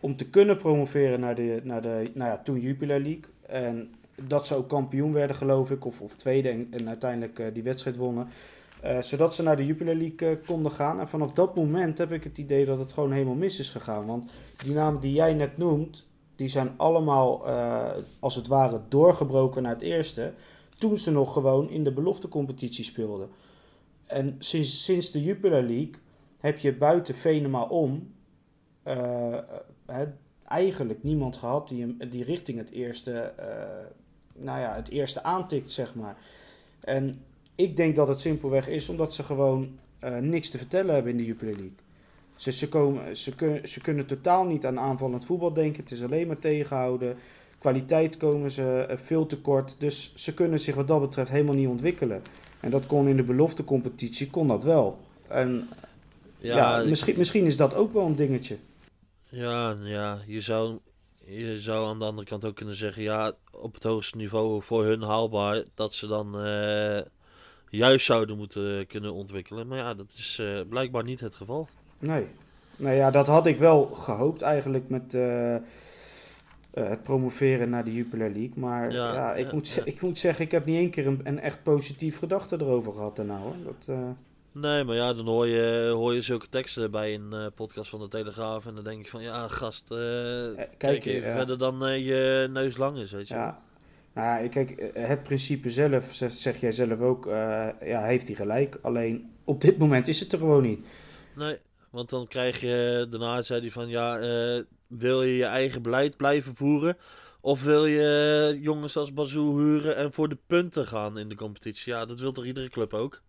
om 0.00 0.16
te 0.16 0.28
kunnen 0.28 0.56
promoveren 0.56 1.20
naar 1.20 1.34
de, 1.34 1.60
naar 1.62 1.82
de 1.82 2.10
nou 2.14 2.30
ja, 2.30 2.38
toen 2.38 2.60
Jupiler 2.60 3.00
League. 3.00 3.24
En 3.46 3.94
dat 4.22 4.46
ze 4.46 4.54
ook 4.54 4.68
kampioen 4.68 5.12
werden, 5.12 5.36
geloof 5.36 5.70
ik, 5.70 5.84
of, 5.84 6.02
of 6.02 6.16
tweede 6.16 6.48
en, 6.48 6.66
en 6.70 6.88
uiteindelijk 6.88 7.38
eh, 7.38 7.46
die 7.54 7.62
wedstrijd 7.62 7.96
wonnen. 7.96 8.28
Eh, 8.82 9.02
zodat 9.02 9.34
ze 9.34 9.42
naar 9.42 9.56
de 9.56 9.66
Jupiler 9.66 9.96
League 9.96 10.28
eh, 10.28 10.46
konden 10.46 10.72
gaan. 10.72 11.00
En 11.00 11.08
vanaf 11.08 11.32
dat 11.32 11.54
moment 11.54 11.98
heb 11.98 12.12
ik 12.12 12.24
het 12.24 12.38
idee 12.38 12.64
dat 12.64 12.78
het 12.78 12.92
gewoon 12.92 13.12
helemaal 13.12 13.34
mis 13.34 13.58
is 13.58 13.70
gegaan. 13.70 14.06
Want 14.06 14.30
die 14.64 14.74
namen 14.74 15.00
die 15.00 15.12
jij 15.12 15.34
net 15.34 15.56
noemt, 15.56 16.06
die 16.36 16.48
zijn 16.48 16.70
allemaal 16.76 17.46
als 18.18 18.34
het 18.34 18.46
ware 18.46 18.80
doorgebroken 18.88 19.62
naar 19.62 19.72
het 19.72 19.82
eerste 19.82 20.32
toen 20.78 20.98
ze 20.98 21.10
nog 21.10 21.32
gewoon 21.32 21.70
in 21.70 21.84
de 21.84 21.92
beloftecompetitie 21.92 22.84
speelden. 22.84 23.28
En 24.06 24.36
sinds, 24.38 24.84
sinds 24.84 25.10
de 25.10 25.22
Jupiler 25.22 25.62
League 25.62 25.94
heb 26.38 26.58
je 26.58 26.74
buiten 26.74 27.14
Venema 27.14 27.62
om 27.62 28.12
hè, 29.86 30.04
eigenlijk 30.48 31.02
niemand 31.02 31.36
gehad 31.36 31.68
die, 31.68 31.80
hem- 31.80 32.10
die 32.10 32.24
richting 32.24 32.58
het 32.58 32.70
eerste, 32.70 33.12
eh, 33.12 33.46
nou 34.38 34.60
ja, 34.60 34.72
het 34.74 34.88
eerste 34.88 35.22
aantikt, 35.22 35.70
zeg 35.70 35.94
maar. 35.94 36.16
En 36.80 37.14
ik 37.54 37.76
denk 37.76 37.96
dat 37.96 38.08
het 38.08 38.18
simpelweg 38.20 38.68
is 38.68 38.88
omdat 38.88 39.14
ze 39.14 39.22
gewoon 39.22 39.78
eh, 39.98 40.16
niks 40.18 40.50
te 40.50 40.58
vertellen 40.58 40.94
hebben 40.94 41.12
in 41.12 41.18
de 41.18 41.24
Jupiler 41.24 41.52
League. 41.54 41.74
Ze, 42.34 42.52
ze, 42.52 42.68
komen, 42.68 43.16
ze, 43.16 43.34
kun, 43.34 43.60
ze 43.68 43.80
kunnen 43.80 44.06
totaal 44.06 44.44
niet 44.44 44.66
aan 44.66 44.78
aanvallend 44.78 45.24
voetbal 45.24 45.52
denken. 45.52 45.82
Het 45.82 45.92
is 45.92 46.02
alleen 46.02 46.26
maar 46.26 46.38
tegenhouden. 46.38 47.16
Kwaliteit 47.58 48.16
komen 48.16 48.50
ze 48.50 48.84
eh, 48.88 48.96
veel 48.96 49.26
tekort. 49.26 49.74
Dus 49.78 50.12
ze 50.14 50.34
kunnen 50.34 50.58
zich 50.58 50.74
wat 50.74 50.88
dat 50.88 51.00
betreft 51.00 51.30
helemaal 51.30 51.54
niet 51.54 51.68
ontwikkelen. 51.68 52.22
En 52.60 52.70
dat 52.70 52.86
kon 52.86 53.08
in 53.08 53.16
de 53.16 53.22
beloftecompetitie, 53.22 54.30
kon 54.30 54.48
dat 54.48 54.64
wel. 54.64 54.98
En 55.28 55.68
ja, 56.38 56.54
ik- 56.80 56.88
misschien, 56.88 57.14
misschien 57.18 57.44
is 57.44 57.56
dat 57.56 57.74
ook 57.74 57.92
wel 57.92 58.06
een 58.06 58.16
dingetje. 58.16 58.56
Ja, 59.28 59.76
ja 59.82 60.18
je, 60.26 60.40
zou, 60.40 60.78
je 61.24 61.60
zou 61.60 61.86
aan 61.86 61.98
de 61.98 62.04
andere 62.04 62.26
kant 62.26 62.44
ook 62.44 62.56
kunnen 62.56 62.76
zeggen, 62.76 63.02
ja, 63.02 63.32
op 63.50 63.74
het 63.74 63.82
hoogste 63.82 64.16
niveau 64.16 64.62
voor 64.62 64.84
hun 64.84 65.02
haalbaar, 65.02 65.64
dat 65.74 65.94
ze 65.94 66.06
dan 66.06 66.40
eh, 66.40 67.00
juist 67.70 68.06
zouden 68.06 68.36
moeten 68.36 68.86
kunnen 68.86 69.12
ontwikkelen. 69.12 69.66
Maar 69.66 69.78
ja, 69.78 69.94
dat 69.94 70.12
is 70.16 70.38
eh, 70.40 70.60
blijkbaar 70.68 71.04
niet 71.04 71.20
het 71.20 71.34
geval. 71.34 71.68
Nee. 71.98 72.26
Nou 72.78 72.94
ja, 72.94 73.10
dat 73.10 73.26
had 73.26 73.46
ik 73.46 73.58
wel 73.58 73.84
gehoopt 73.84 74.42
eigenlijk 74.42 74.88
met 74.88 75.14
eh, 75.14 75.56
het 76.70 77.02
promoveren 77.02 77.70
naar 77.70 77.84
de 77.84 77.94
Jupiler 77.94 78.30
League. 78.30 78.52
Maar 78.54 78.92
ja, 78.92 79.14
Ja, 79.14 79.34
ik, 79.34 79.46
ja, 79.46 79.52
moet, 79.52 79.68
ja. 79.68 79.84
ik 79.84 80.00
moet 80.00 80.18
zeggen, 80.18 80.44
ik 80.44 80.50
heb 80.50 80.64
niet 80.64 80.76
één 80.76 80.90
keer 80.90 81.06
een, 81.06 81.20
een 81.24 81.40
echt 81.40 81.62
positief 81.62 82.18
gedachte 82.18 82.56
erover 82.60 82.92
gehad 82.92 83.16
daarna 83.16 83.38
hoor. 83.38 83.54
Dat, 83.64 83.96
Nee, 84.60 84.84
maar 84.84 84.96
ja, 84.96 85.14
dan 85.14 85.26
hoor 85.26 85.46
je, 85.46 85.90
hoor 85.94 86.14
je 86.14 86.22
zulke 86.22 86.48
teksten 86.48 86.90
bij 86.90 87.14
een 87.14 87.32
eh, 87.32 87.46
podcast 87.54 87.90
van 87.90 88.00
de 88.00 88.08
Telegraaf. 88.08 88.66
En 88.66 88.74
dan 88.74 88.84
denk 88.84 89.00
ik 89.00 89.08
van, 89.08 89.22
ja, 89.22 89.48
gast, 89.48 89.90
eh, 89.90 89.96
kijk 89.96 90.78
kijk, 90.78 91.04
even 91.04 91.28
ja. 91.28 91.36
verder 91.36 91.58
dan 91.58 91.86
eh, 91.86 92.06
je 92.06 92.48
neus 92.50 92.76
lang 92.76 92.98
is, 92.98 93.12
weet 93.12 93.28
je. 93.28 93.34
ja. 93.34 93.64
Nou, 94.16 94.48
kijk, 94.48 94.70
eh, 94.70 95.08
het 95.08 95.22
principe 95.22 95.70
zelf, 95.70 96.14
zeg, 96.14 96.32
zeg 96.32 96.60
jij 96.60 96.72
zelf 96.72 97.00
ook, 97.00 97.26
eh, 97.26 97.68
ja, 97.84 98.04
heeft 98.04 98.26
hij 98.26 98.36
gelijk. 98.36 98.78
Alleen 98.82 99.30
op 99.44 99.60
dit 99.60 99.78
moment 99.78 100.08
is 100.08 100.20
het 100.20 100.32
er 100.32 100.38
gewoon 100.38 100.62
niet. 100.62 100.88
Nee, 101.34 101.58
want 101.90 102.10
dan 102.10 102.26
krijg 102.26 102.60
je, 102.60 103.06
daarna 103.10 103.42
zei 103.42 103.60
hij 103.60 103.70
van 103.70 103.88
ja, 103.88 104.18
eh, 104.18 104.62
wil 104.86 105.22
je 105.22 105.36
je 105.36 105.44
eigen 105.44 105.82
beleid 105.82 106.16
blijven 106.16 106.54
voeren? 106.54 106.96
Of 107.40 107.62
wil 107.62 107.86
je 107.86 108.58
jongens 108.60 108.96
als 108.96 109.12
Bazou 109.12 109.62
huren 109.62 109.96
en 109.96 110.12
voor 110.12 110.28
de 110.28 110.38
punten 110.46 110.86
gaan 110.86 111.18
in 111.18 111.28
de 111.28 111.34
competitie? 111.34 111.92
Ja, 111.92 112.04
dat 112.04 112.20
wil 112.20 112.32
toch 112.32 112.44
iedere 112.44 112.68
club 112.68 112.94
ook? 112.94 113.22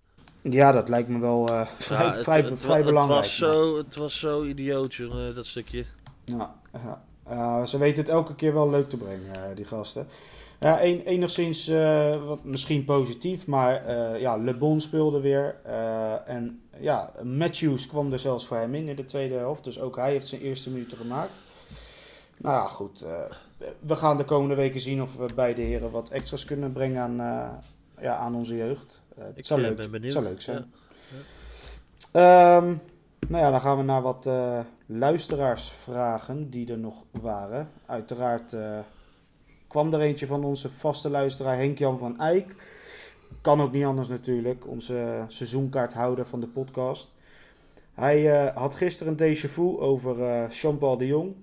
Ja, 0.49 0.71
dat 0.71 0.89
lijkt 0.89 1.09
me 1.09 1.19
wel 1.19 1.47
eh, 1.47 1.67
vrij, 1.77 2.05
Ja, 2.05 2.11
het- 2.13 2.23
vrij, 2.23 2.41
het, 2.41 2.59
vrij 2.59 2.83
belangrijk. 2.83 3.21
Het 3.23 3.39
was, 3.39 3.51
zo, 3.51 3.77
het 3.77 3.95
was 3.95 4.19
zo 4.19 4.43
idioot, 4.43 4.93
jongen, 4.93 5.35
dat 5.35 5.45
stukje. 5.45 5.85
Ja, 6.25 6.55
ja. 6.73 7.01
Ja, 7.29 7.65
ze 7.65 7.77
weten 7.77 7.99
het 8.03 8.09
elke 8.11 8.35
keer 8.35 8.53
wel 8.53 8.69
leuk 8.69 8.89
te 8.89 8.97
brengen, 8.97 9.35
eh, 9.35 9.55
die 9.55 9.65
gasten. 9.65 10.07
Ja, 10.59 10.83
een, 10.83 11.01
enigszins 11.01 11.67
eh, 11.67 12.15
wat, 12.25 12.43
misschien 12.43 12.85
positief, 12.85 13.47
maar 13.47 13.85
eh, 13.85 14.19
ja, 14.21 14.37
Le 14.37 14.53
Bon 14.53 14.81
speelde 14.81 15.19
weer. 15.19 15.55
eh, 15.63 16.29
en 16.29 16.61
ja, 16.79 17.11
Matthews 17.23 17.87
kwam 17.87 18.11
er 18.11 18.19
zelfs 18.19 18.47
voor 18.47 18.57
hem 18.57 18.75
in 18.75 18.87
in 18.87 18.95
de 18.95 19.05
tweede 19.05 19.35
helft. 19.35 19.63
Dus 19.63 19.79
ook 19.79 19.95
hij 19.95 20.11
heeft 20.11 20.27
zijn 20.27 20.41
eerste 20.41 20.69
minuten 20.69 20.97
gemaakt. 20.97 21.41
Nou 22.37 22.55
ja, 22.55 22.65
goed. 22.67 23.01
eh, 23.01 23.11
we 23.79 23.95
gaan 23.95 24.17
de 24.17 24.25
komende 24.25 24.55
weken 24.55 24.79
zien 24.79 25.01
of 25.01 25.15
we 25.15 25.25
beide 25.35 25.61
heren 25.61 25.91
wat 25.91 26.09
extra's 26.09 26.45
kunnen 26.45 26.71
brengen 26.71 27.01
aan, 27.01 27.19
eh, 27.19 28.03
ja, 28.03 28.15
aan 28.15 28.35
onze 28.35 28.55
jeugd. 28.55 29.01
Eh, 29.17 29.25
het 29.25 29.37
Ik 29.37 29.45
zou, 29.45 29.61
eh, 29.61 29.65
leuk, 29.65 29.75
ben 29.75 29.83
het 29.83 29.93
benieuwd. 29.93 30.13
zou 30.13 30.25
leuk 30.25 30.41
zijn. 30.41 30.73
Ja. 32.11 32.57
Ehm, 32.57 32.75
nou 33.27 33.43
ja, 33.43 33.51
dan 33.51 33.61
gaan 33.61 33.77
we 33.77 33.83
naar 33.83 34.01
wat 34.01 34.25
eh, 34.25 34.59
luisteraarsvragen 34.85 36.49
die 36.49 36.71
er 36.71 36.77
nog 36.77 37.03
waren. 37.21 37.69
Uiteraard 37.85 38.55
kwam 39.67 39.93
er 39.93 39.99
eentje 39.99 40.27
van 40.27 40.43
onze 40.43 40.69
vaste 40.69 41.09
luisteraar 41.09 41.57
Henk-Jan 41.57 41.97
van 41.97 42.19
Eyck. 42.19 42.55
Kan 43.41 43.61
ook 43.61 43.71
niet 43.71 43.85
anders 43.85 44.07
natuurlijk, 44.07 44.67
onze 44.67 45.25
seizoenkaarthouder 45.27 46.25
van 46.25 46.39
de 46.39 46.47
podcast. 46.47 47.07
Hij 47.93 48.51
had 48.55 48.75
gisteren 48.75 49.15
een 49.17 49.35
déjà 49.35 49.49
vu 49.49 49.79
over 49.79 50.23
eh 50.23 50.49
Jean-Paul 50.49 50.97
de 50.97 51.07
Jong. 51.07 51.35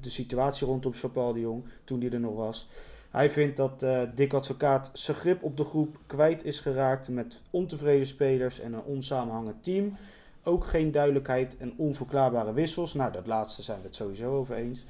De 0.00 0.10
situatie 0.10 0.66
rondom 0.66 0.92
Jean-Paul 0.92 1.32
de 1.32 1.40
Jong, 1.40 1.64
toen 1.84 2.00
hij 2.00 2.10
er 2.10 2.20
nog 2.20 2.34
was. 2.34 2.68
Hij 3.10 3.30
vindt 3.30 3.56
dat 3.56 3.82
eh 3.82 4.00
Dick 4.14 4.32
Advocaat 4.32 4.90
zijn 4.92 5.16
grip 5.16 5.42
op 5.42 5.56
de 5.56 5.64
groep 5.64 5.98
kwijt 6.06 6.44
is 6.44 6.60
geraakt 6.60 7.08
met 7.08 7.40
ontevreden 7.50 8.06
spelers 8.06 8.60
en 8.60 8.72
een 8.72 8.82
onsamenhangend 8.82 9.64
team. 9.64 9.96
Ook 10.42 10.66
geen 10.66 10.90
duidelijkheid 10.90 11.56
en 11.56 11.72
onverklaarbare 11.76 12.52
wissels. 12.52 12.94
Nou, 12.94 13.12
dat 13.12 13.26
laatste 13.26 13.62
zijn 13.62 13.80
we 13.80 13.86
het 13.86 13.96
sowieso 13.96 14.36
over 14.36 14.54
eens. 14.56 14.84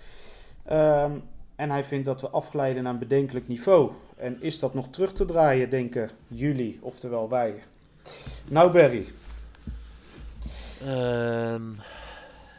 Ehm, 0.64 1.12
en 1.56 1.70
hij 1.70 1.84
vindt 1.84 2.04
dat 2.04 2.20
we 2.20 2.28
afglijden 2.28 2.82
naar 2.82 2.92
een 2.92 2.98
bedenkelijk 2.98 3.48
niveau. 3.48 3.92
En 4.16 4.42
is 4.42 4.58
dat 4.58 4.74
nog 4.74 4.88
terug 4.88 5.12
te 5.12 5.24
draaien, 5.24 5.70
denken 5.70 6.10
jullie, 6.28 6.78
oftewel 6.80 7.28
wij? 7.28 7.62
Nou, 8.48 8.72
Barry. 8.72 9.06
Ehm, 10.84 11.62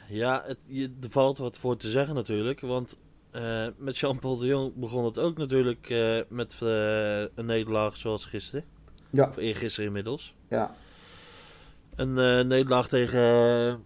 ja, 0.08 0.43
het, 0.45 0.58
je, 0.65 0.93
er 1.02 1.10
valt 1.10 1.38
wat 1.38 1.58
voor 1.58 1.78
te 1.78 1.89
zeggen 1.89 2.15
natuurlijk. 2.15 2.60
Want 2.60 2.97
eh, 3.32 3.67
met 3.78 3.98
Jean-Paul 3.98 4.38
de 4.38 4.46
Jong 4.46 4.74
begon 4.76 5.06
het 5.06 5.20
ook 5.20 5.38
natuurlijk 5.38 5.89
eh, 5.89 6.20
met 6.28 6.56
eh, 6.62 7.20
een 7.20 7.46
nederlaag 7.46 7.98
zoals 7.98 8.26
gisteren. 8.26 8.65
Ja. 9.10 9.28
Of 9.30 9.38
eergisteren 9.38 9.88
inmiddels. 9.88 10.36
Ja, 10.48 10.76
Een 11.96 12.13
nederlaag 12.48 12.88
tegen... 12.88 13.84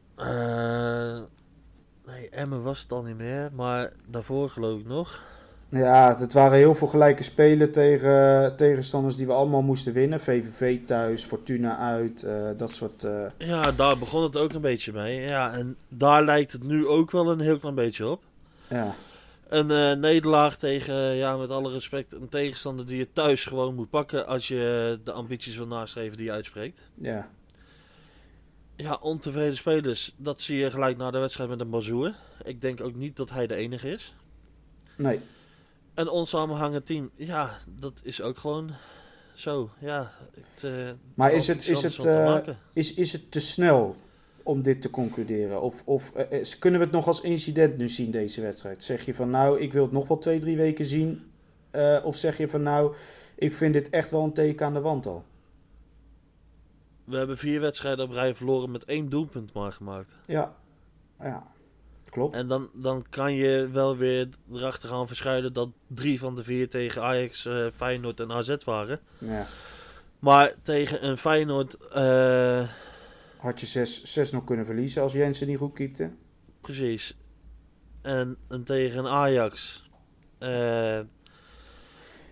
nee, 2.06 2.30
Emmen 2.30 2.64
was 2.64 2.82
het 2.82 2.92
al 2.92 3.04
niet 3.04 3.18
meer. 3.18 3.50
Maar 3.54 3.92
daarvoor 4.08 4.50
geloof 4.50 4.80
ik 4.80 4.88
nog. 4.88 5.24
ja 5.70 6.16
het 6.18 6.34
waren 6.34 6.58
heel 6.58 6.76
veel 6.76 6.88
gelijke 6.88 7.24
spelen 7.24 7.72
tegen 7.72 8.56
tegenstanders 8.56 9.16
die 9.16 9.26
we 9.26 9.34
allemaal 9.34 9.62
moesten 9.62 9.94
winnen. 9.94 10.20
VVV 10.20 10.86
thuis, 10.86 11.24
Fortuna 11.24 11.78
uit, 11.78 12.28
dat 12.58 12.74
soort... 12.74 13.08
Ja, 13.38 13.72
daar 13.72 13.98
begon 13.98 14.24
het 14.24 14.38
ook 14.38 14.54
een 14.54 14.62
beetje 14.62 14.94
mee. 14.94 15.22
Ja, 15.22 15.54
en 15.54 15.78
daar 15.90 16.24
lijkt 16.24 16.52
het 16.52 16.64
nu 16.64 16.88
ook 16.88 17.12
wel 17.12 17.32
een 17.32 17.40
heel 17.40 17.60
klein 17.60 17.76
beetje 17.76 18.08
op. 18.08 18.22
ja. 18.68 18.96
Een 19.48 19.72
eh, 19.72 19.92
nederlaag 19.92 20.58
tegen, 20.58 20.96
ja, 20.96 21.38
met 21.38 21.50
alle 21.50 21.72
respect, 21.72 22.14
een 22.14 22.30
tegenstander 22.30 22.86
die 22.86 22.98
je 22.98 23.12
thuis 23.14 23.46
gewoon 23.46 23.76
moet 23.76 23.90
pakken 23.90 24.28
als 24.28 24.48
je 24.48 25.00
de 25.04 25.12
ambities 25.12 25.56
wil 25.56 25.68
nastreven 25.68 26.18
die 26.18 26.26
je 26.26 26.32
uitspreekt. 26.32 26.80
Ja, 26.94 27.30
Ja, 28.76 28.98
ontevreden 29.02 29.58
spelers, 29.58 30.14
dat 30.18 30.42
zie 30.42 30.58
je 30.58 30.72
gelijk 30.72 30.98
na 30.98 31.12
de 31.12 31.20
wedstrijd 31.20 31.50
met 31.50 31.60
een 31.60 31.70
Bazoer. 31.70 32.14
Ik 32.44 32.62
denk 32.62 32.82
ook 32.82 32.96
niet 32.96 33.16
dat 33.16 33.30
hij 33.30 33.48
de 33.48 33.56
enige 33.56 33.90
is. 33.92 34.14
nee. 34.98 35.20
Een 35.94 36.10
onsamenhangend 36.10 36.86
team, 36.86 37.12
ja, 37.16 37.58
dat 37.68 38.00
is 38.04 38.22
ook 38.22 38.38
gewoon 38.38 38.72
zo. 39.34 39.70
Ja, 39.80 40.12
het, 40.34 40.64
eh, 40.64 40.90
Maar 41.14 41.34
is 41.34 41.48
het, 41.48 41.68
is 41.68 41.82
het, 41.82 42.06
eh, 42.06 42.40
is, 42.74 42.94
is 42.94 43.12
het 43.12 43.32
te 43.32 43.40
snel 43.40 43.96
om 44.46 44.62
dit 44.62 44.82
te 44.82 44.90
concluderen? 44.90 45.62
Of, 45.62 45.82
of 45.86 46.14
eh, 46.16 46.40
is- 46.40 46.60
kunnen 46.60 46.80
we 46.80 46.86
het 46.86 46.96
nog 46.96 47.08
als 47.08 47.22
incident 47.22 47.78
nu 47.78 47.90
zien, 47.90 48.12
deze 48.12 48.42
wedstrijd? 48.42 48.84
Zeg 48.84 49.06
je 49.06 49.14
van 49.14 49.30
nou, 49.30 49.60
ik 49.60 49.74
wil 49.74 49.84
het 49.84 49.92
nog 49.92 50.08
wel 50.08 50.18
twee, 50.18 50.40
drie 50.40 50.58
weken 50.58 50.86
zien? 50.86 51.32
Eh, 51.72 51.98
of 52.04 52.16
zeg 52.16 52.38
je 52.38 52.48
van 52.48 52.64
nou, 52.64 52.96
ik 53.36 53.54
vind 53.54 53.74
dit 53.74 53.90
echt 53.90 54.12
wel 54.12 54.24
een 54.24 54.34
teken 54.34 54.66
aan 54.66 54.74
de 54.74 54.82
wand 54.82 55.06
al? 55.06 55.24
We 57.04 57.18
hebben 57.18 57.38
vier 57.38 57.60
wedstrijden 57.62 58.06
op 58.06 58.12
rij 58.12 58.36
verloren 58.36 58.72
met 58.72 58.86
één 58.86 59.10
doelpunt 59.10 59.54
maar 59.54 59.72
gemaakt. 59.72 60.12
Ja, 60.26 60.56
ja. 61.20 61.48
klopt. 62.10 62.36
En 62.36 62.48
dan, 62.48 62.70
dan 62.74 63.06
kan 63.10 63.34
je 63.34 63.70
wel 63.72 63.98
weer 63.98 64.30
erachter 64.54 64.90
gaan 64.90 65.08
verschuilen 65.08 65.54
dat 65.54 65.70
drie 65.88 66.20
van 66.20 66.36
de 66.36 66.44
vier 66.44 66.70
tegen 66.70 67.02
Ajax, 67.04 67.46
eh, 67.46 67.66
Feyenoord 67.74 68.20
en 68.20 68.32
AZ 68.32 68.56
waren. 68.66 69.00
Ja. 69.18 69.48
Maar 70.20 70.54
tegen 70.62 71.06
een 71.08 71.18
Feyenoord, 71.18 71.78
eh, 71.88 72.70
Had 73.46 73.60
je 73.60 73.86
6 73.86 74.32
nog 74.32 74.44
kunnen 74.44 74.66
verliezen 74.66 75.02
als 75.02 75.14
Jensen 75.14 75.48
niet 75.48 75.58
goed 75.58 75.74
keepte? 75.74 76.12
precies. 76.62 77.18
En, 78.02 78.38
en 78.48 78.64
tegen 78.64 79.00
een 79.00 79.08
Ajax 79.08 79.84
eh, 80.38 81.00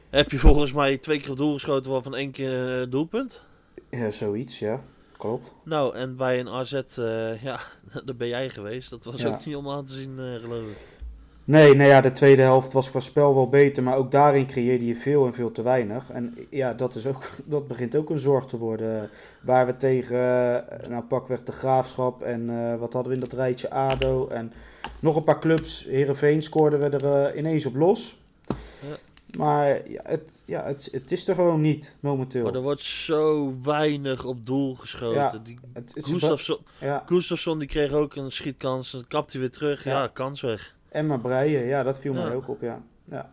heb 0.10 0.32
je 0.32 0.40
volgens 0.40 0.74
mij 0.74 0.98
twee 0.98 1.20
keer 1.20 1.32
op 1.32 1.38
doel 1.38 1.54
geschoten 1.54 1.92
waarvan 1.92 2.16
één 2.16 2.32
keer 2.32 2.82
eh, 2.82 2.90
doelpunt. 2.92 3.42
Ja, 3.90 4.12
zoiets, 4.12 4.60
ja. 4.60 4.84
Klopt. 5.18 5.52
Nou, 5.64 5.96
en 5.96 6.16
bij 6.16 6.40
een 6.40 6.50
AZ, 6.50 6.74
eh, 6.74 7.44
ja, 7.44 7.60
daar 8.06 8.16
ben 8.16 8.28
jij 8.28 8.50
geweest. 8.50 8.90
Dat 8.90 9.04
was 9.04 9.22
Ja. 9.22 9.28
ook 9.28 9.46
niet 9.46 9.56
om 9.56 9.70
aan 9.70 9.86
te 9.86 9.94
zien, 9.94 10.16
geloof 10.42 10.72
ik. 10.72 11.02
Nee, 11.46 11.76
nou 11.76 11.90
ja, 11.90 12.02
de 12.02 12.12
tweede 12.12 12.42
helft 12.42 12.74
was 12.74 12.90
qua 12.90 13.00
spel 13.00 13.36
wel 13.36 13.50
beter, 13.50 13.84
maar 13.84 13.98
ook 13.98 14.12
daarin 14.12 14.48
creëerde 14.48 14.86
je 14.86 14.96
veel 14.96 15.26
en 15.26 15.34
veel 15.34 15.52
te 15.52 15.62
weinig. 15.62 16.10
En 16.10 16.38
ja, 16.50 16.74
dat, 16.74 16.96
is 16.96 17.08
ook, 17.08 17.30
dat 17.46 17.68
begint 17.68 17.96
ook 17.96 18.10
een 18.10 18.20
zorg 18.20 18.46
te 18.46 18.58
worden. 18.58 19.10
Waar 19.42 19.66
we 19.66 19.78
tegen, 19.78 20.18
eh, 20.18 20.90
nou 20.90 21.04
pakweg 21.04 21.44
de 21.44 21.52
Graafschap 21.52 22.22
en 22.22 22.50
eh, 22.50 22.80
wat 22.80 22.94
hadden 22.94 23.12
we 23.12 23.18
in 23.18 23.24
dat 23.24 23.34
rijtje, 23.34 23.70
ADO 23.70 24.28
en 24.28 24.54
nog 25.00 25.16
een 25.16 25.24
paar 25.24 25.40
clubs. 25.40 25.86
Heerenveen 25.86 26.42
scoorden 26.42 26.80
we 26.80 26.98
er 26.98 27.32
eh, 27.32 27.38
ineens 27.38 27.66
op 27.66 27.76
los. 27.76 28.18
Ja. 28.48 28.96
Maar 29.38 29.90
ja, 29.90 30.02
het, 30.04 30.44
ja 30.46 30.64
het, 30.64 30.90
het 30.92 31.12
is 31.12 31.28
er 31.28 31.36
gewoon 31.36 31.62
niet 31.62 31.96
momenteel. 32.00 32.44
Maar 32.44 32.54
er 32.54 32.62
wordt 32.62 32.84
zo 32.84 33.54
weinig 33.64 34.26
op 34.26 34.46
doel 34.46 34.76
geschoten. 34.76 35.22
Ja. 35.22 35.40
Die 35.44 35.60
het, 35.74 35.92
het, 35.96 36.06
Gustafsson, 36.06 36.58
ja, 36.80 37.04
Gustafsson 37.06 37.60
die 37.60 37.68
kreeg 37.68 37.92
ook 37.92 38.16
een 38.16 38.32
schietkans. 38.32 38.92
Dan 38.92 39.06
kapt 39.08 39.32
hij 39.32 39.42
weer 39.42 39.52
terug. 39.52 39.84
Ja, 39.84 40.02
Ja. 40.02 40.08
kans 40.08 40.42
weg. 40.42 40.76
Emma 40.94 41.18
Breien, 41.18 41.66
ja, 41.66 41.84
dat 41.84 42.00
viel 42.00 42.14
Ja. 42.14 42.24
mij 42.24 42.36
ook 42.36 42.48
op, 42.48 42.62
ja. 42.62 42.82
ja. 43.04 43.32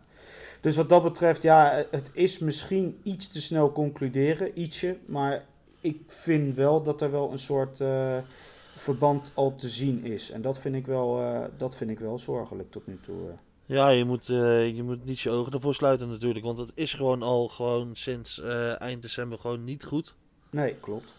Dus 0.61 0.75
wat 0.75 0.89
dat 0.89 1.03
betreft, 1.03 1.41
ja, 1.41 1.83
het 1.91 2.09
is 2.13 2.39
misschien 2.39 2.99
iets 3.03 3.27
te 3.27 3.41
snel 3.41 3.71
concluderen, 3.71 4.59
ietsje. 4.59 4.97
Maar 5.05 5.43
ik 5.79 6.01
vind 6.07 6.55
wel 6.55 6.83
dat 6.83 7.01
er 7.01 7.11
wel 7.11 7.31
een 7.31 7.39
soort 7.39 7.79
eh, 7.81 8.17
verband 8.75 9.31
al 9.33 9.55
te 9.55 9.69
zien 9.69 10.03
is. 10.05 10.31
En 10.31 10.41
dat 10.41 10.59
vind 10.59 10.75
ik 10.75 10.85
wel, 10.85 11.19
eh, 11.19 11.43
dat 11.57 11.75
vind 11.75 11.89
ik 11.89 11.99
wel 11.99 12.17
zorgelijk 12.17 12.71
tot 12.71 12.87
nu 12.87 12.99
toe. 13.01 13.15
eh. 13.27 13.33
Ja, 13.65 13.89
je 13.89 14.05
moet, 14.05 14.25
je 14.25 14.81
moet 14.83 15.05
niet 15.05 15.19
je 15.19 15.29
ogen 15.29 15.51
ervoor 15.53 15.73
sluiten 15.75 16.09
natuurlijk. 16.09 16.45
Want 16.45 16.57
het 16.57 16.71
is 16.73 16.93
gewoon 16.93 17.21
al 17.23 17.47
gewoon 17.47 17.89
sinds 17.93 18.41
eind 18.77 19.01
december 19.01 19.39
gewoon 19.39 19.63
niet 19.63 19.83
goed. 19.83 20.15
Nee, 20.49 20.75
klopt. 20.79 21.13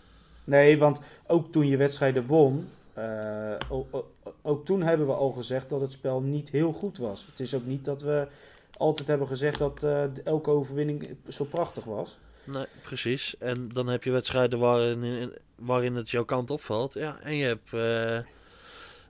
Nee, 0.45 0.79
want 0.79 1.01
ook 1.27 1.53
toen 1.53 1.67
je 1.67 1.77
wedstrijden 1.77 2.27
won, 2.27 2.69
ook 4.43 4.65
toen 4.65 4.83
hebben 4.83 5.07
we 5.07 5.13
al 5.13 5.31
gezegd 5.31 5.69
dat 5.69 5.81
het 5.81 5.93
spel 5.93 6.23
niet 6.23 6.51
heel 6.51 6.73
goed 6.73 6.99
was. 6.99 7.27
Het 7.31 7.41
is 7.41 7.55
ook 7.55 7.65
niet 7.65 7.85
dat 7.85 8.03
we 8.03 8.27
altijd 8.77 9.09
hebben 9.09 9.27
gezegd 9.27 9.59
dat 9.59 9.83
eh, 9.83 10.05
elke 10.25 10.51
overwinning 10.51 11.17
zo 11.29 11.45
prachtig 11.45 11.85
was. 11.85 12.19
Nee, 12.45 12.67
precies. 12.83 13.35
En 13.39 13.69
dan 13.69 13.87
heb 13.87 14.05
je 14.05 14.11
wedstrijden 14.11 14.59
waarin, 14.59 15.33
waarin 15.55 15.95
het 15.95 16.11
jouw 16.11 16.25
kant 16.25 16.51
opvalt. 16.51 16.95
Ja, 16.95 17.19
en 17.21 17.35
je 17.35 17.45
hebt 17.45 17.73
eh, 17.73 18.31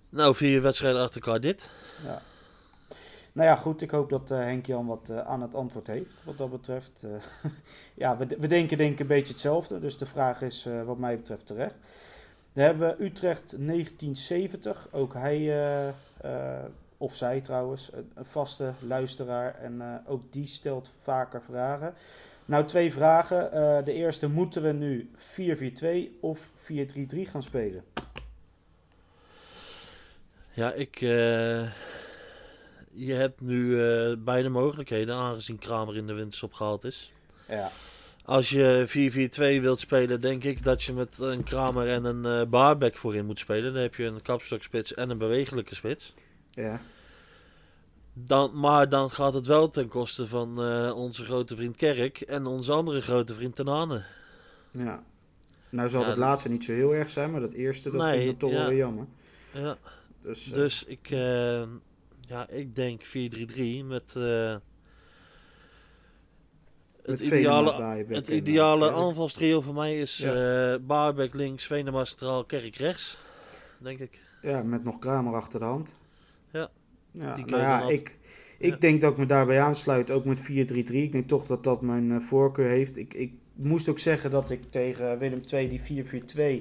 nou 0.08 0.34
vier 0.34 0.62
wedstrijden 0.62 1.00
achter 1.00 1.22
elkaar 1.22 1.40
dit. 1.40 1.70
Ja. 2.04 2.22
Nou 3.32 3.48
ja, 3.48 3.56
goed. 3.56 3.82
Ik 3.82 3.90
hoop 3.90 4.10
dat 4.10 4.30
eh 4.30 4.38
Henk-Jan 4.38 4.86
wat 4.86 5.08
eh, 5.08 5.18
aan 5.18 5.42
het 5.42 5.54
antwoord 5.54 5.86
heeft 5.86 6.22
wat 6.24 6.38
dat 6.38 6.50
betreft. 6.50 7.02
Eh, 7.02 7.50
ja, 8.02 8.16
we, 8.16 8.26
we 8.38 8.46
denken 8.46 8.76
denk 8.78 8.92
ik 8.92 9.00
een 9.00 9.06
beetje 9.06 9.32
hetzelfde. 9.32 9.78
Dus 9.78 9.98
de 9.98 10.06
vraag 10.06 10.42
is 10.42 10.66
eh, 10.66 10.82
wat 10.82 10.98
mij 10.98 11.16
betreft 11.16 11.46
terecht. 11.46 11.74
Dan 12.52 12.64
hebben 12.64 12.88
we 12.88 13.04
Utrecht 13.04 13.54
1970. 13.58 14.88
Ook 14.90 15.14
hij 15.14 15.64
eh, 16.20 16.64
of 16.96 17.16
zij 17.16 17.40
trouwens, 17.40 17.92
een, 17.92 18.10
een 18.14 18.24
vaste 18.24 18.72
luisteraar. 18.80 19.54
En 19.54 19.80
eh, 19.80 20.10
ook 20.10 20.32
die 20.32 20.46
stelt 20.46 20.90
vaker 21.02 21.42
vragen. 21.42 21.94
Nou, 22.44 22.64
twee 22.64 22.92
vragen. 22.92 23.50
De 23.84 23.92
eerste, 23.92 24.28
moeten 24.30 24.62
we 24.62 24.72
nu 24.72 25.10
4-4-2 26.16 26.20
of 26.20 26.50
4-3-3 26.50 26.52
gaan 27.22 27.42
spelen? 27.42 27.84
Ja, 30.54 30.72
ik. 30.72 30.98
je 32.92 33.12
hebt 33.12 33.40
nu 33.40 33.82
eh, 33.82 34.16
beide 34.18 34.48
mogelijkheden, 34.48 35.14
aangezien 35.14 35.58
Kramer 35.58 35.96
in 35.96 36.06
de 36.06 36.12
winterstop 36.12 36.52
gehaald 36.52 36.84
is. 36.84 37.12
Ja. 37.48 37.70
Als 38.24 38.50
je 38.50 38.84
4-4-2 39.58 39.62
wilt 39.62 39.80
spelen, 39.80 40.20
denk 40.20 40.44
ik 40.44 40.64
dat 40.64 40.82
je 40.82 40.92
met 40.92 41.18
een 41.18 41.42
Kramer 41.42 41.88
en 41.88 42.04
een 42.04 42.24
eh 42.24 42.48
Baarbek 42.48 42.96
voorin 42.96 43.26
moet 43.26 43.38
spelen. 43.38 43.72
Dan 43.72 43.82
heb 43.82 43.94
je 43.94 44.04
een 44.04 44.22
kapstokspits 44.22 44.94
en 44.94 45.10
een 45.10 45.18
bewegelijke 45.18 45.74
spits. 45.74 46.14
Ja. 46.50 46.80
Dan, 48.14 48.58
maar 48.58 48.88
dan 48.88 49.10
gaat 49.10 49.34
het 49.34 49.46
wel 49.46 49.68
ten 49.68 49.88
koste 49.88 50.26
van 50.26 50.62
eh, 50.62 50.92
onze 50.96 51.24
grote 51.24 51.56
vriend 51.56 51.76
Kerk 51.76 52.20
en 52.20 52.46
onze 52.46 52.72
andere 52.72 53.00
grote 53.00 53.34
vriend 53.34 53.56
Tenane. 53.56 54.04
ja. 54.70 55.02
Nou 55.68 55.88
zal 55.88 56.00
Ja, 56.02 56.08
het 56.08 56.16
laatste 56.16 56.48
niet 56.48 56.64
zo 56.64 56.72
heel 56.72 56.94
erg 56.94 57.08
zijn, 57.08 57.30
maar 57.30 57.40
dat 57.40 57.52
eerste, 57.52 57.90
dat 57.90 58.00
Nee, 58.00 58.18
vind 58.18 58.32
ik 58.32 58.38
toch 58.38 58.50
wel 58.50 58.70
ja. 58.70 58.76
jammer. 58.76 59.06
Ja, 59.52 59.78
Dus, 60.22 60.50
eh, 60.50 60.54
dus 60.54 60.84
ik, 60.84 61.08
ja, 62.20 62.48
ik 62.48 62.74
denk 62.76 63.02
4-3-3 63.02 63.84
met 63.84 64.14
het 67.02 67.20
ideale, 67.20 68.04
het 68.08 68.28
ideale 68.28 68.90
aanvalstrio 68.92 69.60
voor 69.60 69.74
mij 69.74 69.98
is 69.98 70.16
Ja. 70.16 70.74
eh 70.74 71.28
links, 71.32 71.66
Venema 71.66 72.04
centraal, 72.04 72.44
Kerk 72.44 72.76
rechts. 72.76 73.18
Denk 73.78 73.98
ik. 73.98 74.20
Ja, 74.42 74.62
met 74.62 74.84
nog 74.84 74.98
Kramer 74.98 75.34
achter 75.34 75.58
de 75.58 75.64
hand. 75.64 75.94
Ja. 76.50 76.70
Ja, 77.10 77.34
Die 77.34 77.44
nou 77.44 77.62
ja, 77.62 77.88
ik, 77.88 78.16
ik 78.58 78.70
Ja. 78.72 78.76
denk 78.76 79.00
dat 79.00 79.12
ik 79.12 79.18
me 79.18 79.26
daarbij 79.26 79.60
aansluit, 79.60 80.10
ook 80.10 80.24
met 80.24 80.40
4-3-3. 80.40 81.02
Ik 81.02 81.12
denk 81.12 81.28
toch 81.28 81.46
dat 81.46 81.64
dat 81.64 81.80
mijn 81.80 82.12
eh, 82.12 82.20
voorkeur 82.20 82.68
heeft. 82.68 82.96
Ik, 82.96 83.14
ik 83.14 83.32
moest 83.52 83.88
ook 83.88 83.98
zeggen 83.98 84.30
dat 84.30 84.50
ik 84.50 84.62
tegen 84.70 85.18
Willem 85.18 85.40
II 85.52 85.68
die 85.68 86.04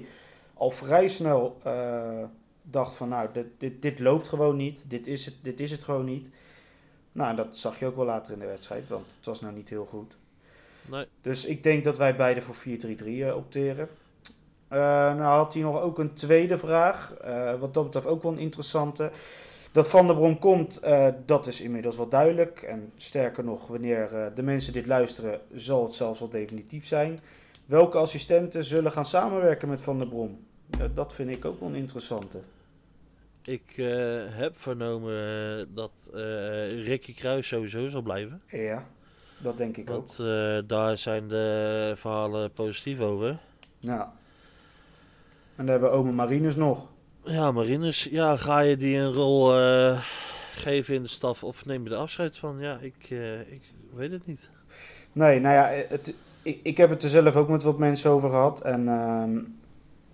4-4-2 0.01 0.05
al 0.53 0.71
vrij 0.71 1.07
snel 1.07 1.59
eh, 1.63 2.23
dacht 2.61 2.95
van 2.95 3.09
nou, 3.09 3.29
dit, 3.33 3.45
dit, 3.57 3.81
dit 3.81 3.99
loopt 3.99 4.27
gewoon 4.29 4.55
niet. 4.57 4.83
Dit 4.87 5.07
is, 5.07 5.25
het, 5.25 5.35
dit 5.41 5.59
is 5.59 5.71
het 5.71 5.83
gewoon 5.83 6.05
niet. 6.05 6.29
Nou, 7.11 7.29
en 7.29 7.35
dat 7.35 7.57
zag 7.57 7.79
je 7.79 7.85
ook 7.85 7.95
wel 7.95 8.05
later 8.05 8.33
in 8.33 8.39
de 8.39 8.45
wedstrijd, 8.45 8.89
want 8.89 9.13
het 9.15 9.25
was 9.25 9.41
nou 9.41 9.53
niet 9.53 9.69
heel 9.69 9.85
goed. 9.85 10.17
Nee. 10.85 11.05
Dus 11.21 11.45
ik 11.45 11.63
denk 11.63 11.83
dat 11.83 11.97
wij 11.97 12.15
beide 12.15 12.41
voor 12.41 12.55
4-3-3 12.55 13.21
eh, 13.21 13.35
opteren. 13.35 13.89
Eh, 14.67 14.79
nou 15.15 15.21
had 15.21 15.53
hij 15.53 15.63
nog 15.63 15.81
ook 15.81 15.99
een 15.99 16.13
tweede 16.13 16.57
vraag. 16.57 17.13
eh, 17.13 17.59
wat 17.59 17.73
dat 17.73 17.83
betreft 17.83 18.05
ook 18.05 18.23
wel 18.23 18.31
een 18.31 18.37
interessante. 18.37 19.11
Dat 19.71 19.89
Van 19.89 20.07
der 20.07 20.15
Brom 20.15 20.39
komt, 20.39 20.81
dat 21.25 21.47
is 21.47 21.61
inmiddels 21.61 21.97
wel 21.97 22.09
duidelijk. 22.09 22.61
En 22.61 22.91
sterker 22.97 23.43
nog, 23.43 23.67
wanneer 23.67 24.31
de 24.35 24.43
mensen 24.43 24.73
dit 24.73 24.85
luisteren, 24.85 25.41
zal 25.53 25.83
het 25.83 25.93
zelfs 25.93 26.21
al 26.21 26.29
definitief 26.29 26.87
zijn. 26.87 27.19
Welke 27.65 27.97
assistenten 27.97 28.63
zullen 28.63 28.91
gaan 28.91 29.05
samenwerken 29.05 29.69
met 29.69 29.81
Van 29.81 29.97
der 29.99 30.07
Brom? 30.07 30.39
Ja, 30.77 30.87
dat 30.93 31.13
vind 31.13 31.35
ik 31.35 31.45
ook 31.45 31.59
wel 31.59 31.69
een 31.69 31.75
interessante. 31.75 32.39
Ik 33.43 33.73
heb 34.29 34.59
vernomen 34.59 35.67
dat 35.73 35.91
Ricky 36.69 37.13
Kruis 37.13 37.47
sowieso 37.47 37.87
zal 37.87 38.01
blijven. 38.01 38.41
Ja, 38.47 38.85
dat 39.41 39.57
denk 39.57 39.77
ik 39.77 39.89
ook. 39.89 40.07
Want 40.07 40.29
eh, 40.29 40.67
daar 40.67 40.97
zijn 40.97 41.27
de 41.27 41.93
verhalen 41.95 42.51
positief 42.51 42.99
over. 42.99 43.37
Ja. 43.79 44.13
En 45.55 45.65
dan 45.65 45.67
hebben 45.67 45.89
we 45.89 45.95
Ome 45.95 46.11
Marinus 46.11 46.55
nog. 46.55 46.87
Ja, 47.23 47.51
Marinus, 47.51 48.07
ja, 48.11 48.37
ga 48.37 48.59
je 48.59 48.77
die 48.77 48.97
een 48.97 49.13
rol 49.13 49.57
eh, 49.57 49.99
geven 50.55 50.95
in 50.95 51.01
de 51.01 51.07
staf 51.07 51.43
of 51.43 51.65
neem 51.65 51.83
je 51.83 51.89
er 51.89 51.95
afscheid 51.95 52.37
van? 52.37 52.59
Ja, 52.59 52.77
ik, 52.81 53.07
eh, 53.09 53.39
ik 53.39 53.61
weet 53.93 54.11
het 54.11 54.25
niet. 54.25 54.49
Nee, 55.11 55.39
nou 55.39 55.55
ja, 55.55 55.85
het, 55.87 56.13
ik, 56.41 56.59
ik 56.63 56.77
heb 56.77 56.89
het 56.89 57.03
er 57.03 57.09
zelf 57.09 57.35
ook 57.35 57.49
met 57.49 57.63
wat 57.63 57.77
mensen 57.77 58.11
over 58.11 58.29
gehad. 58.29 58.61
En 58.61 58.87
ehm, 58.87 59.37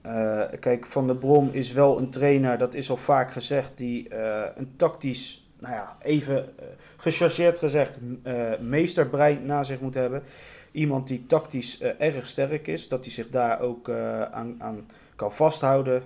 eh, 0.01 0.59
kijk, 0.59 0.85
Van 0.85 1.07
der 1.07 1.15
Brom 1.15 1.49
is 1.51 1.71
wel 1.71 1.97
een 1.97 2.09
trainer, 2.09 2.57
dat 2.57 2.73
is 2.73 2.89
al 2.89 2.97
vaak 2.97 3.31
gezegd, 3.31 3.77
die 3.77 4.15
een 4.55 4.73
tactisch, 4.75 5.46
nou 5.59 5.73
ja, 5.73 5.97
even 6.01 6.59
eh, 6.59 6.65
gechargeerd 6.97 7.59
gezegd, 7.59 7.97
eh, 8.23 8.59
meesterbrein 8.59 9.45
na 9.45 9.63
zich 9.63 9.79
moet 9.79 9.93
hebben. 9.93 10.23
Iemand 10.71 11.07
die 11.07 11.25
tactisch 11.25 11.79
eh, 11.79 11.91
erg 12.07 12.25
sterk 12.25 12.67
is, 12.67 12.87
dat 12.87 13.03
hij 13.03 13.13
zich 13.13 13.29
daar 13.29 13.59
ook 13.59 13.89
aan, 14.31 14.55
aan 14.59 14.85
kan 15.15 15.31
vasthouden 15.31 16.03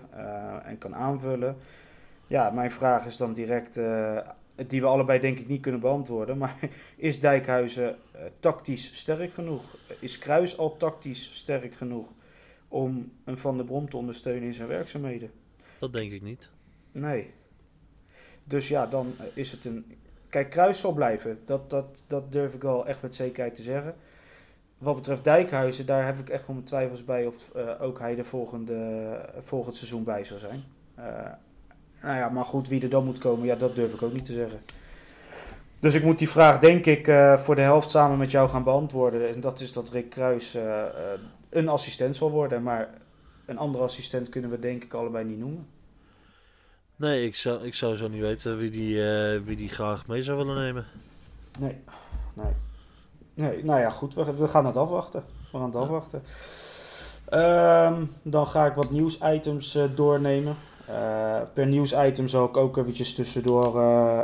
en 0.63 0.77
kan 0.77 0.95
aanvullen. 0.95 1.57
Ja, 2.27 2.49
mijn 2.49 2.71
vraag 2.71 3.05
is 3.05 3.17
dan 3.17 3.33
direct, 3.33 3.79
die 4.67 4.81
we 4.81 4.87
allebei 4.87 5.19
denk 5.19 5.39
ik 5.39 5.47
niet 5.47 5.61
kunnen 5.61 5.81
beantwoorden, 5.81 6.37
maar 6.37 6.55
is 6.95 7.19
Dijkhuizen 7.19 7.95
tactisch 8.39 8.99
sterk 8.99 9.33
genoeg? 9.33 9.77
Is 9.99 10.19
Kruis 10.19 10.57
al 10.57 10.77
tactisch 10.77 11.29
sterk 11.33 11.75
genoeg 11.75 12.07
om 12.67 13.11
een 13.23 13.37
Van 13.37 13.57
der 13.57 13.65
Brom 13.65 13.89
te 13.89 13.97
ondersteunen 13.97 14.43
in 14.43 14.53
zijn 14.53 14.67
werkzaamheden? 14.67 15.31
Dat 15.79 15.93
denk 15.93 16.11
ik 16.11 16.21
niet. 16.21 16.49
Nee. 16.91 17.33
Dus 18.51 18.67
ja, 18.67 18.87
dan 18.87 19.13
eh, 19.19 19.25
is 19.33 19.51
het 19.51 19.65
een. 19.65 19.97
Kijk, 20.29 20.49
Kruis 20.49 20.79
zal 20.79 20.93
blijven. 20.93 21.39
Dat, 21.45 21.69
dat, 21.69 22.03
dat 22.07 22.31
durf 22.31 22.53
ik 22.53 22.61
wel 22.61 22.87
echt 22.87 23.01
met 23.01 23.15
zekerheid 23.15 23.55
te 23.55 23.61
zeggen. 23.61 23.95
Wat 24.77 24.95
betreft 24.95 25.23
Dijkhuizen, 25.23 25.85
daar 25.85 26.05
heb 26.05 26.19
ik 26.19 26.29
echt 26.29 26.47
wel 26.47 26.55
mijn 26.55 26.67
twijfels 26.67 27.05
bij 27.05 27.25
of 27.25 27.51
eh, 27.55 27.81
ook 27.81 27.99
hij 27.99 28.17
er 28.17 28.25
volgende, 28.25 29.19
volgend 29.43 29.75
seizoen 29.75 30.03
bij 30.03 30.23
zal 30.23 30.39
zijn. 30.39 30.63
Eh, 30.95 31.05
nou 32.01 32.17
ja, 32.17 32.29
maar 32.29 32.45
goed, 32.45 32.67
wie 32.67 32.81
er 32.81 32.89
dan 32.89 33.05
moet 33.05 33.19
komen, 33.19 33.45
ja, 33.45 33.55
dat 33.55 33.75
durf 33.75 33.93
ik 33.93 34.01
ook 34.01 34.13
niet 34.13 34.25
te 34.25 34.33
zeggen. 34.33 34.59
Dus 35.81 35.93
ik 35.93 36.03
moet 36.03 36.19
die 36.19 36.29
vraag, 36.29 36.59
denk 36.59 36.85
ik, 36.85 37.07
eh, 37.07 37.37
voor 37.37 37.55
de 37.55 37.61
helft 37.61 37.89
samen 37.89 38.17
met 38.17 38.31
jou 38.31 38.49
gaan 38.49 38.63
beantwoorden. 38.63 39.29
En 39.29 39.39
dat 39.39 39.59
is 39.59 39.73
dat 39.73 39.89
Rick 39.89 40.09
Kruis 40.09 40.55
eh, 40.55 40.81
eh, 40.81 40.89
een 41.49 41.69
assistent 41.69 42.15
zal 42.15 42.31
worden. 42.31 42.63
Maar 42.63 42.89
een 43.45 43.57
andere 43.57 43.83
assistent 43.83 44.29
kunnen 44.29 44.49
we 44.49 44.59
denk 44.59 44.83
ik 44.83 44.93
allebei 44.93 45.25
niet 45.25 45.39
noemen. 45.39 45.67
Nee, 47.01 47.25
ik 47.25 47.35
zou, 47.35 47.63
ik 47.63 47.73
zou 47.73 47.95
zo 47.95 48.07
niet 48.07 48.21
weten 48.21 48.57
wie 48.57 48.69
die, 48.69 49.09
eh, 49.09 49.39
wie 49.43 49.55
die 49.55 49.69
graag 49.69 50.07
mee 50.07 50.23
zou 50.23 50.37
willen 50.37 50.55
nemen. 50.55 50.85
Nee, 51.59 51.77
nee. 52.33 52.53
Nee, 53.33 53.63
nou 53.63 53.79
ja, 53.79 53.89
goed, 53.89 54.13
we, 54.13 54.33
we 54.33 54.47
gaan 54.47 54.65
het 54.65 54.77
afwachten. 54.77 55.23
We 55.51 55.57
gaan 55.57 55.65
het 55.65 55.75
afwachten. 55.75 56.23
Ehm, 57.29 58.05
dan 58.21 58.47
ga 58.47 58.65
ik 58.65 58.73
wat 58.73 58.91
nieuwsitems 58.91 59.75
eh, 59.75 59.83
doornemen. 59.95 60.55
Eh, 60.87 61.41
per 61.53 61.65
nieuwsitem 61.65 62.27
zal 62.27 62.45
ik 62.45 62.57
ook 62.57 62.77
eventjes 62.77 63.13
tussendoor 63.13 63.81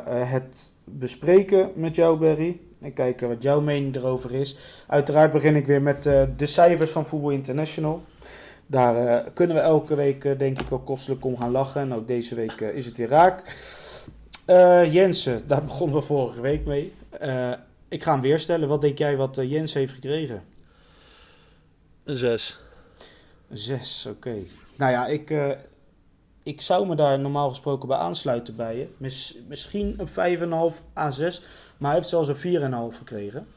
het 0.07 0.71
bespreken 0.83 1.71
met 1.75 1.95
jou, 1.95 2.17
Barry. 2.17 2.59
En 2.81 2.93
kijken 2.93 3.27
wat 3.27 3.41
jouw 3.41 3.61
mening 3.61 3.95
erover 3.95 4.33
is. 4.33 4.57
Uiteraard 4.87 5.31
begin 5.31 5.55
ik 5.55 5.65
weer 5.65 5.81
met 5.81 6.03
de 6.37 6.45
cijfers 6.45 6.91
van 6.91 7.05
Voetbal 7.05 7.29
International. 7.29 8.03
Daar 8.67 9.08
eh, 9.08 9.32
kunnen 9.34 9.56
we 9.56 9.62
elke 9.62 9.95
week, 9.95 10.25
eh, 10.25 10.38
denk 10.38 10.60
ik, 10.60 10.67
wel 10.67 10.80
kostelijk 10.80 11.25
om 11.25 11.38
gaan 11.38 11.51
lachen. 11.51 11.82
En 11.82 11.93
ook 11.93 12.08
deze 12.08 12.36
week 12.36 12.62
eh, 12.62 12.75
is 12.75 12.86
het 12.86 12.97
weer 12.97 13.08
raak. 13.08 13.56
Jensen, 14.91 15.47
daar 15.47 15.63
begonnen 15.71 15.97
we 15.97 16.01
vorige 16.06 16.41
week 16.41 16.65
mee. 16.65 16.93
Ik 17.88 18.03
ga 18.03 18.12
hem 18.12 18.21
weer 18.21 18.39
stellen. 18.39 18.67
Wat 18.67 18.82
denk 18.82 18.97
jij 18.97 19.17
wat 19.17 19.36
Jens 19.41 19.73
heeft 19.73 19.93
gekregen? 19.93 20.43
Een 22.03 22.17
6. 22.17 22.60
Een 23.49 23.58
6, 23.58 24.06
oké. 24.06 24.36
Nou 24.77 24.91
ja, 24.91 25.08
ik, 25.08 25.34
ik 26.43 26.62
zou 26.62 26.88
me 26.88 26.95
daar 26.95 27.19
normaal 27.19 27.49
gesproken 27.49 27.88
bij 27.88 27.97
aansluiten 27.97 28.56
bij 28.56 28.77
je. 28.77 28.88
Mis- 28.97 29.38
misschien 29.47 29.95
een 29.97 30.71
5,5 30.71 30.82
à 30.97 31.12
6. 31.12 31.41
Maar 31.77 31.89
hij 31.89 31.99
heeft 31.99 32.10
zelfs 32.10 32.27
een 32.27 32.91
4,5 32.91 32.97
gekregen. 32.97 33.47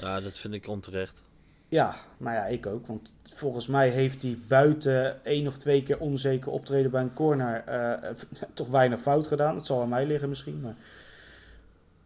Ja, 0.00 0.20
dat 0.20 0.36
vind 0.36 0.54
ik 0.54 0.68
onterecht. 0.68 1.22
Ja, 1.68 1.94
nou 2.16 2.36
ja, 2.36 2.44
ik 2.46 2.66
ook. 2.66 2.86
Want 2.86 3.14
volgens 3.32 3.66
mij 3.66 3.88
heeft 3.88 4.22
hij 4.22 4.38
buiten 4.46 5.24
één 5.24 5.46
of 5.46 5.56
twee 5.56 5.82
keer 5.82 5.98
onzeker 5.98 6.52
optreden 6.52 6.90
bij 6.90 7.02
een 7.02 7.14
corner 7.14 7.64
eh, 7.64 8.10
toch 8.54 8.68
weinig 8.68 9.00
fout 9.00 9.26
gedaan. 9.26 9.56
Het 9.56 9.66
zal 9.66 9.80
aan 9.80 9.88
mij 9.88 10.06
liggen 10.06 10.28
misschien. 10.28 10.60
Maar. 10.60 10.76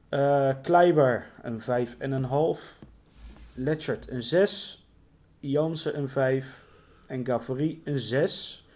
Eh, 0.08 0.54
Kleiber 0.62 1.26
een 1.42 1.60
5,5. 1.60 2.86
Letchert 3.54 4.10
een 4.10 4.22
6. 4.22 4.86
Jansen 5.40 5.98
een 5.98 6.08
5. 6.08 6.64
En 7.06 7.26
Gavory 7.26 7.80
een 7.84 7.98
6. 7.98 8.66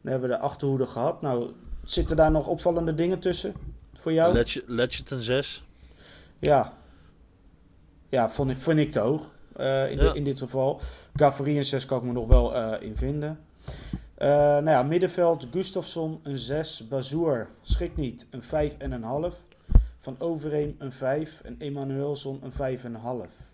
Dan 0.00 0.12
hebben 0.12 0.30
we 0.30 0.36
de 0.36 0.42
achterhoede 0.42 0.86
gehad. 0.86 1.22
Nou, 1.22 1.52
zitten 1.84 2.16
daar 2.16 2.30
nog 2.30 2.46
opvallende 2.46 2.94
dingen 2.94 3.18
tussen 3.18 3.54
voor 3.94 4.12
jou? 4.12 4.44
Letchet 4.66 5.10
een 5.10 5.22
6. 5.22 5.64
Ja. 6.38 6.72
Ja, 8.08 8.30
vond 8.30 8.50
ik, 8.50 8.56
vond 8.56 8.78
ik 8.78 8.92
te 8.92 9.00
hoog. 9.00 9.32
Eh, 9.56 9.90
in, 9.90 9.96
Ja. 9.98 10.12
de- 10.12 10.18
in 10.18 10.24
dit 10.24 10.38
geval. 10.38 10.80
Gavory 11.14 11.56
een 11.56 11.64
6 11.64 11.86
kan 11.86 11.98
ik 11.98 12.04
me 12.04 12.12
nog 12.12 12.26
wel 12.26 12.54
eh, 12.54 12.86
in 12.86 12.96
vinden. 12.96 13.38
Eh, 14.14 14.28
nou 14.28 14.64
ja, 14.70 14.82
middenveld 14.82 15.46
Gustafsson 15.52 16.20
een 16.22 16.38
6. 16.38 16.88
Bazoer, 16.88 17.48
schrik 17.62 17.96
niet, 17.96 18.26
een 18.30 18.42
5,5. 18.42 19.44
Van 19.98 20.16
Overeem 20.18 20.74
een 20.78 20.92
5. 20.92 21.40
En 21.44 21.56
Emanuelson 21.58 22.40
een 22.42 22.52
5,5. 22.52 23.52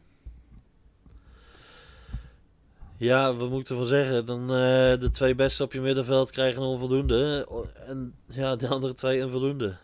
Ja, 2.97 3.37
we 3.37 3.47
moeten 3.49 3.77
wel 3.77 3.85
zeggen, 3.85 4.27
dan 4.27 4.47
de 4.47 5.09
twee 5.13 5.35
beste 5.35 5.63
op 5.63 5.73
je 5.73 5.81
middenveld 5.81 6.31
krijgen 6.31 6.63
een 6.63 6.69
onvoldoende. 6.69 7.49
En 7.87 8.15
ja, 8.27 8.57
de 8.57 8.69
andere 8.69 8.95
twee 8.95 9.21
een 9.21 9.31
voldoende. 9.31 9.77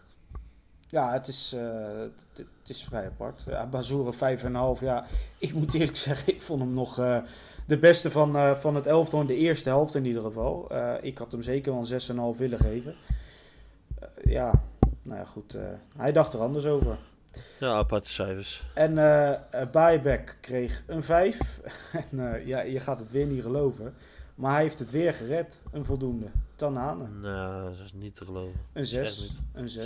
Ja, 0.88 1.12
het 1.12 1.28
is, 1.28 1.54
het, 1.56 2.44
het 2.66 2.76
is 2.76 2.84
vrij 2.84 3.06
apart. 3.06 3.44
Ja, 3.46 3.66
Bazoer 3.66 4.14
5,5. 4.14 4.80
Ja, 4.80 5.04
ik 5.38 5.54
moet 5.54 5.74
eerlijk 5.74 5.96
zeggen, 6.06 6.34
ik 6.34 6.42
vond 6.42 6.60
hem 6.60 6.72
nog 6.72 6.98
eh, 6.98 7.18
de 7.66 7.78
beste 7.78 8.10
van, 8.10 8.36
eh, 8.36 8.54
van 8.54 8.74
het 8.74 8.86
elftal 8.86 9.20
in 9.20 9.26
de 9.26 9.36
eerste 9.36 9.68
helft 9.68 9.94
in 9.94 10.04
ieder 10.04 10.22
geval. 10.22 10.70
Eh, 10.70 10.94
ik 11.00 11.18
had 11.18 11.32
hem 11.32 11.42
zeker 11.42 11.72
wel 11.72 11.80
een 11.80 12.34
6,5 12.34 12.38
willen 12.38 12.58
geven. 12.58 12.94
Ja, 14.24 14.62
nou 15.02 15.18
ja, 15.18 15.24
goed. 15.24 15.56
hij 15.96 16.12
dacht 16.12 16.32
er 16.32 16.40
anders 16.40 16.66
over. 16.66 16.98
Ja, 17.58 17.72
aparte 17.72 18.10
cijfers. 18.10 18.64
En 18.74 18.94
Buyback 19.72 20.36
kreeg 20.40 20.82
een 20.86 21.02
5. 21.02 21.60
en 22.10 22.42
ja, 22.46 22.60
je 22.60 22.80
gaat 22.80 22.98
het 22.98 23.10
weer 23.10 23.26
niet 23.26 23.42
geloven. 23.42 23.94
Maar 24.34 24.52
hij 24.52 24.62
heeft 24.62 24.78
het 24.78 24.90
weer 24.90 25.14
gered. 25.14 25.60
Een 25.72 25.84
voldoende. 25.84 26.26
Tanane. 26.56 27.08
Nou, 27.08 27.76
dat 27.76 27.84
is 27.84 27.92
niet 27.92 28.16
te 28.16 28.24
geloven. 28.24 28.60
Een 28.72 28.82
is 28.82 28.92
echt 28.92 29.12
6. 29.14 29.20
niet. 29.30 29.38
Een 29.52 29.62
Het 29.62 29.70
6. 29.70 29.84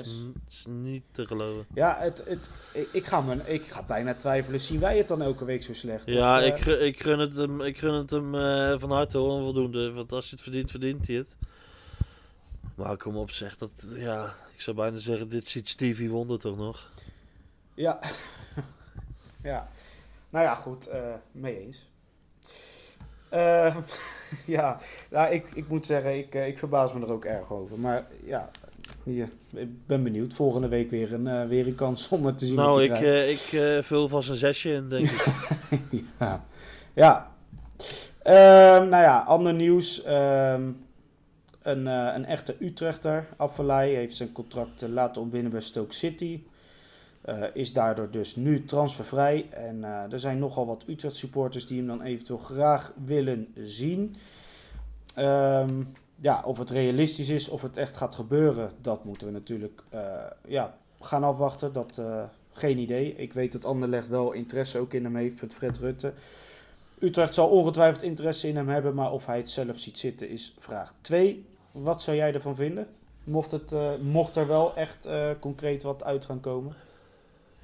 is, 0.48 0.64
niet 0.68 1.02
te 1.12 1.26
geloven. 1.26 1.66
Ja, 1.74 1.96
het, 1.98 2.22
het, 2.28 2.50
ik, 2.72 2.88
ik, 2.92 3.06
ga 3.06 3.20
me, 3.20 3.36
ik 3.46 3.66
ga 3.66 3.82
bijna 3.82 4.14
twijfelen. 4.14 4.60
Zien 4.60 4.80
wij 4.80 4.98
het 4.98 5.08
dan 5.08 5.22
elke 5.22 5.44
week 5.44 5.62
zo 5.62 5.72
slecht? 5.74 6.06
Ja, 6.10 6.34
Of, 6.36 6.40
eh, 6.40 6.46
ik, 6.46 6.60
gu- 6.60 6.72
ik 6.84 7.02
gun 7.02 7.18
het 7.18 7.36
hem, 7.36 7.60
ik 7.60 7.78
gun 7.78 7.94
het 7.94 8.10
hem 8.10 8.34
eh, 8.34 8.78
van 8.78 8.90
harte 8.90 9.18
hoor, 9.18 9.40
voldoende. 9.42 9.92
Want 9.92 10.12
als 10.12 10.24
je 10.24 10.30
het 10.34 10.40
verdient, 10.42 10.70
verdient 10.70 11.06
hij 11.06 11.16
het. 11.16 11.36
Maar 12.74 12.96
kom 12.96 13.16
op, 13.16 13.30
zeg 13.30 13.56
dat. 13.58 13.70
Ja, 13.94 14.34
ik 14.54 14.60
zou 14.60 14.76
bijna 14.76 14.98
zeggen, 14.98 15.28
dit 15.28 15.48
ziet 15.48 15.68
Stevie 15.68 16.10
Wonder 16.10 16.38
toch 16.38 16.56
nog. 16.56 16.90
Ja. 17.74 17.98
ja. 19.42 19.68
Nou 20.30 20.44
ja, 20.44 20.54
goed. 20.54 20.86
eh, 20.86 21.14
mee 21.32 21.58
eens. 21.60 21.88
Eh, 23.30 23.76
ja, 24.56 24.78
nou, 25.10 25.32
ik, 25.32 25.46
ik 25.54 25.68
moet 25.68 25.86
zeggen, 25.86 26.18
ik, 26.18 26.34
eh, 26.34 26.46
ik 26.46 26.58
verbaas 26.58 26.92
me 26.92 27.00
er 27.00 27.12
ook 27.12 27.24
erg 27.24 27.52
over. 27.52 27.78
Maar 27.78 28.06
ja, 28.24 28.50
hier, 29.02 29.28
ik 29.54 29.86
ben 29.86 30.02
benieuwd. 30.02 30.32
Volgende 30.32 30.68
week 30.68 30.90
weer 30.90 31.12
een, 31.12 31.26
eh, 31.26 31.46
weer 31.46 31.66
een 31.66 31.74
kans 31.74 32.08
om 32.08 32.26
het 32.26 32.38
te 32.38 32.46
zien. 32.46 32.54
Nou, 32.54 32.82
ik, 32.82 32.90
eh, 32.90 33.30
ik 33.30 33.84
vul 33.84 34.08
vast 34.08 34.28
een 34.28 34.36
zesje 34.36 34.72
in, 34.72 34.88
denk 34.88 35.10
ik. 35.10 35.26
ja. 36.18 36.44
ja. 36.94 37.30
Ehm, 38.22 38.88
nou 38.88 39.02
ja, 39.02 39.18
ander 39.18 39.54
nieuws. 39.54 40.02
Ehm, 40.02 40.70
een, 41.62 41.86
een 41.86 42.24
echte 42.24 42.56
Utrechter, 42.58 43.26
Affelay, 43.36 43.94
heeft 43.94 44.16
zijn 44.16 44.32
contract 44.32 44.82
laten 44.88 45.22
ontbinden 45.22 45.50
bij 45.50 45.60
Stoke 45.60 45.94
City. 45.94 46.42
Eh, 47.20 47.42
is 47.52 47.72
daardoor 47.72 48.10
dus 48.10 48.36
nu 48.36 48.64
transfervrij. 48.64 49.48
En 49.50 49.84
eh, 49.84 50.12
er 50.12 50.20
zijn 50.20 50.38
nogal 50.38 50.66
wat 50.66 50.88
Utrecht 50.88 51.16
supporters 51.16 51.66
die 51.66 51.78
hem 51.78 51.86
dan 51.86 52.02
eventueel 52.02 52.38
graag 52.38 52.92
willen 53.04 53.48
zien. 53.54 54.16
Ehm, 55.14 55.82
ja, 56.16 56.42
of 56.44 56.58
het 56.58 56.70
realistisch 56.70 57.28
is, 57.28 57.48
of 57.48 57.62
het 57.62 57.76
echt 57.76 57.96
gaat 57.96 58.14
gebeuren, 58.14 58.70
dat 58.80 59.04
moeten 59.04 59.26
we 59.26 59.32
natuurlijk 59.32 59.82
eh, 59.88 60.24
ja, 60.46 60.76
gaan 61.00 61.24
afwachten. 61.24 61.72
Dat, 61.72 62.00
geen 62.52 62.78
idee. 62.78 63.14
Ik 63.16 63.32
weet 63.32 63.52
dat 63.52 63.64
Anderlecht 63.64 64.08
wel 64.08 64.32
interesse 64.32 64.78
ook 64.78 64.92
in 64.94 65.04
hem 65.04 65.16
heeft 65.16 65.40
met 65.40 65.54
Fred 65.54 65.78
Rutte. 65.78 66.12
Utrecht 66.98 67.34
zal 67.34 67.48
ongetwijfeld 67.48 68.02
interesse 68.02 68.48
in 68.48 68.56
hem 68.56 68.68
hebben, 68.68 68.94
maar 68.94 69.12
of 69.12 69.26
hij 69.26 69.36
het 69.36 69.50
zelf 69.50 69.78
ziet 69.78 69.98
zitten 69.98 70.28
is 70.28 70.54
vraag 70.58 70.94
2. 71.00 71.44
Wat 71.72 72.02
zou 72.02 72.16
jij 72.16 72.34
ervan 72.34 72.54
vinden? 72.54 72.86
Mocht, 73.24 73.50
het, 73.50 73.74
mocht 74.02 74.36
er 74.36 74.46
wel 74.46 74.76
echt 74.76 75.08
concreet 75.40 75.82
wat 75.82 76.04
uit 76.04 76.24
gaan 76.24 76.40
komen? 76.40 76.74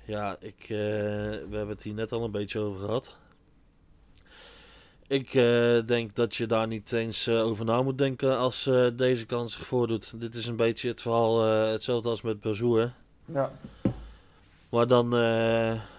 Ja, 0.07 0.37
ik, 0.41 0.61
eh, 0.61 0.69
we 0.69 1.49
hebben 1.51 1.69
het 1.69 1.83
hier 1.83 1.95
net 1.95 2.13
al 2.13 2.25
een 2.25 2.31
beetje 2.31 2.61
over 2.61 2.81
gehad. 2.81 3.17
Ik 5.07 5.35
eh, 5.35 5.87
denk 5.87 6.15
dat 6.15 6.35
je 6.35 6.47
daar 6.47 6.67
niet 6.67 6.93
eens 6.93 7.27
eh, 7.27 7.45
over 7.45 7.65
na 7.65 7.83
moet 7.83 7.99
denken 7.99 8.39
als 8.39 8.71
deze 8.97 9.27
kans 9.27 9.53
zich 9.53 9.67
voordoet. 9.67 10.21
Dit 10.21 10.35
is 10.35 10.47
een 10.47 10.57
beetje 10.57 10.89
het 10.89 11.01
verhaal, 11.01 11.43
hetzelfde 11.45 12.09
als 12.09 12.23
met 12.23 12.41
Bazoer. 12.41 12.93
Ja. 13.25 13.53
Maar 14.69 14.87
dan 14.87 15.09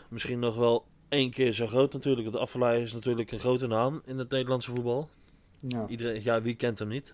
misschien 0.10 0.40
nog 0.40 0.56
wel 0.56 0.86
één 1.10 1.32
keer 1.32 1.54
zo 1.54 1.68
groot 1.68 1.94
natuurlijk. 1.94 2.28
Want 2.28 2.44
Affelay 2.44 2.82
is 2.82 2.94
natuurlijk 2.94 3.32
een 3.32 3.40
grote 3.40 3.68
naam 3.68 4.02
in 4.06 4.18
het 4.18 4.30
Nederlandse 4.30 4.72
voetbal. 4.72 5.10
ja. 5.60 5.88
Iedereen, 5.88 6.24
ja, 6.24 6.42
wie 6.42 6.56
kent 6.56 6.80
hem 6.80 6.88
niet? 6.88 7.14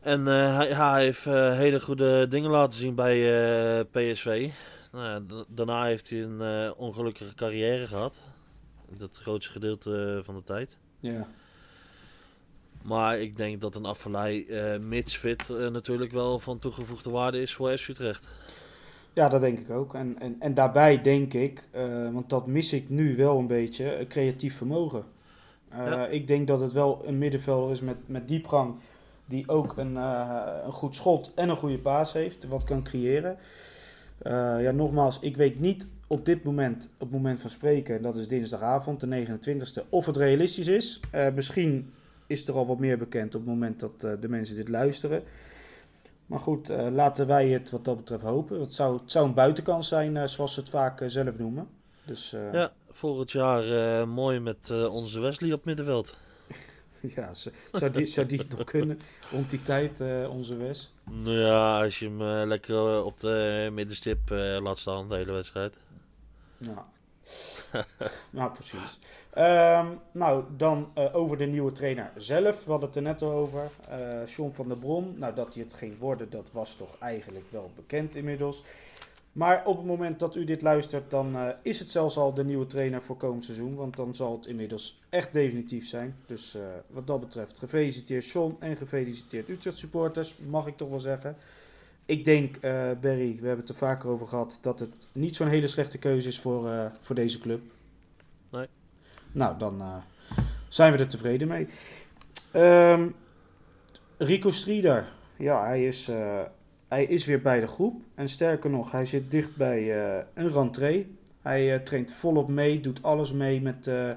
En 0.00 0.26
hij, 0.26 0.74
hij 0.74 1.04
heeft 1.04 1.24
hele 1.58 1.80
goede 1.80 2.28
dingen 2.28 2.50
laten 2.50 2.78
zien 2.78 2.94
bij 2.94 3.84
PSV. 3.84 4.50
Nou 4.92 5.04
ja, 5.04 5.44
daarna 5.48 5.84
heeft 5.84 6.10
hij 6.10 6.22
een 6.22 6.40
eh, 6.40 6.70
ongelukkige 6.76 7.34
carrière 7.34 7.86
gehad. 7.86 8.14
Dat 8.98 9.16
grootste 9.16 9.52
gedeelte 9.52 10.20
van 10.24 10.34
de 10.34 10.44
tijd. 10.44 10.76
ja. 11.00 11.26
Maar 12.82 13.18
ik 13.18 13.36
denk 13.36 13.60
dat 13.60 13.74
een 13.74 13.84
afvallei, 13.84 14.46
eh 14.46 14.78
mits 14.78 15.16
fit, 15.16 15.50
eh, 15.50 15.68
natuurlijk 15.68 16.12
wel 16.12 16.38
van 16.38 16.58
toegevoegde 16.58 17.10
waarde 17.10 17.42
is 17.42 17.54
voor 17.54 17.78
FC 17.78 17.88
Utrecht. 17.88 18.24
Ja, 19.12 19.28
dat 19.28 19.40
denk 19.40 19.58
ik 19.58 19.70
ook. 19.70 19.94
En, 19.94 20.16
en, 20.18 20.36
en 20.38 20.54
daarbij 20.54 21.00
denk 21.02 21.32
ik, 21.34 21.68
eh, 21.70 22.10
want 22.12 22.30
dat 22.30 22.46
mis 22.46 22.72
ik 22.72 22.88
nu 22.88 23.16
wel 23.16 23.38
een 23.38 23.46
beetje, 23.46 23.90
eh, 23.90 24.06
creatief 24.06 24.56
vermogen. 24.56 25.04
Eh, 25.68 25.86
Ja. 25.86 26.06
Ik 26.06 26.26
denk 26.26 26.46
dat 26.46 26.60
het 26.60 26.72
wel 26.72 27.02
een 27.06 27.18
middenvelder 27.18 27.70
is 27.70 27.80
met, 27.80 27.96
met 28.08 28.28
diepgang, 28.28 28.74
die 29.24 29.48
ook 29.48 29.76
een, 29.76 29.96
eh, 29.96 30.44
een 30.64 30.72
goed 30.72 30.94
schot 30.94 31.32
en 31.34 31.48
een 31.48 31.56
goede 31.56 31.78
paas 31.78 32.12
heeft, 32.12 32.46
wat 32.46 32.64
kan 32.64 32.82
creëren. 32.82 33.36
Eh, 34.18 34.62
ja, 34.62 34.70
nogmaals, 34.70 35.18
ik 35.20 35.36
weet 35.36 35.60
niet 35.60 35.86
op 36.06 36.24
dit 36.24 36.44
moment, 36.44 36.84
op 36.94 37.00
het 37.00 37.10
moment 37.10 37.40
van 37.40 37.50
spreken, 37.50 38.02
dat 38.02 38.16
is 38.16 38.28
dinsdagavond, 38.28 39.00
de 39.00 39.26
29e, 39.26 39.88
of 39.88 40.06
het 40.06 40.16
realistisch 40.16 40.68
is. 40.68 41.00
Eh, 41.10 41.32
misschien 41.34 41.92
is 42.26 42.46
er 42.48 42.54
al 42.54 42.66
wat 42.66 42.78
meer 42.78 42.98
bekend 42.98 43.34
op 43.34 43.40
het 43.40 43.50
moment 43.50 43.80
dat 43.80 44.04
eh, 44.04 44.12
de 44.20 44.28
mensen 44.28 44.56
dit 44.56 44.68
luisteren. 44.68 45.22
Maar 46.26 46.38
goed, 46.38 46.68
laten 46.68 47.26
wij 47.26 47.48
het 47.48 47.70
wat 47.70 47.84
dat 47.84 47.96
betreft 47.96 48.22
hopen. 48.22 48.60
Het 48.60 48.74
zou, 48.74 48.98
het 49.00 49.10
zou 49.10 49.26
een 49.28 49.34
buitenkans 49.34 49.88
zijn, 49.88 50.28
zoals 50.28 50.54
ze 50.54 50.60
het 50.60 50.68
vaak 50.68 51.02
zelf 51.06 51.38
noemen. 51.38 51.68
Dus 52.04 52.32
eh, 52.32 52.52
ja, 52.52 52.58
Ja, 52.58 52.72
volgend 52.90 53.30
jaar 53.32 54.08
mooi 54.08 54.40
met 54.40 54.88
onze 54.88 55.20
Wesley 55.20 55.52
op 55.52 55.64
middenveld. 55.64 56.16
z- 57.32 57.46
zou, 57.72 57.90
die, 57.90 58.06
zou 58.06 58.26
die 58.26 58.42
nog 58.48 58.64
kunnen 58.64 58.98
rond 59.30 59.50
die 59.50 59.62
tijd, 59.62 60.00
onze 60.30 60.56
Wes? 60.56 60.92
Nou 61.10 61.36
ja, 61.36 61.82
als 61.82 61.98
je 61.98 62.04
hem 62.04 62.20
eh, 62.20 62.46
lekker 62.46 62.96
eh, 62.96 63.04
op 63.04 63.20
de 63.20 63.68
middenstip 63.72 64.30
eh, 64.30 64.58
laat 64.62 64.78
staan 64.78 65.08
de 65.08 65.14
hele 65.14 65.32
wedstrijd. 65.32 65.74
Ja. 66.58 66.86
nou, 68.30 68.50
precies. 68.50 69.00
Ehm, 69.30 69.86
nou, 70.12 70.44
dan 70.56 70.90
over 71.12 71.36
de 71.36 71.46
nieuwe 71.46 71.72
trainer 71.72 72.10
zelf. 72.16 72.64
We 72.64 72.70
hadden 72.70 72.88
het 72.88 72.96
er 72.96 73.02
net 73.02 73.22
al 73.22 73.30
over. 73.30 73.70
John 74.26 74.50
van 74.50 74.68
der 74.68 74.78
Brom. 74.78 75.14
Nou, 75.18 75.34
dat 75.34 75.54
hij 75.54 75.62
het 75.62 75.74
ging 75.74 75.98
worden, 75.98 76.30
dat 76.30 76.52
was 76.52 76.76
toch 76.76 76.98
eigenlijk 76.98 77.46
wel 77.50 77.70
bekend 77.76 78.14
inmiddels. 78.14 78.62
Maar 79.38 79.64
op 79.64 79.76
het 79.76 79.86
moment 79.86 80.18
dat 80.18 80.34
u 80.34 80.44
dit 80.44 80.62
luistert, 80.62 81.10
dan 81.10 81.36
eh, 81.36 81.48
is 81.62 81.78
het 81.78 81.90
zelfs 81.90 82.16
al 82.16 82.34
de 82.34 82.44
nieuwe 82.44 82.66
trainer 82.66 83.02
voor 83.02 83.16
komend 83.16 83.44
seizoen. 83.44 83.74
Want 83.74 83.96
dan 83.96 84.14
zal 84.14 84.32
het 84.32 84.46
inmiddels 84.46 85.00
echt 85.08 85.32
definitief 85.32 85.88
zijn. 85.88 86.16
Dus 86.26 86.54
eh, 86.54 86.62
wat 86.86 87.06
dat 87.06 87.20
betreft, 87.20 87.58
gefeliciteerd 87.58 88.26
John 88.26 88.56
en 88.58 88.76
gefeliciteerd 88.76 89.48
Utrecht 89.48 89.78
supporters, 89.78 90.36
mag 90.46 90.66
ik 90.66 90.76
toch 90.76 90.88
wel 90.88 91.00
zeggen. 91.00 91.36
Ik 92.06 92.24
denk, 92.24 92.56
eh, 92.56 92.90
Barry, 93.00 93.38
we 93.40 93.46
hebben 93.46 93.58
het 93.58 93.68
er 93.68 93.74
vaker 93.74 94.08
over 94.08 94.26
gehad, 94.26 94.58
dat 94.60 94.78
het 94.80 95.06
niet 95.12 95.36
zo'n 95.36 95.48
hele 95.48 95.66
slechte 95.66 95.98
keuze 95.98 96.28
is 96.28 96.40
voor, 96.40 96.90
voor 97.00 97.14
deze 97.14 97.38
club. 97.38 97.60
Nee. 98.50 98.66
Nou, 99.32 99.58
dan 99.58 100.02
zijn 100.68 100.92
we 100.92 100.98
er 100.98 101.08
tevreden 101.08 101.48
mee. 101.48 101.68
Ehm, 102.50 103.08
Rico 104.16 104.50
Strieder, 104.50 105.12
ja, 105.36 105.64
hij 105.64 105.86
is, 105.86 106.10
hij 106.88 107.04
is 107.04 107.26
weer 107.26 107.40
bij 107.40 107.60
de 107.60 107.66
groep. 107.66 108.02
En 108.14 108.28
sterker 108.28 108.70
nog, 108.70 108.90
hij 108.90 109.04
zit 109.04 109.30
dicht 109.30 109.56
bij 109.56 110.04
eh, 110.04 110.24
een 110.34 110.52
rentree. 110.52 111.16
Hij 111.42 111.74
eh, 111.74 111.82
traint 111.82 112.12
volop 112.12 112.48
mee, 112.48 112.80
doet 112.80 113.02
alles 113.02 113.32
mee 113.32 113.60
met 113.60 113.86
eh, 113.86 114.10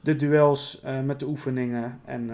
de 0.00 0.16
duels, 0.16 0.80
met 1.04 1.20
de 1.20 1.26
oefeningen. 1.26 2.00
En 2.04 2.26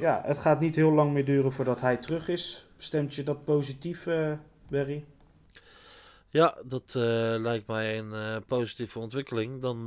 ja, 0.00 0.22
het 0.24 0.38
gaat 0.38 0.60
niet 0.60 0.76
heel 0.76 0.92
lang 0.92 1.12
meer 1.12 1.24
duren 1.24 1.52
voordat 1.52 1.80
hij 1.80 1.96
terug 1.96 2.28
is. 2.28 2.66
Stemt 2.76 3.14
je 3.14 3.22
dat 3.22 3.44
positief, 3.44 4.08
Barry? 4.68 5.04
Ja, 6.28 6.56
dat 6.64 6.94
lijkt 7.40 7.66
mij 7.66 7.98
een 7.98 8.44
positieve 8.44 8.98
ontwikkeling. 8.98 9.62
Dan 9.62 9.86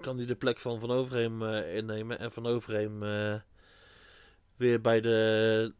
kan 0.00 0.16
hij 0.16 0.26
de 0.26 0.34
plek 0.34 0.58
van 0.58 0.80
Van 0.80 0.90
Overheem 0.90 1.42
innemen. 1.52 2.18
En 2.18 2.32
Van 2.32 2.46
Overheem 2.46 2.98
weer 4.56 4.80
bij 4.80 5.00
de 5.00 5.72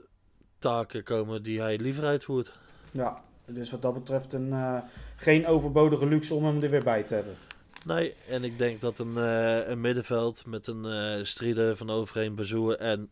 taken 0.60 1.02
komen 1.02 1.42
die 1.42 1.60
hij 1.60 1.78
liever 1.78 2.04
uitvoert. 2.04 2.52
Ja, 2.90 3.22
dus 3.46 3.70
wat 3.70 3.82
dat 3.82 3.94
betreft 3.94 4.32
een, 4.32 4.52
eh, 4.52 4.78
geen 5.16 5.46
overbodige 5.46 6.06
luxe 6.06 6.34
om 6.34 6.44
hem 6.44 6.62
er 6.62 6.70
weer 6.70 6.84
bij 6.84 7.02
te 7.02 7.14
hebben. 7.14 7.36
Nee, 7.86 8.14
en 8.28 8.44
ik 8.44 8.58
denk 8.58 8.80
dat 8.80 8.98
een, 8.98 9.16
eh, 9.16 9.68
een 9.68 9.80
middenveld 9.80 10.46
met 10.46 10.66
een 10.66 10.84
eh 10.84 11.24
Strieder, 11.24 11.76
Van 11.76 11.90
Overheem, 11.90 12.34
Bezoer 12.34 12.76
en 12.76 13.08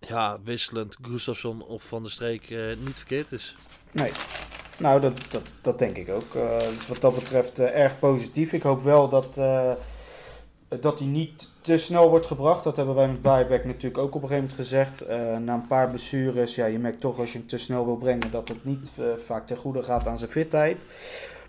ja, 0.00 0.38
wisselend 0.44 0.96
Gustafsson 1.02 1.62
of 1.62 1.82
Van 1.82 2.02
der 2.02 2.12
Streek 2.12 2.50
niet 2.78 2.96
verkeerd 2.96 3.32
is. 3.32 3.54
Nee, 3.92 4.12
nou 4.78 5.00
dat, 5.00 5.30
dat, 5.30 5.42
dat 5.60 5.78
denk 5.78 5.96
ik 5.96 6.08
ook. 6.10 6.32
Dus 6.76 6.88
wat 6.88 7.00
dat 7.00 7.14
betreft 7.14 7.58
erg 7.58 7.98
positief. 7.98 8.52
Ik 8.52 8.62
hoop 8.62 8.80
wel 8.80 9.08
dat, 9.08 9.38
dat 10.68 10.98
hij 10.98 11.08
niet 11.08 11.50
te 11.60 11.76
snel 11.76 12.08
wordt 12.08 12.26
gebracht. 12.26 12.64
Dat 12.64 12.76
hebben 12.76 12.94
wij 12.94 13.08
met 13.08 13.22
Baerbeck 13.22 13.64
natuurlijk 13.64 13.98
ook 13.98 14.14
op 14.14 14.22
een 14.22 14.28
gegeven 14.28 14.36
moment 14.42 14.54
gezegd. 14.60 15.00
Eh, 15.00 15.36
na 15.38 15.54
een 15.54 15.66
paar 15.66 15.88
blessures, 15.88 16.54
ja, 16.54 16.66
je 16.66 16.78
merkt 16.78 17.00
toch 17.00 17.18
als 17.18 17.32
je 17.32 17.38
hem 17.38 17.46
te 17.46 17.58
snel 17.58 17.84
wil 17.84 17.96
brengen 17.96 18.30
dat 18.30 18.48
het 18.48 18.64
niet 18.64 18.90
eh, 18.98 19.04
vaak 19.24 19.46
ten 19.46 19.56
goede 19.56 19.82
gaat 19.82 20.06
aan 20.06 20.18
zijn 20.18 20.30
fitheid. 20.30 20.86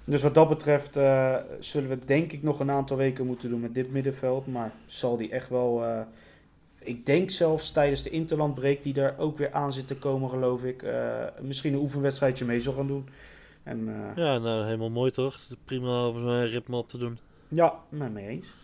Dus 0.04 0.22
wat 0.24 0.34
dat 0.36 0.50
betreft 0.50 0.98
eh, 0.98 1.36
zullen 1.60 1.90
we 1.90 1.98
denk 2.06 2.32
ik 2.32 2.44
nog 2.44 2.60
een 2.60 2.72
aantal 2.72 2.98
weken 2.98 3.26
moeten 3.26 3.50
doen 3.50 3.60
met 3.60 3.74
dit 3.74 3.92
middenveld. 3.92 4.48
Maar 4.48 4.72
zal 4.86 5.18
die 5.18 5.30
echt 5.32 5.50
wel, 5.50 5.84
eh, 5.86 6.02
ik 6.80 7.06
denk 7.06 7.30
zelfs 7.30 7.72
tijdens 7.72 8.04
de 8.04 8.10
interlandbreek 8.10 8.84
die 8.84 9.02
er 9.02 9.16
ook 9.18 9.38
weer 9.38 9.52
aan 9.52 9.74
zit 9.74 9.88
te 9.88 9.96
komen 9.98 10.30
geloof 10.30 10.64
ik. 10.64 10.84
eh, 10.84 11.26
misschien 11.42 11.74
een 11.74 11.80
oefenwedstrijdje 11.80 12.46
mee 12.46 12.60
zal 12.60 12.74
gaan 12.74 12.88
doen. 12.88 13.10
En 13.64 13.88
eh, 13.88 14.16
Ja, 14.24 14.38
nou 14.38 14.66
helemaal 14.66 14.90
mooi 14.90 15.12
toch? 15.12 15.40
Prima 15.66 16.08
om 16.08 16.16
een 16.28 16.48
ritme 16.50 16.76
op 16.76 16.90
te 16.90 16.98
doen. 16.98 17.18
ja, 17.48 17.74
met 17.90 18.14
mee 18.14 18.28
eens. 18.28 18.56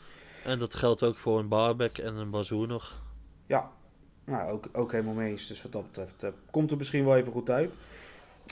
En 0.45 0.59
dat 0.59 0.75
geldt 0.75 1.03
ook 1.03 1.17
voor 1.17 1.39
een 1.39 1.47
Barbek 1.47 1.97
en 1.97 2.15
een 2.15 2.29
Bazoer 2.29 2.67
nog. 2.67 3.01
Ja, 3.45 3.71
nou, 4.25 4.51
ook, 4.51 4.69
ook 4.73 4.91
helemaal 4.91 5.13
mee 5.13 5.31
eens. 5.31 5.47
Dus 5.47 5.61
wat 5.61 5.71
dat 5.71 5.85
betreft 5.85 6.23
eh, 6.23 6.29
komt 6.51 6.71
er 6.71 6.77
misschien 6.77 7.05
wel 7.05 7.15
even 7.15 7.31
goed 7.31 7.49
uit. 7.49 7.73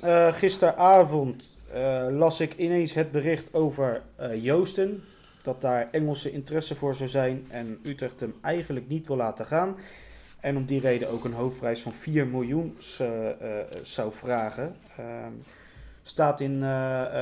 Eh, 0.04 0.34
gisteravond 0.34 1.58
eh, 1.72 2.08
las 2.10 2.40
ik 2.40 2.56
ineens 2.58 2.94
het 2.94 3.12
bericht 3.12 3.54
over 3.54 4.02
Joosten. 4.42 5.04
Dat 5.42 5.62
daar 5.62 5.90
Engelse 5.92 6.32
interesse 6.32 6.76
voor 6.76 6.96
zou 6.96 7.10
zijn 7.10 7.46
en 7.50 7.80
Utrecht 7.84 8.20
hem 8.20 8.36
eigenlijk 8.42 8.88
niet 8.88 9.08
wil 9.08 9.16
laten 9.16 9.46
gaan. 9.46 9.76
En 10.40 10.58
om 10.58 10.66
die 10.66 10.80
reden 10.80 11.10
ook 11.10 11.26
een 11.26 11.34
hoofdprijs 11.34 11.82
van 11.82 11.92
4 11.92 12.28
miljoen 12.28 12.78
zou 13.82 14.12
vragen. 14.12 14.76
Ehm, 14.98 15.32
staat 16.02 16.40
in, 16.40 16.64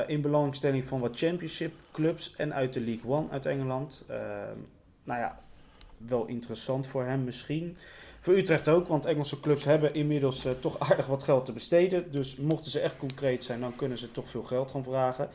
in 0.06 0.20
belangstelling 0.20 0.84
van 0.84 1.00
wat 1.00 1.16
championship 1.16 1.72
clubs 2.00 2.34
en 2.36 2.54
uit 2.54 2.72
de 2.72 2.80
League 2.80 3.10
One 3.10 3.30
uit 3.30 3.46
Engeland. 3.46 4.04
Ehm, 4.08 4.56
nou 5.04 5.20
ja, 5.20 5.38
wel 5.96 6.26
interessant 6.26 6.86
voor 6.86 7.04
hem 7.04 7.24
misschien. 7.24 7.76
Voor 8.20 8.34
Utrecht 8.34 8.68
ook, 8.68 8.88
want 8.88 9.04
Engelse 9.04 9.40
clubs 9.40 9.64
hebben 9.64 9.94
inmiddels 9.94 10.44
eh, 10.44 10.52
toch 10.60 10.78
aardig 10.90 11.06
wat 11.06 11.22
geld 11.22 11.46
te 11.46 11.52
besteden. 11.52 12.12
Dus 12.12 12.36
mochten 12.36 12.70
ze 12.70 12.80
echt 12.80 12.96
concreet 12.96 13.44
zijn, 13.44 13.60
dan 13.60 13.76
kunnen 13.76 13.98
ze 13.98 14.10
toch 14.10 14.28
veel 14.28 14.42
geld 14.42 14.70
gaan 14.70 14.84
vragen. 14.84 15.28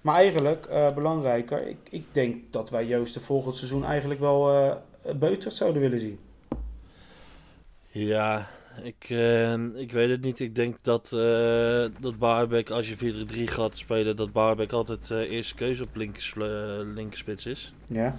Maar 0.00 0.14
eigenlijk, 0.14 0.66
eh, 0.66 0.94
belangrijker, 0.94 1.66
ik, 1.68 1.78
ik 1.90 2.04
denk 2.12 2.52
dat 2.52 2.70
wij 2.70 2.86
Joost 2.86 3.14
de 3.14 3.20
volgend 3.20 3.56
seizoen 3.56 3.84
eigenlijk 3.84 4.20
wel 4.20 4.78
Utrecht 5.22 5.56
zouden 5.56 5.82
willen 5.82 6.00
zien. 6.00 6.18
Ja, 7.90 8.48
ik, 8.82 9.06
eh, 9.08 9.52
ik 9.74 9.92
weet 9.92 10.10
het 10.10 10.20
niet. 10.20 10.40
Ik 10.40 10.54
denk 10.54 10.76
dat, 10.82 11.12
eh 11.12 11.84
dat 12.00 12.18
Barbek, 12.18 12.70
als 12.70 12.88
je 12.88 12.96
4-3 12.96 13.46
gaat 13.46 13.76
spelen, 13.76 14.16
dat 14.16 14.32
Barbek 14.32 14.72
altijd 14.72 15.10
eh 15.10 15.30
eerste 15.30 15.54
keuze 15.54 15.82
op 15.82 15.96
linker, 15.96 16.32
linkerspits 16.94 17.46
is. 17.46 17.72
Ja, 17.86 18.16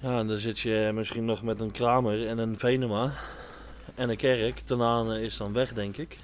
Ja, 0.00 0.18
en 0.18 0.26
dan 0.26 0.38
zit 0.38 0.58
je 0.58 0.90
misschien 0.94 1.24
nog 1.24 1.42
met 1.42 1.60
een 1.60 1.70
Kramer 1.70 2.26
en 2.26 2.38
een 2.38 2.58
Venema 2.58 3.12
en 3.94 4.10
een 4.10 4.16
Kerk. 4.16 4.60
Tenane 4.60 5.20
is 5.20 5.36
dan 5.36 5.52
weg, 5.52 5.72
denk 5.72 5.96
ik. 5.96 6.18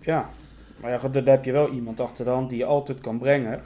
ja. 0.00 0.30
Maar 0.76 0.90
ja, 0.90 1.08
dan 1.08 1.24
heb 1.26 1.44
je 1.44 1.52
wel 1.52 1.68
iemand 1.68 2.00
achter 2.00 2.24
de 2.24 2.30
hand 2.30 2.50
die 2.50 2.58
je 2.58 2.64
altijd 2.64 3.00
kan 3.00 3.18
brengen. 3.18 3.62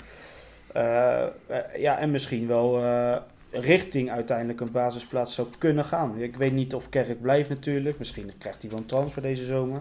Eh, 0.73 1.23
eh, 1.23 1.31
ja, 1.77 1.99
en 1.99 2.11
misschien 2.11 2.47
wel 2.47 2.83
eh, 2.83 3.17
richting 3.51 4.11
uiteindelijk 4.11 4.61
een 4.61 4.73
basisplaats 4.73 5.35
zou 5.35 5.49
kunnen 5.59 5.85
gaan. 5.85 6.19
Ik 6.19 6.37
weet 6.37 6.53
niet 6.53 6.75
of 6.75 6.89
Kerk 6.89 7.21
blijft 7.21 7.49
natuurlijk. 7.49 7.99
Misschien 7.99 8.33
krijgt 8.39 8.63
hij 8.63 8.71
wel 8.71 8.81
een 8.81 8.87
transfer 8.87 9.23
deze 9.23 9.45
zomer. 9.45 9.81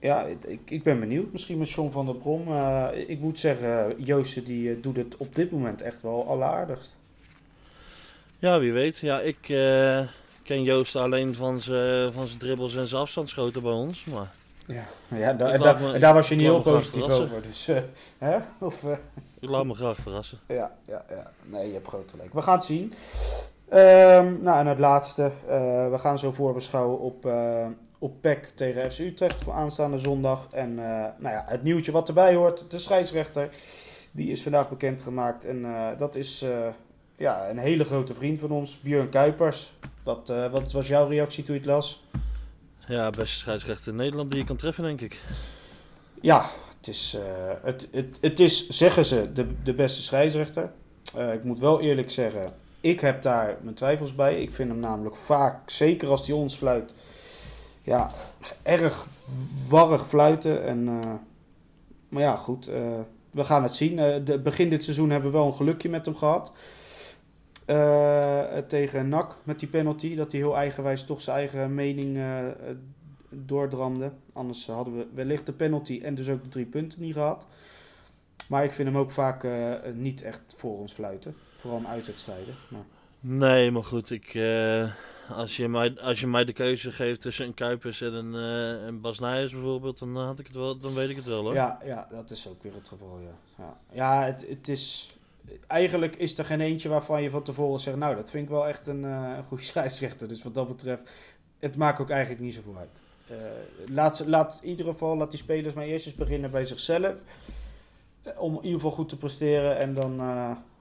Ja, 0.00 0.26
ik, 0.46 0.60
ik 0.64 0.82
ben 0.82 1.00
benieuwd. 1.00 1.32
Misschien 1.32 1.58
met 1.58 1.70
John 1.70 1.90
van 1.90 2.06
der 2.06 2.14
Brom. 2.14 2.48
Eh, 2.48 2.88
ik 3.06 3.18
moet 3.20 3.38
zeggen, 3.38 3.94
Joosten 3.96 4.44
die 4.44 4.70
eh, 4.70 4.82
doet 4.82 4.96
het 4.96 5.16
op 5.16 5.34
dit 5.34 5.50
moment 5.50 5.82
echt 5.82 6.02
wel 6.02 6.26
alleraardigst. 6.26 6.96
Ja, 8.38 8.60
wie 8.60 8.72
weet. 8.72 8.98
Ja, 8.98 9.20
ik 9.20 9.48
eh, 9.48 10.06
ken 10.42 10.62
Joost 10.62 10.96
alleen 10.96 11.34
van 11.34 11.60
zijn 11.60 12.38
dribbles 12.38 12.76
en 12.76 12.88
zijn 12.88 13.00
afstandsschoten 13.00 13.62
bij 13.62 13.72
ons. 13.72 14.04
Maar 14.04 14.32
Ja, 14.72 14.84
ja 15.16 15.34
laat 15.38 15.62
daar, 15.62 15.80
me- 15.80 15.98
daar 15.98 16.14
was 16.14 16.28
je 16.28 16.34
niet 16.34 16.44
heel 16.46 16.62
positief 16.62 17.08
over. 17.08 17.42
Dus, 17.42 17.68
eh, 17.68 17.76
hè? 18.18 18.36
Of, 18.60 18.84
eh, 18.84 18.96
ik 19.40 19.48
laat 19.48 19.64
me 19.64 19.74
graag 19.74 19.96
verrassen. 19.96 20.38
Ja, 20.46 20.72
ja, 20.86 21.04
ja. 21.08 21.30
Nee, 21.44 21.66
je 21.66 21.72
hebt 21.72 21.86
groot 21.88 22.10
gelijk. 22.10 22.32
We 22.34 22.42
gaan 22.42 22.54
het 22.54 22.64
zien. 22.64 22.92
Ehm, 23.68 24.42
nou, 24.42 24.58
en 24.58 24.66
het 24.66 24.78
laatste. 24.78 25.22
eh, 25.46 25.90
we 25.90 25.98
gaan 25.98 26.18
zo 26.18 26.30
voorbeschouwen 26.30 26.98
op, 26.98 27.28
op 27.98 28.20
PEC 28.20 28.44
tegen 28.54 28.90
FC 28.92 28.98
Utrecht 28.98 29.42
voor 29.42 29.52
aanstaande 29.52 29.96
zondag. 29.96 30.48
En 30.50 30.74
nou 30.74 31.34
ja, 31.34 31.44
het 31.46 31.62
nieuwtje 31.62 31.92
wat 31.92 32.08
erbij 32.08 32.34
hoort. 32.34 32.70
De 32.70 32.78
scheidsrechter. 32.78 33.48
Die 34.12 34.30
is 34.30 34.42
vandaag 34.42 34.68
bekendgemaakt. 34.68 35.44
En 35.44 35.66
dat 35.98 36.14
is 36.16 36.44
ja, 37.16 37.48
een 37.50 37.58
hele 37.58 37.84
grote 37.84 38.14
vriend 38.14 38.38
van 38.38 38.50
ons. 38.50 38.80
Björn 38.80 39.08
Kuipers. 39.08 39.74
Wat, 40.04 40.28
eh, 40.30 40.46
wat 40.52 40.72
was 40.72 40.88
jouw 40.88 41.08
reactie 41.08 41.44
toen 41.44 41.54
je 41.54 41.60
het 41.60 41.70
las? 41.70 42.04
Ja, 42.90 43.10
beste 43.10 43.36
scheidsrechter 43.36 43.88
in 43.88 43.96
Nederland 43.96 44.30
die 44.30 44.38
je 44.38 44.44
kan 44.44 44.56
treffen, 44.56 44.84
denk 44.84 45.00
ik. 45.00 45.20
Ja, 46.20 46.50
het 46.78 46.88
is, 46.88 47.14
eh, 47.14 47.22
het, 47.62 47.88
het, 47.92 48.18
het 48.20 48.40
is, 48.40 48.68
zeggen 48.68 49.04
ze, 49.04 49.32
de, 49.32 49.46
de 49.62 49.74
beste 49.74 50.02
scheidsrechter. 50.02 50.72
Eh, 51.14 51.32
ik 51.32 51.44
moet 51.44 51.58
wel 51.58 51.80
eerlijk 51.80 52.10
zeggen, 52.10 52.52
ik 52.80 53.00
heb 53.00 53.22
daar 53.22 53.56
mijn 53.62 53.74
twijfels 53.74 54.14
bij. 54.14 54.42
Ik 54.42 54.52
vind 54.52 54.68
hem 54.68 54.78
namelijk 54.78 55.16
vaak, 55.16 55.70
zeker 55.70 56.08
als 56.08 56.26
hij 56.26 56.36
ons 56.36 56.56
fluit, 56.56 56.94
ja, 57.82 58.10
erg 58.62 59.06
warrig 59.68 60.08
fluiten. 60.08 60.64
En, 60.64 60.88
eh, 60.88 61.10
maar 62.08 62.22
ja, 62.22 62.36
goed, 62.36 62.70
we 63.30 63.44
gaan 63.44 63.62
het 63.62 63.74
zien. 63.74 64.24
De, 64.24 64.38
begin 64.38 64.70
dit 64.70 64.84
seizoen 64.84 65.10
hebben 65.10 65.30
we 65.30 65.36
wel 65.36 65.46
een 65.46 65.54
gelukje 65.54 65.88
met 65.88 66.04
hem 66.04 66.16
gehad. 66.16 66.52
Eh, 67.70 68.58
tegen 68.58 69.08
NAC 69.08 69.36
met 69.42 69.60
die 69.60 69.68
penalty, 69.68 70.16
dat 70.16 70.32
hij 70.32 70.40
heel 70.40 70.56
eigenwijs 70.56 71.04
toch 71.04 71.20
zijn 71.20 71.36
eigen 71.36 71.74
mening 71.74 72.16
eh, 72.16 72.48
eh, 72.48 72.54
doordramde. 73.28 74.12
Anders 74.32 74.66
hadden 74.66 74.96
we 74.96 75.06
wellicht 75.14 75.46
de 75.46 75.52
penalty 75.52 76.00
en 76.02 76.14
dus 76.14 76.28
ook 76.28 76.42
de 76.42 76.48
drie 76.48 76.66
punten 76.66 77.00
niet 77.00 77.12
gehad. 77.12 77.46
Maar 78.48 78.64
ik 78.64 78.72
vind 78.72 78.88
hem 78.88 78.98
ook 78.98 79.10
vaak 79.10 79.44
eh, 79.44 79.74
niet 79.94 80.22
echt 80.22 80.42
voor 80.56 80.78
ons 80.78 80.92
fluiten. 80.92 81.36
Vooral 81.56 81.78
in 81.78 81.86
uitwedstrijden. 81.86 82.54
Maar, 82.68 82.84
Nee, 83.20 83.70
maar 83.70 83.84
goed, 83.84 84.10
ik, 84.10 84.34
eh, 84.34 84.90
als, 85.28 85.56
je 85.56 85.68
mij, 85.68 86.00
als 86.00 86.20
je 86.20 86.26
mij 86.26 86.44
de 86.44 86.52
keuze 86.52 86.92
geeft 86.92 87.20
tussen 87.20 87.46
een 87.46 87.54
Kuipers 87.54 88.00
en 88.00 88.12
een, 88.12 88.34
eh 88.34 88.86
een 88.86 89.00
Bas 89.00 89.18
Nijers 89.18 89.52
bijvoorbeeld, 89.52 89.98
dan, 89.98 90.16
had 90.16 90.38
ik 90.38 90.46
het 90.46 90.56
wel, 90.56 90.78
dan 90.78 90.94
weet 90.94 91.10
ik 91.10 91.16
het 91.16 91.24
wel 91.24 91.42
hoor. 91.42 91.54
ja, 91.54 91.78
ja, 91.84 92.08
dat 92.10 92.30
is 92.30 92.48
ook 92.48 92.62
weer 92.62 92.74
het 92.74 92.88
geval. 92.88 93.18
Ja, 93.18 93.64
ja. 93.64 93.76
ja 93.92 94.24
het, 94.24 94.48
het 94.48 94.68
is. 94.68 95.14
Eigenlijk 95.66 96.16
is 96.16 96.38
er 96.38 96.44
geen 96.44 96.60
eentje 96.60 96.88
waarvan 96.88 97.22
je 97.22 97.30
van 97.30 97.42
tevoren 97.42 97.80
zegt. 97.80 97.96
Nou, 97.96 98.14
dat 98.14 98.30
vind 98.30 98.44
ik 98.44 98.50
wel 98.50 98.68
echt 98.68 98.86
een, 98.86 99.04
eh, 99.04 99.32
een 99.36 99.42
goede 99.42 99.64
scheidsrechter. 99.72 100.28
Dus 100.28 100.42
wat 100.42 100.54
dat 100.54 100.68
betreft, 100.68 101.10
het 101.58 101.76
maakt 101.76 102.00
ook 102.00 102.10
eigenlijk 102.10 102.40
niet 102.40 102.54
zoveel 102.54 102.76
uit. 102.78 103.02
Eh, 103.26 103.36
laat, 103.94 104.22
laat 104.26 104.58
in 104.62 104.68
ieder 104.68 104.86
geval 104.86 105.16
laat 105.16 105.30
die 105.30 105.40
spelers 105.40 105.74
maar 105.74 105.84
eerst 105.84 106.06
eens 106.06 106.14
beginnen 106.14 106.50
bij 106.50 106.64
zichzelf. 106.64 107.14
Eh, 108.22 108.42
Om 108.42 108.54
in 108.54 108.62
ieder 108.62 108.80
geval 108.80 108.90
goed 108.90 109.08
te 109.08 109.16
presteren. 109.16 109.78
En 109.78 109.94
dan 109.94 110.18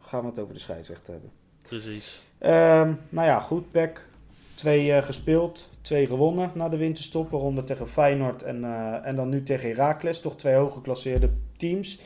gaan 0.02 0.22
we 0.22 0.28
het 0.28 0.40
over 0.40 0.54
de 0.54 0.60
scheidsrechter 0.60 1.14
hebben. 1.14 1.32
Precies. 1.62 2.20
Ehm, 2.38 2.94
nou 3.10 3.28
ja, 3.28 3.40
goed, 3.40 3.72
Beck. 3.72 4.08
Twee 4.54 5.02
gespeeld, 5.02 5.70
twee 5.82 6.08
gewonnen 6.08 6.52
na 6.54 6.70
de 6.70 6.78
winterstop. 6.78 7.30
Waaronder 7.30 7.64
tegen 7.64 7.90
Feyenoord 7.90 8.44
en, 8.44 8.64
en 9.04 9.16
dan 9.16 9.30
nu 9.30 9.44
tegen 9.44 9.70
Heracles. 9.70 10.20
Toch 10.20 10.36
twee 10.36 10.54
hooggeklasseerde 10.56 11.30
teams. 11.58 12.00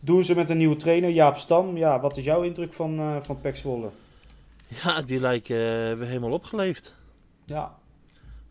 Doen 0.00 0.24
ze 0.24 0.34
met 0.34 0.50
een 0.50 0.56
nieuwe 0.56 0.76
trainer, 0.76 1.10
Jaap 1.10 1.36
Stam. 1.36 1.76
Ja, 1.76 2.00
wat 2.00 2.16
is 2.16 2.24
jouw 2.24 2.42
indruk 2.42 2.72
van, 2.72 2.98
eh 2.98 3.16
van 3.22 3.40
Pek 3.40 3.56
Zwolle? 3.56 3.90
Ja, 4.82 5.02
die 5.02 5.20
lijken 5.20 5.56
eh, 5.56 5.98
weer 5.98 6.06
helemaal 6.06 6.32
opgeleefd. 6.32 6.94
Ja, 7.44 7.76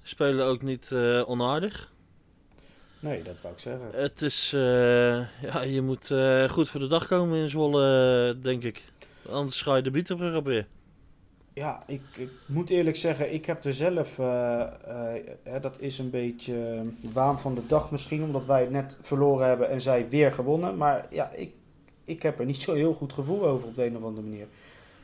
Spelen 0.01 0.45
ook 0.45 0.61
niet 0.61 0.91
eh, 0.91 1.29
onaardig. 1.29 1.91
nee, 2.99 3.21
dat 3.23 3.41
wou 3.41 3.53
ik 3.53 3.59
zeggen. 3.59 3.89
Het 3.91 4.21
is, 4.21 4.49
ja, 5.41 5.61
je 5.61 5.81
moet 5.81 6.11
goed 6.51 6.69
voor 6.69 6.79
de 6.79 6.87
dag 6.87 7.07
komen 7.07 7.37
in 7.37 7.49
Zwolle, 7.49 8.37
denk 8.41 8.63
ik. 8.63 8.83
Anders 9.29 9.61
ga 9.61 9.75
je 9.75 9.81
de 9.81 9.91
Bietenbrug 9.91 10.35
op 10.35 10.45
weer. 10.45 10.67
Ja, 11.57 11.83
ik, 11.87 12.01
ik 12.17 12.29
moet 12.45 12.69
eerlijk 12.69 12.95
zeggen, 12.95 13.33
ik 13.33 13.45
heb 13.45 13.65
er 13.65 13.73
zelf, 13.73 14.19
eh, 14.19 14.61
eh, 14.61 15.23
hè, 15.43 15.59
dat 15.59 15.79
is 15.79 15.99
een 15.99 16.09
beetje 16.09 16.83
waan 17.13 17.39
van 17.39 17.55
de 17.55 17.67
dag 17.67 17.91
misschien, 17.91 18.23
omdat 18.23 18.45
wij 18.45 18.61
het 18.61 18.69
net 18.69 18.97
verloren 19.01 19.47
hebben 19.47 19.69
en 19.69 19.81
zij 19.81 20.09
weer 20.09 20.31
gewonnen. 20.31 20.77
Maar 20.77 21.05
ja, 21.09 21.31
ik, 21.31 21.51
ik 22.03 22.21
heb 22.21 22.39
er 22.39 22.45
niet 22.45 22.61
zo 22.61 22.73
heel 22.73 22.93
goed 22.93 23.13
gevoel 23.13 23.45
over 23.45 23.67
op 23.67 23.75
de 23.75 23.85
een 23.85 23.97
of 23.97 24.03
andere 24.03 24.27
manier. 24.27 24.47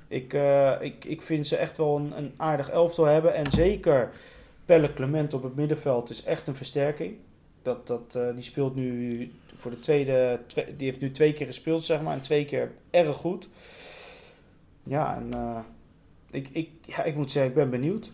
Ik, 0.07 0.33
eh, 0.33 0.71
ik, 0.79 1.05
ik 1.05 1.21
vind 1.21 1.47
ze 1.47 1.57
echt 1.57 1.77
wel 1.77 1.97
een, 1.97 2.17
een 2.17 2.33
aardig 2.37 2.69
elftal 2.69 3.05
hebben 3.05 3.33
en 3.33 3.51
zeker 3.51 4.11
Pelle 4.65 4.93
Clement 4.93 5.33
op 5.33 5.43
het 5.43 5.55
middenveld 5.55 6.09
is 6.09 6.23
echt 6.23 6.47
een 6.47 6.55
versterking. 6.55 7.15
Dat, 7.61 7.87
dat, 7.87 8.11
die 8.33 8.43
speelt 8.43 8.75
nu 8.75 9.31
voor 9.53 9.71
de 9.71 9.79
tweede, 9.79 10.39
twe- 10.47 10.75
die 10.77 10.87
heeft 10.87 11.01
nu 11.01 11.11
twee 11.11 11.33
keer 11.33 11.45
gespeeld 11.45 11.83
zeg 11.83 12.01
maar 12.01 12.13
en 12.13 12.21
twee 12.21 12.45
keer 12.45 12.71
erg 12.89 13.15
goed. 13.15 13.49
Ja, 14.83 15.15
en... 15.15 15.31
ik, 16.33 16.49
ik, 16.51 16.69
ja, 16.81 17.03
ik 17.03 17.15
moet 17.15 17.31
zeggen, 17.31 17.51
ik 17.51 17.57
ben 17.57 17.69
benieuwd. 17.69 18.11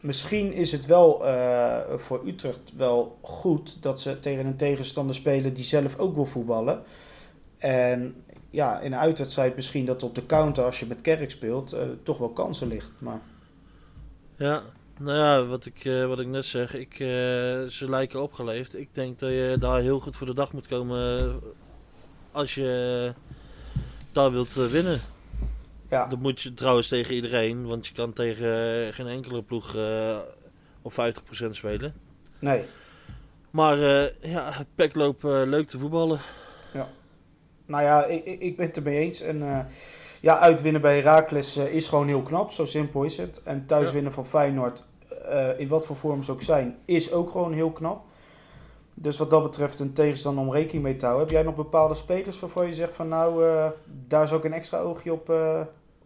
Misschien 0.00 0.52
is 0.52 0.72
het 0.72 0.86
wel 0.86 1.26
eh, 1.26 1.96
voor 1.96 2.26
Utrecht 2.26 2.72
wel 2.76 3.18
goed 3.22 3.82
dat 3.82 4.00
ze 4.00 4.20
tegen 4.20 4.46
een 4.46 4.56
tegenstander 4.56 5.14
spelen 5.14 5.54
die 5.54 5.64
zelf 5.64 5.98
ook 5.98 6.14
wil 6.14 6.24
voetballen. 6.24 6.82
En 7.58 8.24
ja, 8.50 8.80
in 8.80 8.92
een 8.92 8.98
uitwedstrijd 8.98 9.56
misschien 9.56 9.86
dat 9.86 10.02
op 10.02 10.14
de 10.14 10.26
counter, 10.26 10.64
als 10.64 10.80
je 10.80 10.86
met 10.86 11.00
Kerk 11.00 11.30
speelt, 11.30 11.72
eh, 11.72 11.88
toch 12.02 12.18
wel 12.18 12.28
kansen 12.28 12.68
ligt. 12.68 12.92
Maar 12.98 13.20
Ja, 14.36 14.62
nou 14.98 15.18
ja, 15.18 15.44
wat 15.44 15.66
ik, 15.66 15.84
eh, 15.84 16.06
wat 16.06 16.20
ik 16.20 16.26
net 16.26 16.44
zeg, 16.44 16.74
ik, 16.74 16.94
ze 17.70 17.84
lijken 17.88 18.22
opgeleefd. 18.22 18.78
Ik 18.78 18.88
denk 18.92 19.18
dat 19.18 19.30
je 19.30 19.56
daar 19.58 19.80
heel 19.80 20.00
goed 20.00 20.16
voor 20.16 20.26
de 20.26 20.34
dag 20.34 20.52
moet 20.52 20.66
komen 20.66 21.40
als 22.32 22.54
je 22.54 23.12
daar 24.12 24.32
wilt 24.32 24.54
winnen. 24.54 25.00
Ja, 25.96 26.06
Dat 26.06 26.18
moet 26.18 26.42
je 26.42 26.54
trouwens 26.54 26.88
tegen 26.88 27.14
iedereen, 27.14 27.66
want 27.66 27.86
je 27.86 27.94
kan 27.94 28.12
tegen 28.12 28.92
geen 28.94 29.06
enkele 29.06 29.42
ploeg 29.42 29.74
eh, 29.76 30.16
op 30.82 30.92
50% 30.92 31.50
spelen. 31.50 31.94
nee. 32.38 32.64
Maar 33.50 33.82
eh, 33.82 34.30
ja, 34.32 34.52
Pek 34.74 34.94
loopt 34.94 35.24
eh, 35.24 35.42
leuk 35.44 35.68
te 35.68 35.78
voetballen. 35.78 36.20
Nou 37.66 37.82
ja, 37.82 38.04
ik, 38.04 38.24
ik, 38.24 38.56
ben 38.56 38.66
het 38.66 38.76
ermee 38.76 38.98
eens. 38.98 39.20
En 39.20 39.42
eh, 39.42 39.58
ja, 40.20 40.38
uitwinnen 40.38 40.80
bij 40.80 40.96
Heracles 40.96 41.56
eh, 41.56 41.74
is 41.74 41.88
gewoon 41.88 42.06
heel 42.06 42.22
knap. 42.22 42.50
Zo 42.50 42.64
simpel 42.64 43.02
is 43.02 43.16
het. 43.16 43.42
En 43.42 43.66
thuis 43.66 43.86
Ja. 43.88 43.94
winnen 43.94 44.12
van 44.12 44.26
Feyenoord, 44.26 44.82
eh, 45.28 45.58
in 45.60 45.68
wat 45.68 45.86
voor 45.86 45.96
vorm 45.96 46.22
ze 46.22 46.32
ook 46.32 46.42
zijn, 46.42 46.76
is 46.84 47.12
ook 47.12 47.30
gewoon 47.30 47.52
heel 47.52 47.70
knap. 47.70 48.04
Dus 48.94 49.18
wat 49.18 49.30
dat 49.30 49.42
betreft 49.42 49.78
een 49.78 49.92
tegenstander 49.92 50.44
om 50.44 50.52
rekening 50.52 50.82
mee 50.84 50.96
te 50.96 51.04
houden. 51.06 51.26
Heb 51.26 51.34
jij 51.36 51.44
nog 51.44 51.54
bepaalde 51.54 51.94
spelers 51.94 52.40
waarvan 52.40 52.66
je 52.66 52.74
zegt 52.74 52.92
van 52.94 53.08
nou, 53.08 53.46
eh, 53.46 53.66
daar 54.06 54.26
zou 54.28 54.40
ik 54.40 54.46
een 54.46 54.52
extra 54.52 54.78
oogje 54.78 55.12
op, 55.12 55.32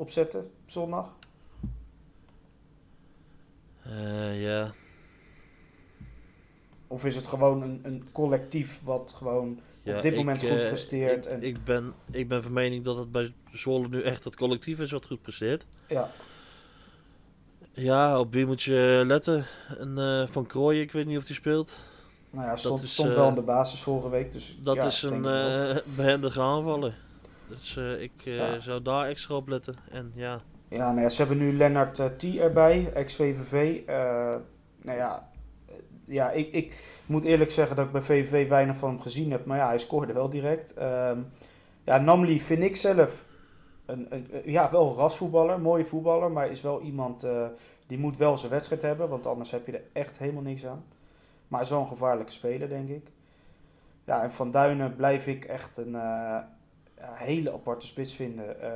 eh, 0.01 0.07
op 0.07 0.11
zetten 0.11 0.41
op 0.41 0.71
zondag? 0.71 1.13
Eh, 3.83 4.43
ja, 4.43 4.75
Of 6.87 7.05
is 7.05 7.17
het 7.17 7.27
gewoon 7.27 7.63
een, 7.63 7.81
een 7.83 8.13
collectief 8.13 8.81
wat 8.83 9.15
gewoon 9.17 9.61
ja, 9.83 9.97
op 9.97 10.03
dit 10.03 10.17
moment 10.17 10.41
goed 10.41 10.59
eh, 10.59 10.67
presteert? 10.67 11.27
Ik, 11.27 11.33
en, 11.33 11.43
ik, 11.43 11.65
ben, 11.65 11.95
ik 12.11 12.29
ben 12.29 12.43
van 12.43 12.53
mening 12.53 12.85
dat 12.85 12.97
het 12.97 13.13
bij 13.13 13.33
Zwolle 13.53 13.89
nu 13.89 14.03
echt 14.03 14.25
het 14.25 14.37
collectief 14.37 14.81
is 14.81 14.91
wat 14.91 15.07
goed 15.07 15.23
presteert. 15.23 15.67
ja, 15.87 16.11
Ja, 17.73 18.19
op 18.21 18.33
wie 18.33 18.47
moet 18.47 18.63
je 18.63 19.03
letten? 19.07 19.47
En, 19.79 19.99
eh, 19.99 20.27
van 20.27 20.47
Krooij, 20.47 20.81
ik 20.81 20.93
weet 20.93 21.07
niet 21.07 21.19
of 21.19 21.27
hij 21.27 21.35
speelt. 21.35 21.73
nou 22.31 22.47
ja, 22.47 22.57
stond, 22.57 22.83
is, 22.83 22.93
stond 22.93 23.15
wel 23.15 23.29
in 23.29 23.35
de 23.35 23.43
basis 23.43 23.83
vorige 23.83 24.09
week. 24.09 24.33
Dus 24.33 24.59
Dat 24.63 24.75
ja, 24.75 24.87
is 24.87 25.03
een 25.03 25.27
eh 25.27 25.77
behendige 25.97 26.41
aanvaller. 26.41 26.95
Dus 27.51 27.77
eh, 27.77 28.01
ik 28.03 28.13
eh, 28.25 28.37
Ja. 28.37 28.61
zou 28.61 28.83
daar 28.83 29.07
extra 29.07 29.35
op 29.35 29.49
letten. 29.49 29.77
En 29.91 30.13
ja, 30.15 30.41
Ja, 30.69 30.89
nou 30.91 31.01
ja, 31.01 31.09
ze 31.09 31.21
hebben 31.25 31.39
nu 31.39 31.57
Lennart 31.57 31.99
eh, 31.99 32.07
T 32.07 32.37
erbij, 32.37 32.93
ex-VVV. 32.95 33.81
Nou 34.83 34.99
ja, 34.99 35.29
ja 36.05 36.31
ik, 36.31 36.53
ik 36.53 37.03
moet 37.07 37.25
eerlijk 37.25 37.51
zeggen 37.51 37.77
dat 37.77 37.87
ik 37.87 37.93
bij 37.93 38.03
VVV 38.03 38.49
weinig 38.49 38.77
van 38.77 38.89
hem 38.89 39.01
gezien 39.01 39.31
heb. 39.31 39.45
Maar 39.45 39.59
ja, 39.59 39.67
hij 39.67 39.79
scoorde 39.79 40.13
wel 40.13 40.31
direct. 40.31 40.75
Ehm, 40.75 41.19
ja, 41.85 41.99
Namli 41.99 42.41
vind 42.41 42.63
ik 42.63 42.77
zelf 42.77 43.25
een, 43.87 44.07
een, 44.11 44.27
ja, 44.45 44.71
wel 44.71 44.89
een 44.89 44.95
rasvoetballer, 44.97 45.61
mooie 45.61 45.85
voetballer. 45.87 46.31
Maar 46.31 46.51
is 46.51 46.61
wel 46.63 46.81
iemand 46.81 47.27
die 47.87 47.99
moet 47.99 48.17
wel 48.17 48.39
zijn 48.39 48.53
wedstrijd 48.53 48.83
hebben. 48.83 49.09
Want 49.09 49.27
anders 49.27 49.51
heb 49.51 49.67
je 49.67 49.73
er 49.73 49.83
echt 49.93 50.19
helemaal 50.19 50.43
niks 50.43 50.67
aan. 50.67 50.85
Maar 51.49 51.59
hij 51.61 51.69
is 51.69 51.75
wel 51.75 51.81
een 51.81 51.87
gevaarlijke 51.87 52.33
speler, 52.33 52.69
denk 52.69 52.89
ik. 52.89 53.09
Ja, 54.05 54.23
en 54.23 54.33
Van 54.33 54.51
Duinen 54.51 54.97
blijf 54.97 55.27
ik 55.27 55.45
echt 55.45 55.77
een 55.77 55.97
hele 57.01 57.53
aparte 57.53 57.87
spits 57.87 58.15
vinden. 58.15 58.63
Eh, 58.63 58.71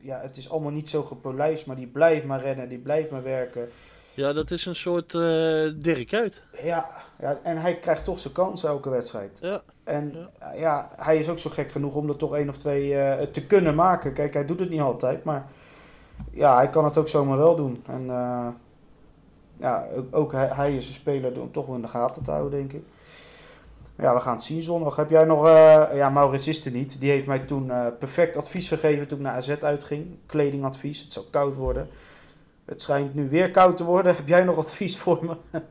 ja, 0.00 0.20
het 0.20 0.36
is 0.36 0.50
allemaal 0.50 0.70
niet 0.70 0.88
zo 0.88 1.02
gepolijst, 1.02 1.66
maar 1.66 1.76
die 1.76 1.86
blijft 1.86 2.26
maar 2.26 2.40
rennen, 2.40 2.68
die 2.68 2.78
blijft 2.78 3.10
maar 3.10 3.22
werken. 3.22 3.68
ja 4.14 4.32
dat 4.32 4.50
is 4.50 4.66
een 4.66 4.76
soort 4.76 5.14
eh 5.14 5.72
Dirk 5.76 6.14
uit. 6.14 6.42
Ja, 6.62 6.88
ja, 7.18 7.38
en 7.42 7.56
hij 7.56 7.78
krijgt 7.78 8.04
toch 8.04 8.18
zijn 8.18 8.34
kans 8.34 8.64
elke 8.64 8.90
wedstrijd. 8.90 9.38
Ja. 9.40 9.62
En 9.84 10.28
ja. 10.56 10.90
hij 10.96 11.18
is 11.18 11.28
ook 11.28 11.38
zo 11.38 11.50
gek 11.50 11.70
genoeg 11.70 11.94
om 11.94 12.08
er 12.08 12.16
toch 12.16 12.36
één 12.36 12.48
of 12.48 12.56
twee 12.56 12.98
eh, 12.98 13.26
te 13.26 13.46
kunnen 13.46 13.74
maken. 13.74 14.12
Kijk, 14.12 14.34
hij 14.34 14.46
doet 14.46 14.60
het 14.60 14.70
niet 14.70 14.80
altijd, 14.80 15.24
maar 15.24 15.46
ja, 16.30 16.56
hij 16.56 16.68
kan 16.68 16.84
het 16.84 16.98
ook 16.98 17.08
zomaar 17.08 17.36
wel 17.36 17.56
doen. 17.56 17.84
En 17.86 18.10
eh, 18.10 18.48
ja, 19.56 19.86
ook, 19.96 20.16
ook 20.16 20.32
hij, 20.32 20.48
hij 20.48 20.76
is 20.76 20.88
een 20.88 20.94
speler 20.94 21.40
om 21.40 21.52
toch 21.52 21.66
wel 21.66 21.74
in 21.74 21.82
de 21.82 21.88
gaten 21.88 22.22
te 22.22 22.30
houden, 22.30 22.58
denk 22.58 22.72
ik. 22.72 22.84
Ja, 23.98 24.14
we 24.14 24.20
gaan 24.20 24.34
het 24.34 24.42
zien 24.42 24.62
zondag. 24.62 24.96
Heb 24.96 25.10
jij 25.10 25.24
nog... 25.24 25.46
eh, 25.46 25.86
ja, 25.94 26.10
Maurits 26.10 26.48
is 26.48 26.66
er 26.66 26.72
niet. 26.72 27.00
Die 27.00 27.10
heeft 27.10 27.26
mij 27.26 27.38
toen 27.38 27.70
eh, 27.70 27.86
perfect 27.98 28.36
advies 28.36 28.68
gegeven 28.68 29.08
toen 29.08 29.18
ik 29.18 29.24
naar 29.24 29.34
AZ 29.34 29.50
uitging. 29.60 30.18
Kledingadvies. 30.26 31.00
Het 31.00 31.12
zou 31.12 31.26
koud 31.30 31.54
worden. 31.54 31.88
Het 32.64 32.82
schijnt 32.82 33.14
nu 33.14 33.28
weer 33.28 33.50
koud 33.50 33.76
te 33.76 33.84
worden. 33.84 34.16
Heb 34.16 34.28
jij 34.28 34.44
nog 34.44 34.58
advies 34.58 34.98
voor 34.98 35.24
me? 35.24 35.36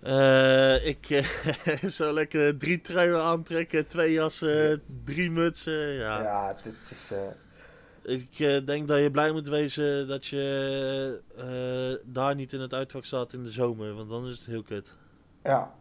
Eh, 0.00 0.86
ik 0.86 1.30
zou 1.96 2.12
lekker 2.12 2.58
drie 2.58 2.80
truien 2.80 3.20
aantrekken, 3.20 3.86
twee 3.86 4.12
jassen, 4.12 4.82
drie 5.04 5.30
mutsen. 5.30 5.92
Ja. 5.92 6.22
Ja, 6.22 6.54
het, 6.56 6.64
het 6.64 6.90
is... 6.90 7.12
Ik 8.02 8.66
denk 8.66 8.88
dat 8.88 8.98
je 8.98 9.10
blij 9.10 9.32
moet 9.32 9.48
wezen 9.48 10.08
dat 10.08 10.26
je 10.26 11.20
daar 12.04 12.34
niet 12.34 12.52
in 12.52 12.60
het 12.60 12.74
uitvak 12.74 13.04
staat 13.04 13.32
in 13.32 13.42
de 13.42 13.50
zomer, 13.50 13.94
want 13.94 14.08
dan 14.08 14.26
is 14.26 14.38
het 14.38 14.46
heel 14.46 14.62
kut. 14.62 14.94
Ja. 15.42 15.74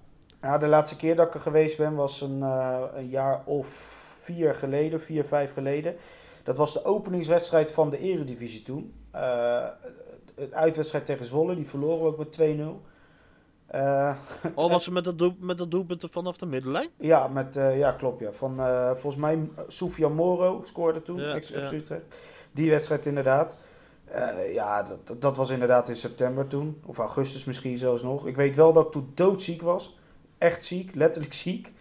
Ja, 0.45 0.57
de 0.57 0.67
laatste 0.67 0.95
keer 0.97 1.15
dat 1.15 1.27
ik 1.27 1.33
er 1.33 1.39
geweest 1.39 1.77
ben 1.77 1.95
was 1.95 2.21
een, 2.21 2.41
eh, 2.43 2.81
een 2.95 3.07
jaar 3.07 3.41
of 3.45 3.93
vier 4.19 4.55
geleden, 4.55 5.01
vier, 5.01 5.25
vijf 5.25 5.53
geleden. 5.53 5.95
Dat 6.43 6.57
was 6.57 6.73
de 6.73 6.83
openingswedstrijd 6.85 7.71
van 7.71 7.89
de 7.89 7.97
eredivisie 7.99 8.63
toen. 8.63 8.93
Eh 9.11 9.65
een 10.35 10.55
uitwedstrijd 10.55 11.05
tegen 11.05 11.25
Zwolle, 11.25 11.55
die 11.55 11.67
verloren 11.69 11.99
we 12.01 12.07
ook 12.07 12.17
met 12.17 12.31
2-0. 12.31 12.81
Eh, 13.67 14.15
Al 14.55 14.69
was 14.75 14.83
ze 14.83 14.91
met 14.91 15.03
dat, 15.03 15.17
doel, 15.17 15.35
met 15.39 15.57
dat 15.57 15.71
doelpunt 15.71 16.05
vanaf 16.09 16.37
de 16.37 16.45
middenlijn? 16.45 16.89
ja, 16.97 17.27
met, 17.27 17.55
eh, 17.55 17.77
ja, 17.77 17.91
klopt 17.91 18.19
ja. 18.19 18.31
Van, 18.31 18.59
eh, 18.59 18.89
volgens 18.91 19.15
mij 19.15 19.35
uh, 19.35 19.41
Soufian 19.67 20.13
Moro 20.13 20.61
scoorde 20.63 21.01
toen, 21.01 21.19
Ja, 21.19 21.33
ex 21.33 21.49
ja. 21.49 21.99
Die 22.51 22.69
wedstrijd 22.69 23.05
inderdaad. 23.05 23.55
Eh, 24.05 24.53
ja, 24.53 24.83
dat- 24.83 25.07
dat, 25.07 25.21
dat 25.21 25.37
was 25.37 25.49
inderdaad 25.49 25.87
in 25.89 25.95
september 25.95 26.47
toen. 26.47 26.81
Of 26.85 26.97
augustus 26.97 27.45
misschien 27.45 27.77
zelfs 27.77 28.01
nog. 28.03 28.27
Ik 28.27 28.35
weet 28.35 28.55
wel 28.55 28.73
dat 28.73 28.85
ik 28.85 28.91
toen 28.91 29.11
doodziek 29.15 29.61
was. 29.61 29.97
Echt 30.45 30.65
ziek, 30.65 30.95
letterlijk 30.95 31.33
ziek. 31.33 31.73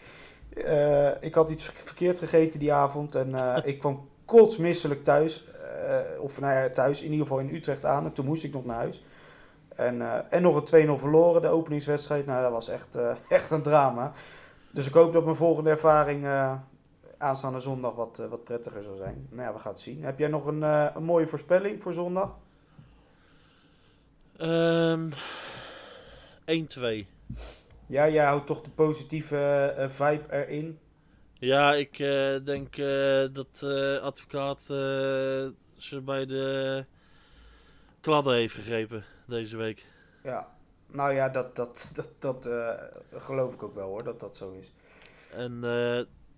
Eh, 0.65 1.23
ik 1.23 1.35
had 1.35 1.51
iets 1.51 1.65
verkeerd 1.65 2.19
gegeten 2.19 2.61
die 2.61 2.73
avond. 2.73 3.15
En 3.15 3.35
eh, 3.35 3.57
ik 3.73 3.79
kwam 3.79 4.09
kotsmisselijk 4.25 5.05
thuis. 5.05 5.45
Eh, 5.89 6.21
of 6.21 6.41
nou 6.41 6.53
ja, 6.53 6.71
thuis, 6.71 7.03
in 7.03 7.11
ieder 7.11 7.27
geval 7.27 7.41
in 7.41 7.55
Utrecht 7.55 7.85
aan. 7.85 8.05
En 8.05 8.13
toen 8.13 8.27
moest 8.27 8.45
ik 8.45 8.53
nog 8.53 8.65
naar 8.65 8.77
huis. 8.77 9.03
En, 9.77 10.03
eh, 10.03 10.19
en 10.31 10.43
nog 10.43 10.57
een 10.57 10.65
2-0 10.65 10.99
verloren, 10.99 11.43
de 11.43 11.49
openingswedstrijd. 11.49 12.27
Nou, 12.27 12.43
dat 12.43 12.53
was 12.53 12.69
echt, 12.69 12.95
eh, 12.95 13.17
echt 13.29 13.51
een 13.51 13.63
drama. 13.63 14.13
Dus 14.71 14.87
ik 14.87 14.95
hoop 14.95 15.13
dat 15.13 15.25
mijn 15.25 15.37
volgende 15.37 15.71
ervaring 15.71 16.25
eh, 16.25 16.55
aanstaande 17.19 17.61
zondag 17.61 17.95
wat, 17.95 18.23
wat 18.31 18.45
prettiger 18.45 18.83
zal 18.83 18.97
zijn. 18.97 19.27
Nou 19.31 19.43
ja, 19.49 19.55
we 19.55 19.59
gaan 19.59 19.73
het 19.73 19.81
zien. 19.81 20.05
Heb 20.05 20.19
jij 20.19 20.29
nog 20.29 20.47
een, 20.47 20.63
eh, 20.63 20.87
een 20.95 21.05
mooie 21.05 21.27
voorspelling 21.27 21.83
voor 21.83 21.93
zondag? 21.93 22.37
Ehm 24.37 25.11
1-2. 26.45 27.07
Ja, 27.87 28.09
jij 28.09 28.25
houdt 28.25 28.47
toch 28.47 28.61
de 28.61 28.71
positieve 28.71 29.37
eh, 29.77 29.89
vibe 29.89 30.25
erin. 30.31 30.79
Ja, 31.39 31.75
ik 31.75 31.99
eh, 31.99 32.45
denk 32.45 32.77
eh, 32.77 33.25
dat 33.33 33.63
advocaat 34.03 34.61
ze 35.77 36.01
bij 36.05 36.27
de 36.27 36.85
kladden 38.01 38.35
heeft 38.35 38.55
gegrepen 38.55 39.05
deze 39.27 39.57
week. 39.57 39.87
Ja, 40.23 40.49
nou 40.87 41.13
ja, 41.13 41.29
dat, 41.29 41.57
dat, 41.57 41.93
dat, 41.95 42.43
dat 42.43 42.49
geloof 43.13 43.55
ik 43.55 43.63
ook 43.63 43.75
wel 43.75 43.89
hoor, 43.89 44.05
dat 44.05 44.21
dat 44.21 44.37
zo 44.37 44.53
is. 44.53 44.73
En 45.33 45.61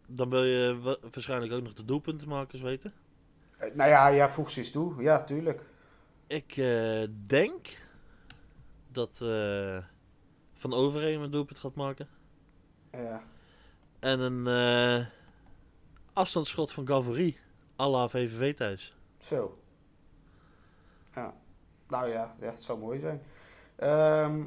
dan 0.06 0.30
wil 0.30 0.44
je 0.44 0.78
wa- 0.80 0.96
waarschijnlijk 1.12 1.52
ook 1.52 1.62
nog 1.62 1.74
de 1.74 1.84
doelpuntenmakers 1.84 2.60
weten. 2.60 2.92
Nou 3.74 3.90
ja, 3.90 4.06
ja, 4.08 4.28
voeg 4.30 4.50
ze 4.50 4.58
eens 4.58 4.70
toe. 4.70 5.02
Ja, 5.02 5.24
tuurlijk. 5.24 5.60
Ik 6.26 6.54
denk 7.26 7.66
dat 8.92 9.24
Van 10.56 10.72
Overheem 10.72 11.22
een 11.22 11.30
doelpunt 11.30 11.58
gaat 11.58 11.74
maken. 11.74 12.08
Ja, 12.92 13.22
En 13.98 14.20
een 14.20 14.46
eh, 14.46 15.06
afstandsschot 16.12 16.72
van 16.72 16.86
Gavory. 16.86 17.36
à 17.80 17.88
la 17.88 18.08
VVV 18.08 18.54
thuis. 18.54 18.94
zo. 19.18 19.58
Ja, 21.14 21.34
nou 21.88 22.08
ja, 22.08 22.34
ja 22.40 22.46
het 22.46 22.62
zou 22.62 22.78
mooi 22.78 22.98
zijn. 22.98 23.22
Ehm, 23.76 24.42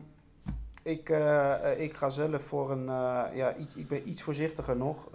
ik, 0.84 1.10
eh, 1.10 1.80
ik 1.82 1.94
ga 1.94 2.10
zelf 2.10 2.44
voor 2.44 2.72
een, 2.72 2.90
eh, 2.90 3.36
ja, 3.36 3.56
iets, 3.56 3.76
ik 3.76 3.88
ben 3.88 4.10
iets 4.10 4.22
voorzichtiger 4.22 4.76
nog. 4.78 5.06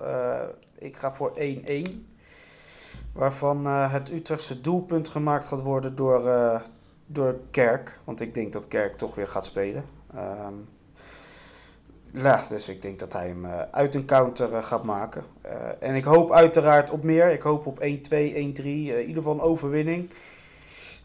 Ik 0.78 0.96
ga 0.96 1.12
voor 1.12 1.30
1-1. 1.34 2.08
Waarvan 3.12 3.64
het 3.66 4.10
Utrechtse 4.10 4.60
doelpunt 4.60 5.08
gemaakt 5.08 5.46
gaat 5.46 5.60
worden 5.60 5.96
door, 5.96 6.22
door 7.06 7.40
Kerk. 7.50 7.98
Want 8.04 8.20
ik 8.20 8.34
denk 8.34 8.52
dat 8.52 8.68
Kerk 8.68 8.98
toch 8.98 9.14
weer 9.14 9.28
gaat 9.28 9.44
spelen. 9.44 9.84
Ehm, 10.14 10.54
ja, 12.14 12.46
dus 12.48 12.68
ik 12.68 12.82
denk 12.82 12.98
dat 12.98 13.12
hij 13.12 13.26
hem 13.26 13.44
eh, 13.44 13.60
uit 13.70 13.94
een 13.94 14.04
counter 14.04 14.54
eh, 14.54 14.62
gaat 14.62 14.84
maken. 14.84 15.24
Eh, 15.40 15.54
en 15.80 15.94
ik 15.94 16.04
hoop 16.04 16.32
uiteraard 16.32 16.90
op 16.90 17.02
meer. 17.02 17.30
Ik 17.32 17.42
hoop 17.42 17.66
op 17.66 17.80
1-2, 17.80 17.82
1-3. 17.82 17.84
eh, 17.84 18.98
in 18.98 19.00
ieder 19.00 19.14
geval 19.14 19.32
een 19.32 19.40
overwinning. 19.40 20.10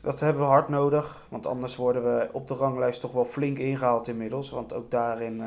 Dat 0.01 0.19
hebben 0.19 0.41
we 0.41 0.47
hard 0.47 0.69
nodig. 0.69 1.25
Want 1.29 1.45
anders 1.45 1.75
worden 1.75 2.03
we 2.03 2.29
op 2.31 2.47
de 2.47 2.53
ranglijst 2.53 3.01
toch 3.01 3.11
wel 3.11 3.25
flink 3.25 3.57
ingehaald 3.57 4.07
inmiddels. 4.07 4.49
Want 4.49 4.73
ook 4.73 4.91
daarin 4.91 5.43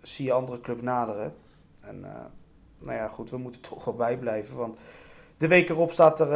zie 0.00 0.24
je 0.24 0.32
andere 0.32 0.60
clubs 0.60 0.82
naderen. 0.82 1.34
En 1.80 2.00
nou 2.78 2.96
ja, 2.96 3.08
goed, 3.08 3.30
we 3.30 3.36
moeten 3.38 3.60
toch 3.68 3.84
wel 3.84 3.94
bijblijven. 3.94 4.56
Want 4.56 4.78
de 5.36 5.48
week 5.48 5.68
erop 5.68 5.92
staat 5.92 6.20
er 6.20 6.30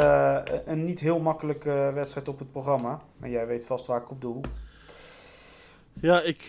een 0.69 0.85
niet 0.85 1.01
heel 1.01 1.21
makkelijke 1.21 1.91
wedstrijd 1.95 2.29
op 2.29 2.39
het 2.39 2.53
programma. 2.53 3.01
En 3.21 3.31
jij 3.31 3.47
weet 3.47 3.65
vast 3.67 3.87
waar 3.87 4.01
ik 4.01 4.11
op 4.11 4.21
doe. 4.21 4.41
Ja, 5.93 6.21
ik 6.21 6.43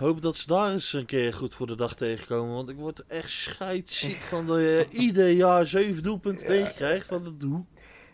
hoop 0.00 0.22
dat 0.22 0.36
ze 0.36 0.46
daar 0.46 0.72
eens 0.72 0.92
een 0.92 1.06
keer 1.06 1.34
goed 1.34 1.54
voor 1.54 1.66
de 1.66 1.74
dag 1.76 1.94
tegenkomen. 1.94 2.54
Want 2.54 2.68
ik 2.68 2.76
word 2.76 3.04
echt 3.06 3.30
scheidsziek 3.30 4.16
van 4.32 4.46
dat 4.46 4.56
je 4.58 4.86
ieder 4.90 5.30
jaar 5.30 5.66
zeven 5.66 6.02
doelpunten 6.02 6.42
Ja. 6.42 6.48
tegenkrijgt 6.48 7.06
van 7.06 7.24
het 7.24 7.42
hoe 7.42 7.64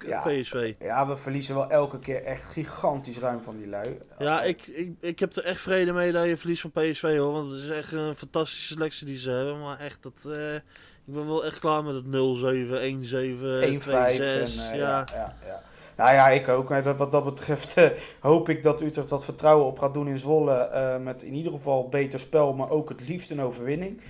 Ja. 0.06 0.20
PSV. 0.22 0.74
Ja, 0.78 1.06
we 1.08 1.16
verliezen 1.16 1.54
wel 1.54 1.70
elke 1.70 1.98
keer 1.98 2.24
echt 2.24 2.44
gigantisch 2.44 3.18
ruim 3.18 3.40
van 3.40 3.56
die 3.56 3.66
lui. 3.68 3.98
Ja, 4.18 4.42
ik, 4.42 4.66
ik, 4.66 4.90
ik 5.00 5.18
heb 5.18 5.36
er 5.36 5.44
echt 5.44 5.60
vrede 5.60 5.92
mee 5.92 6.12
dat 6.12 6.26
je 6.26 6.36
verliest 6.36 6.60
van 6.60 6.70
PSV 6.72 7.16
hoor. 7.16 7.32
Want 7.32 7.50
het 7.50 7.62
is 7.62 7.68
echt 7.68 7.92
een 7.92 8.16
fantastische 8.16 8.72
selectie 8.72 9.06
die 9.06 9.16
ze 9.18 9.30
hebben. 9.30 9.60
Maar 9.60 9.78
echt, 9.78 10.02
dat, 10.02 10.36
eh, 10.36 10.54
ik 10.54 11.14
ben 11.14 11.26
wel 11.26 11.44
echt 11.44 11.58
klaar 11.58 11.84
met 11.84 11.94
het 11.94 12.04
0-7, 12.06 12.80
1-7, 12.80 13.62
1-5 13.62 13.88
en 13.88 14.46
2-6. 14.48 14.58
eh, 14.58 14.74
ja. 14.74 14.76
ja. 14.76 15.04
Ja, 15.12 15.36
ja. 15.46 15.62
Nou 15.96 16.14
ja, 16.14 16.28
ik 16.28 16.48
ook. 16.48 16.84
Dat- 16.84 16.96
Wat 16.96 17.10
dat 17.12 17.24
betreft 17.24 17.76
eh, 17.76 17.90
hoop 18.20 18.48
ik 18.48 18.62
dat 18.62 18.80
Utrecht 18.80 19.10
wat 19.10 19.24
vertrouwen 19.24 19.66
op 19.66 19.78
gaat 19.78 19.94
doen 19.94 20.08
in 20.08 20.18
Zwolle. 20.18 20.54
eh, 20.54 20.96
met 20.98 21.22
in 21.22 21.34
ieder 21.34 21.52
geval 21.52 21.88
beter 21.88 22.18
spel, 22.18 22.52
maar 22.54 22.70
ook 22.70 22.88
het 22.88 23.08
liefst 23.08 23.30
een 23.30 23.42
overwinning. 23.42 24.00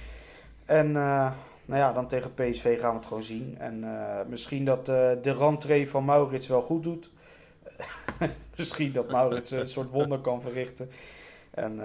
En 0.65 0.87
eh, 0.97 1.31
nou 1.65 1.81
ja, 1.81 1.93
dan 1.93 2.07
tegen 2.07 2.35
PSV 2.35 2.81
gaan 2.81 2.91
we 2.91 2.97
het 2.97 3.07
gewoon 3.07 3.23
zien. 3.23 3.57
En 3.59 3.85
misschien 4.29 4.65
dat 4.65 4.87
de 4.87 5.35
rentree 5.39 5.91
van 5.91 6.05
Maurits 6.05 6.49
wel 6.49 6.63
goed 6.63 6.83
doet. 6.83 7.11
misschien 8.57 8.93
dat 8.93 9.11
Maurits 9.11 9.51
een 9.51 9.69
soort 9.69 9.91
wonder 9.91 10.19
kan 10.19 10.41
verrichten. 10.41 10.91
En 11.51 11.77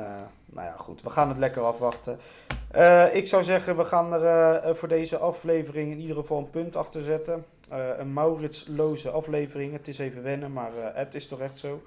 nou 0.45 0.67
ja, 0.67 0.73
goed, 0.77 1.01
we 1.01 1.09
gaan 1.09 1.29
het 1.29 1.37
lekker 1.37 1.61
afwachten. 1.61 2.19
Ik 3.13 3.27
zou 3.27 3.43
zeggen, 3.43 3.77
we 3.77 3.85
gaan 3.85 4.13
er 4.13 4.75
voor 4.75 4.87
deze 4.87 5.17
aflevering 5.17 5.91
in 5.91 5.99
ieder 5.99 6.15
geval 6.15 6.37
een 6.37 6.49
punt 6.49 6.75
achter 6.75 7.01
zetten. 7.01 7.45
Eh, 7.71 7.89
een 7.97 8.13
Mauritsloze 8.13 9.09
aflevering. 9.09 9.73
Het 9.73 9.87
is 9.87 9.97
even 9.99 10.23
wennen, 10.23 10.53
maar 10.53 10.77
eh, 10.77 10.95
het 10.95 11.15
is 11.15 11.27
toch 11.27 11.39
echt 11.39 11.57
zo. 11.57 11.83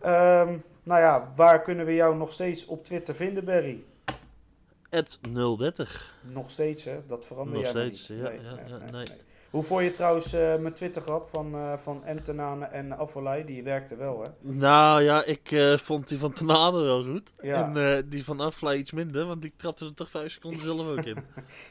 Ehm, 0.00 0.56
nou 0.82 1.00
ja, 1.00 1.32
waar 1.36 1.62
kunnen 1.62 1.86
we 1.86 1.94
jou 1.94 2.16
nog 2.16 2.32
steeds 2.32 2.66
op 2.66 2.84
Twitter 2.84 3.14
vinden, 3.14 3.44
Barry? 3.44 3.84
Het 4.90 5.18
030. 5.32 6.14
Nog 6.22 6.50
steeds, 6.50 6.84
hè? 6.84 7.00
Dat 7.06 7.24
verander 7.24 7.52
Nog 7.54 7.62
jij 7.62 7.70
steeds, 7.70 8.08
niet. 8.08 8.18
ja, 8.18 8.30
ja, 8.30 8.58
ja, 8.66 8.90
nee. 8.90 9.04
Hoe 9.50 9.64
vond 9.64 9.82
je 9.82 9.92
trouwens 9.92 10.32
eh, 10.32 10.56
mijn 10.56 10.74
Twitter-grap 10.74 11.28
van, 11.32 11.54
eh 11.54 11.72
van 11.82 12.04
Entenane 12.04 12.64
en 12.64 12.98
Afvalai? 12.98 13.44
Die 13.44 13.62
werkte 13.62 13.96
wel, 13.96 14.22
hè? 14.22 14.28
Nou 14.40 15.02
ja, 15.02 15.24
ik 15.24 15.50
eh, 15.50 15.76
vond 15.76 16.08
die 16.08 16.18
van 16.18 16.32
Tanade 16.32 16.80
wel 16.80 17.04
goed. 17.04 17.32
Ja. 17.40 17.72
En 17.74 18.06
die 18.08 18.24
van 18.24 18.40
Afla 18.40 18.74
iets 18.74 18.92
minder, 18.92 19.26
want 19.26 19.42
die 19.42 19.52
trapte 19.56 19.84
er 19.84 19.94
toch 19.94 20.10
vijf 20.10 20.32
seconden 20.32 20.60
zelf 20.60 20.86
ook 20.86 21.04
in. 21.04 21.16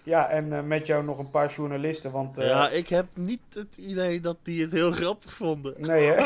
Ja, 0.04 0.30
en 0.30 0.68
met 0.68 0.88
jou 0.88 1.04
nog 1.04 1.20
een 1.20 1.30
paar 1.30 1.52
journalisten, 1.52 2.12
want... 2.12 2.38
ja, 2.38 2.70
ik 2.70 2.88
heb 2.88 3.06
niet 3.14 3.42
het 3.54 3.78
idee 3.78 4.20
dat 4.20 4.38
die 4.44 4.62
het 4.62 4.72
heel 4.72 4.92
grappig 4.92 5.34
vonden. 5.34 5.74
Nee, 5.78 6.06
hè? 6.06 6.24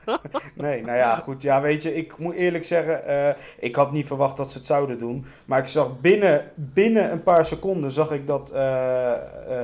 nee, 0.64 0.82
nou 0.82 0.98
ja, 0.98 1.16
goed. 1.16 1.42
Ja, 1.42 1.60
weet 1.60 1.82
je, 1.82 1.94
ik 1.94 2.18
moet 2.18 2.34
eerlijk 2.34 2.64
zeggen, 2.64 3.36
ik 3.58 3.76
had 3.76 3.92
niet 3.92 4.06
verwacht 4.06 4.36
dat 4.36 4.50
ze 4.50 4.56
het 4.56 4.66
zouden 4.66 4.98
doen. 4.98 5.26
Maar 5.44 5.58
ik 5.58 5.66
zag 5.66 6.00
binnen, 6.00 6.50
binnen 6.54 7.12
een 7.12 7.22
paar 7.22 7.46
seconden 7.46 7.90
zag 7.90 8.10
ik 8.10 8.26
dat 8.26 8.52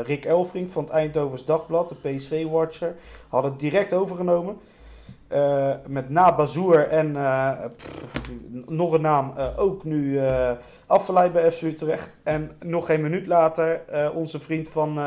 Rick 0.04 0.24
Elfrink 0.24 0.70
van 0.70 0.82
het 0.82 0.92
Eindhovens 1.28 1.44
Dagblad, 1.44 1.88
de 1.88 1.94
PSV-watcher, 1.94 2.94
had 3.28 3.44
het 3.44 3.58
direct 3.58 3.94
overgenomen. 3.94 4.58
Eh, 5.28 5.74
met 5.86 6.10
na 6.10 6.34
Bazoer 6.34 6.88
en 6.88 7.16
eh, 7.16 7.64
pff, 7.76 8.30
nog 8.66 8.92
een 8.92 9.00
naam, 9.00 9.32
eh, 9.36 9.58
ook 9.58 9.84
nu 9.84 10.20
afgeleid 10.86 11.32
bij 11.32 11.52
FC 11.52 11.62
Utrecht. 11.62 12.16
En 12.22 12.56
nog 12.60 12.86
geen 12.86 13.02
minuut 13.02 13.26
later, 13.26 13.80
onze 14.14 14.40
vriend 14.40 14.68
van... 14.68 14.98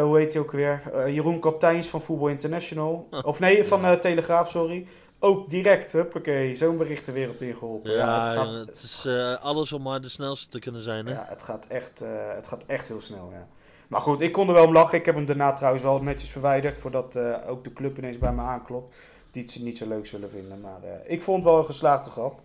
hoe 0.00 0.18
heet 0.18 0.32
hij 0.32 0.42
ook 0.42 0.52
weer? 0.52 0.82
Jeroen 1.12 1.40
Kapteins 1.40 1.86
van 1.86 2.02
Voetbal 2.02 2.28
International. 2.28 3.06
Huh. 3.10 3.20
Of 3.24 3.40
nee, 3.40 3.64
van 3.64 3.98
Telegraaf, 4.00 4.50
sorry. 4.50 4.86
Ook 5.18 5.50
direct, 5.50 5.92
huppakee, 5.92 6.56
zo'n 6.56 6.76
bericht 6.76 7.06
de 7.06 7.12
wereld 7.12 7.42
ingeholpen. 7.42 7.92
Ja, 7.92 8.26
het, 8.26 8.36
gaat, 8.36 8.54
het 8.54 8.82
is 8.82 9.08
alles 9.42 9.72
om 9.72 9.82
maar 9.82 10.00
de 10.00 10.08
snelste 10.08 10.48
te 10.48 10.58
kunnen 10.58 10.82
zijn. 10.82 11.06
Hè? 11.06 11.12
ja, 11.12 11.26
het, 11.28 11.42
gaat 11.42 11.66
echt, 11.66 12.04
het 12.36 12.48
gaat 12.48 12.64
echt 12.66 12.88
heel 12.88 13.00
snel, 13.00 13.30
ja. 13.32 13.46
Maar 13.90 14.00
goed, 14.00 14.20
ik 14.20 14.32
kon 14.32 14.48
er 14.48 14.54
wel 14.54 14.66
om 14.66 14.72
lachen. 14.72 14.98
Ik 14.98 15.06
heb 15.06 15.14
hem 15.14 15.26
daarna 15.26 15.52
trouwens 15.52 15.82
wel 15.82 16.02
netjes 16.02 16.30
verwijderd, 16.30 16.78
voordat 16.78 17.16
eh, 17.16 17.34
ook 17.46 17.64
de 17.64 17.72
club 17.72 17.98
ineens 17.98 18.18
bij 18.18 18.32
me 18.32 18.40
aanklopt. 18.40 18.96
Die 19.30 19.42
het 19.42 19.50
ze 19.50 19.64
niet 19.64 19.78
zo 19.78 19.88
leuk 19.88 20.06
zullen 20.06 20.30
vinden, 20.30 20.60
maar 20.60 20.82
eh, 20.82 21.12
ik 21.12 21.22
vond 21.22 21.36
het 21.36 21.52
wel 21.52 21.58
een 21.58 21.64
geslaagde 21.64 22.10
grap. 22.10 22.40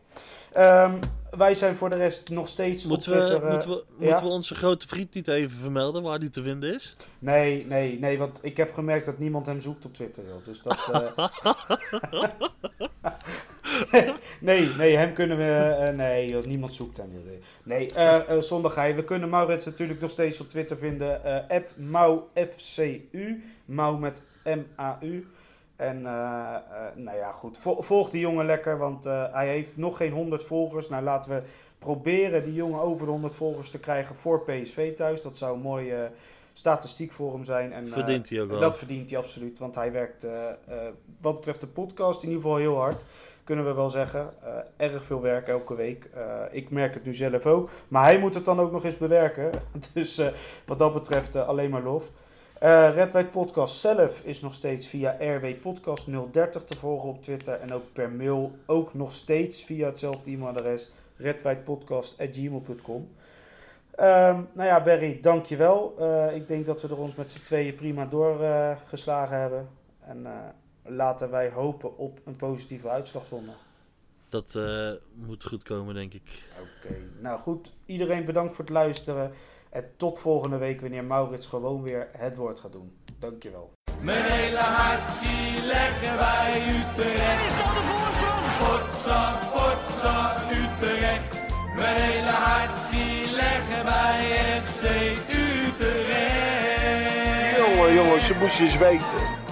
Ehm, 0.55 0.93
wij 1.29 1.53
zijn 1.53 1.75
voor 1.75 1.89
de 1.89 1.95
rest 1.95 2.29
nog 2.29 2.47
steeds 2.47 2.85
Moeten, 2.85 3.11
op 3.11 3.17
Twitter... 3.17 3.43
eh, 3.43 3.49
moeten, 3.51 3.69
we, 3.69 3.83
ja? 3.99 4.05
moeten 4.05 4.25
we 4.25 4.31
onze 4.31 4.55
grote 4.55 4.87
vriend 4.87 5.13
niet 5.13 5.27
even 5.27 5.57
vermelden 5.57 6.03
waar 6.03 6.19
die 6.19 6.29
te 6.29 6.41
vinden 6.41 6.73
is? 6.73 6.95
Nee, 7.19 7.65
nee, 7.65 7.99
nee, 7.99 8.17
want 8.17 8.39
ik 8.41 8.57
heb 8.57 8.73
gemerkt 8.73 9.05
dat 9.05 9.17
niemand 9.17 9.45
hem 9.45 9.59
zoekt 9.59 9.85
op 9.85 9.93
Twitter. 9.93 10.23
Joh. 10.27 10.45
Dus 10.45 10.61
dat. 10.61 10.89
eh, 10.91 11.27
nee, 14.39 14.75
nee, 14.77 14.97
hem 14.97 15.13
kunnen 15.13 15.37
we. 15.37 15.43
eh, 15.43 15.93
nee, 15.95 16.29
joh, 16.29 16.45
niemand 16.45 16.73
zoekt 16.73 16.97
hem. 16.97 17.11
joh. 17.13 17.33
Nee, 17.63 17.93
eh 17.93 18.29
eh, 18.29 18.41
zonder 18.41 18.71
gij. 18.71 18.95
We 18.95 19.03
kunnen 19.03 19.29
Maurits 19.29 19.65
natuurlijk 19.65 20.01
nog 20.01 20.09
steeds 20.11 20.39
op 20.41 20.49
Twitter 20.49 20.77
vinden. 20.77 21.23
eh 21.49 21.59
MauFCU. 21.77 23.43
Mau 23.65 23.99
met 23.99 24.21
M-A-U. 24.43 25.27
En 25.75 26.05
eh, 26.05 26.55
eh, 26.55 26.61
nou 26.95 27.17
ja, 27.17 27.31
goed. 27.31 27.57
Vol- 27.57 27.81
volg 27.81 28.09
die 28.09 28.19
jongen 28.19 28.45
lekker, 28.45 28.77
want 28.77 29.05
eh, 29.05 29.23
hij 29.31 29.47
heeft 29.47 29.77
nog 29.77 29.97
geen 29.97 30.11
100 30.11 30.43
volgers. 30.43 30.89
Nou, 30.89 31.03
laten 31.03 31.31
we 31.31 31.41
proberen 31.79 32.43
die 32.43 32.53
jongen 32.53 32.79
over 32.79 33.05
de 33.05 33.11
100 33.11 33.35
volgers 33.35 33.69
te 33.69 33.79
krijgen 33.79 34.15
voor 34.15 34.41
PSV 34.43 34.95
thuis. 34.95 35.21
Dat 35.21 35.37
zou 35.37 35.55
een 35.55 35.61
mooie 35.61 36.11
statistiek 36.53 37.11
voor 37.11 37.33
hem 37.33 37.43
zijn. 37.43 37.73
En, 37.73 37.87
Verdient 37.87 38.29
hij 38.29 38.41
ook 38.41 38.49
wel. 38.49 38.59
dat 38.59 38.77
verdient 38.77 39.09
hij 39.09 39.19
absoluut, 39.19 39.59
want 39.59 39.75
hij 39.75 39.91
werkt 39.91 40.27
wat 41.21 41.35
betreft 41.35 41.61
de 41.61 41.67
podcast 41.67 42.23
in 42.23 42.29
ieder 42.29 42.43
geval 42.43 42.57
heel 42.57 42.77
hard. 42.77 43.05
Kunnen 43.43 43.65
we 43.65 43.73
wel 43.73 43.89
zeggen. 43.89 44.33
Erg 44.77 45.03
veel 45.03 45.21
werk 45.21 45.47
elke 45.47 45.75
week. 45.75 46.09
Ik 46.51 46.69
merk 46.69 46.93
het 46.93 47.05
nu 47.05 47.13
zelf 47.13 47.45
ook. 47.45 47.69
Maar 47.87 48.03
hij 48.03 48.19
moet 48.19 48.33
het 48.33 48.45
dan 48.45 48.59
ook 48.59 48.71
nog 48.71 48.83
eens 48.85 48.97
bewerken. 48.97 49.51
Dus 49.93 50.21
wat 50.65 50.79
dat 50.79 50.93
betreft 50.93 51.35
alleen 51.35 51.69
maar 51.69 51.83
lof. 51.83 52.09
Eh 52.59 52.93
Red 52.93 53.11
White 53.11 53.29
Podcast 53.29 53.79
zelf 53.79 54.21
is 54.23 54.41
nog 54.41 54.53
steeds 54.53 54.87
via 54.87 55.15
RW 55.19 55.45
Podcast 55.61 56.07
030 56.31 56.63
te 56.63 56.77
volgen 56.77 57.09
op 57.09 57.21
Twitter. 57.21 57.59
En 57.59 57.73
ook 57.73 57.93
per 57.93 58.11
mail 58.11 58.51
ook 58.65 58.93
nog 58.93 59.11
steeds 59.11 59.63
via 59.63 59.85
hetzelfde 59.85 60.31
e-mailadres 60.31 60.91
redwhitepodcast.gmail.com. 61.15 63.09
Ehm 63.95 64.41
nou 64.53 64.67
ja, 64.67 64.83
Barry, 64.83 65.19
dankjewel. 65.21 65.95
Eh 65.99 66.35
ik 66.35 66.47
denk 66.47 66.65
dat 66.65 66.81
we 66.81 66.87
er 66.87 66.99
ons 66.99 67.15
met 67.15 67.31
z'n 67.31 67.43
tweeën 67.43 67.75
prima 67.75 68.05
doorgeslagen 68.05 68.87
geslagen 68.87 69.39
hebben. 69.39 69.67
En 69.99 70.25
eh, 70.25 70.31
laten 70.83 71.29
wij 71.29 71.49
hopen 71.49 71.97
op 71.97 72.19
een 72.25 72.35
positieve 72.35 72.89
uitslag 72.89 73.25
zondag. 73.25 73.55
Dat 74.29 74.57
moet 75.13 75.43
goed 75.43 75.63
komen, 75.63 75.93
denk 75.93 76.13
ik. 76.13 76.49
Oké, 76.59 76.95
nou 77.19 77.39
goed. 77.39 77.71
Iedereen 77.85 78.25
bedankt 78.25 78.53
voor 78.53 78.63
het 78.63 78.73
luisteren. 78.73 79.31
En 79.75 79.91
tot 79.97 80.19
volgende 80.19 80.57
week 80.57 80.81
wanneer 80.81 81.03
Maurits 81.03 81.47
gewoon 81.47 81.83
weer 81.83 82.07
het 82.17 82.35
woord 82.35 82.59
gaat 82.59 82.71
doen. 82.71 82.97
Dankjewel. 83.19 83.73
Mijn 84.01 84.23
hele 84.23 84.57
hart 84.57 85.09
zie 85.09 85.65
leggen 85.65 86.17
wij 86.17 86.61
Utrecht. 86.67 87.45
Is 87.45 87.55
dat 87.61 87.73
de 87.77 87.83
voorsprong? 87.91 88.45
Potsa, 88.61 89.39
potsa, 89.53 90.35
Utrecht. 90.49 91.33
Mijn 91.75 91.95
hele 91.95 92.29
hart 92.29 92.79
zie 92.91 93.35
leggen 93.35 93.85
wij 93.85 94.21
FC 94.63 94.83
Utrecht. 95.29 95.97
Jongen, 97.57 97.93
jongen, 97.93 98.21
ze 98.21 98.35
moesten 98.39 98.63
eens 98.63 98.77
weten. 98.77 99.44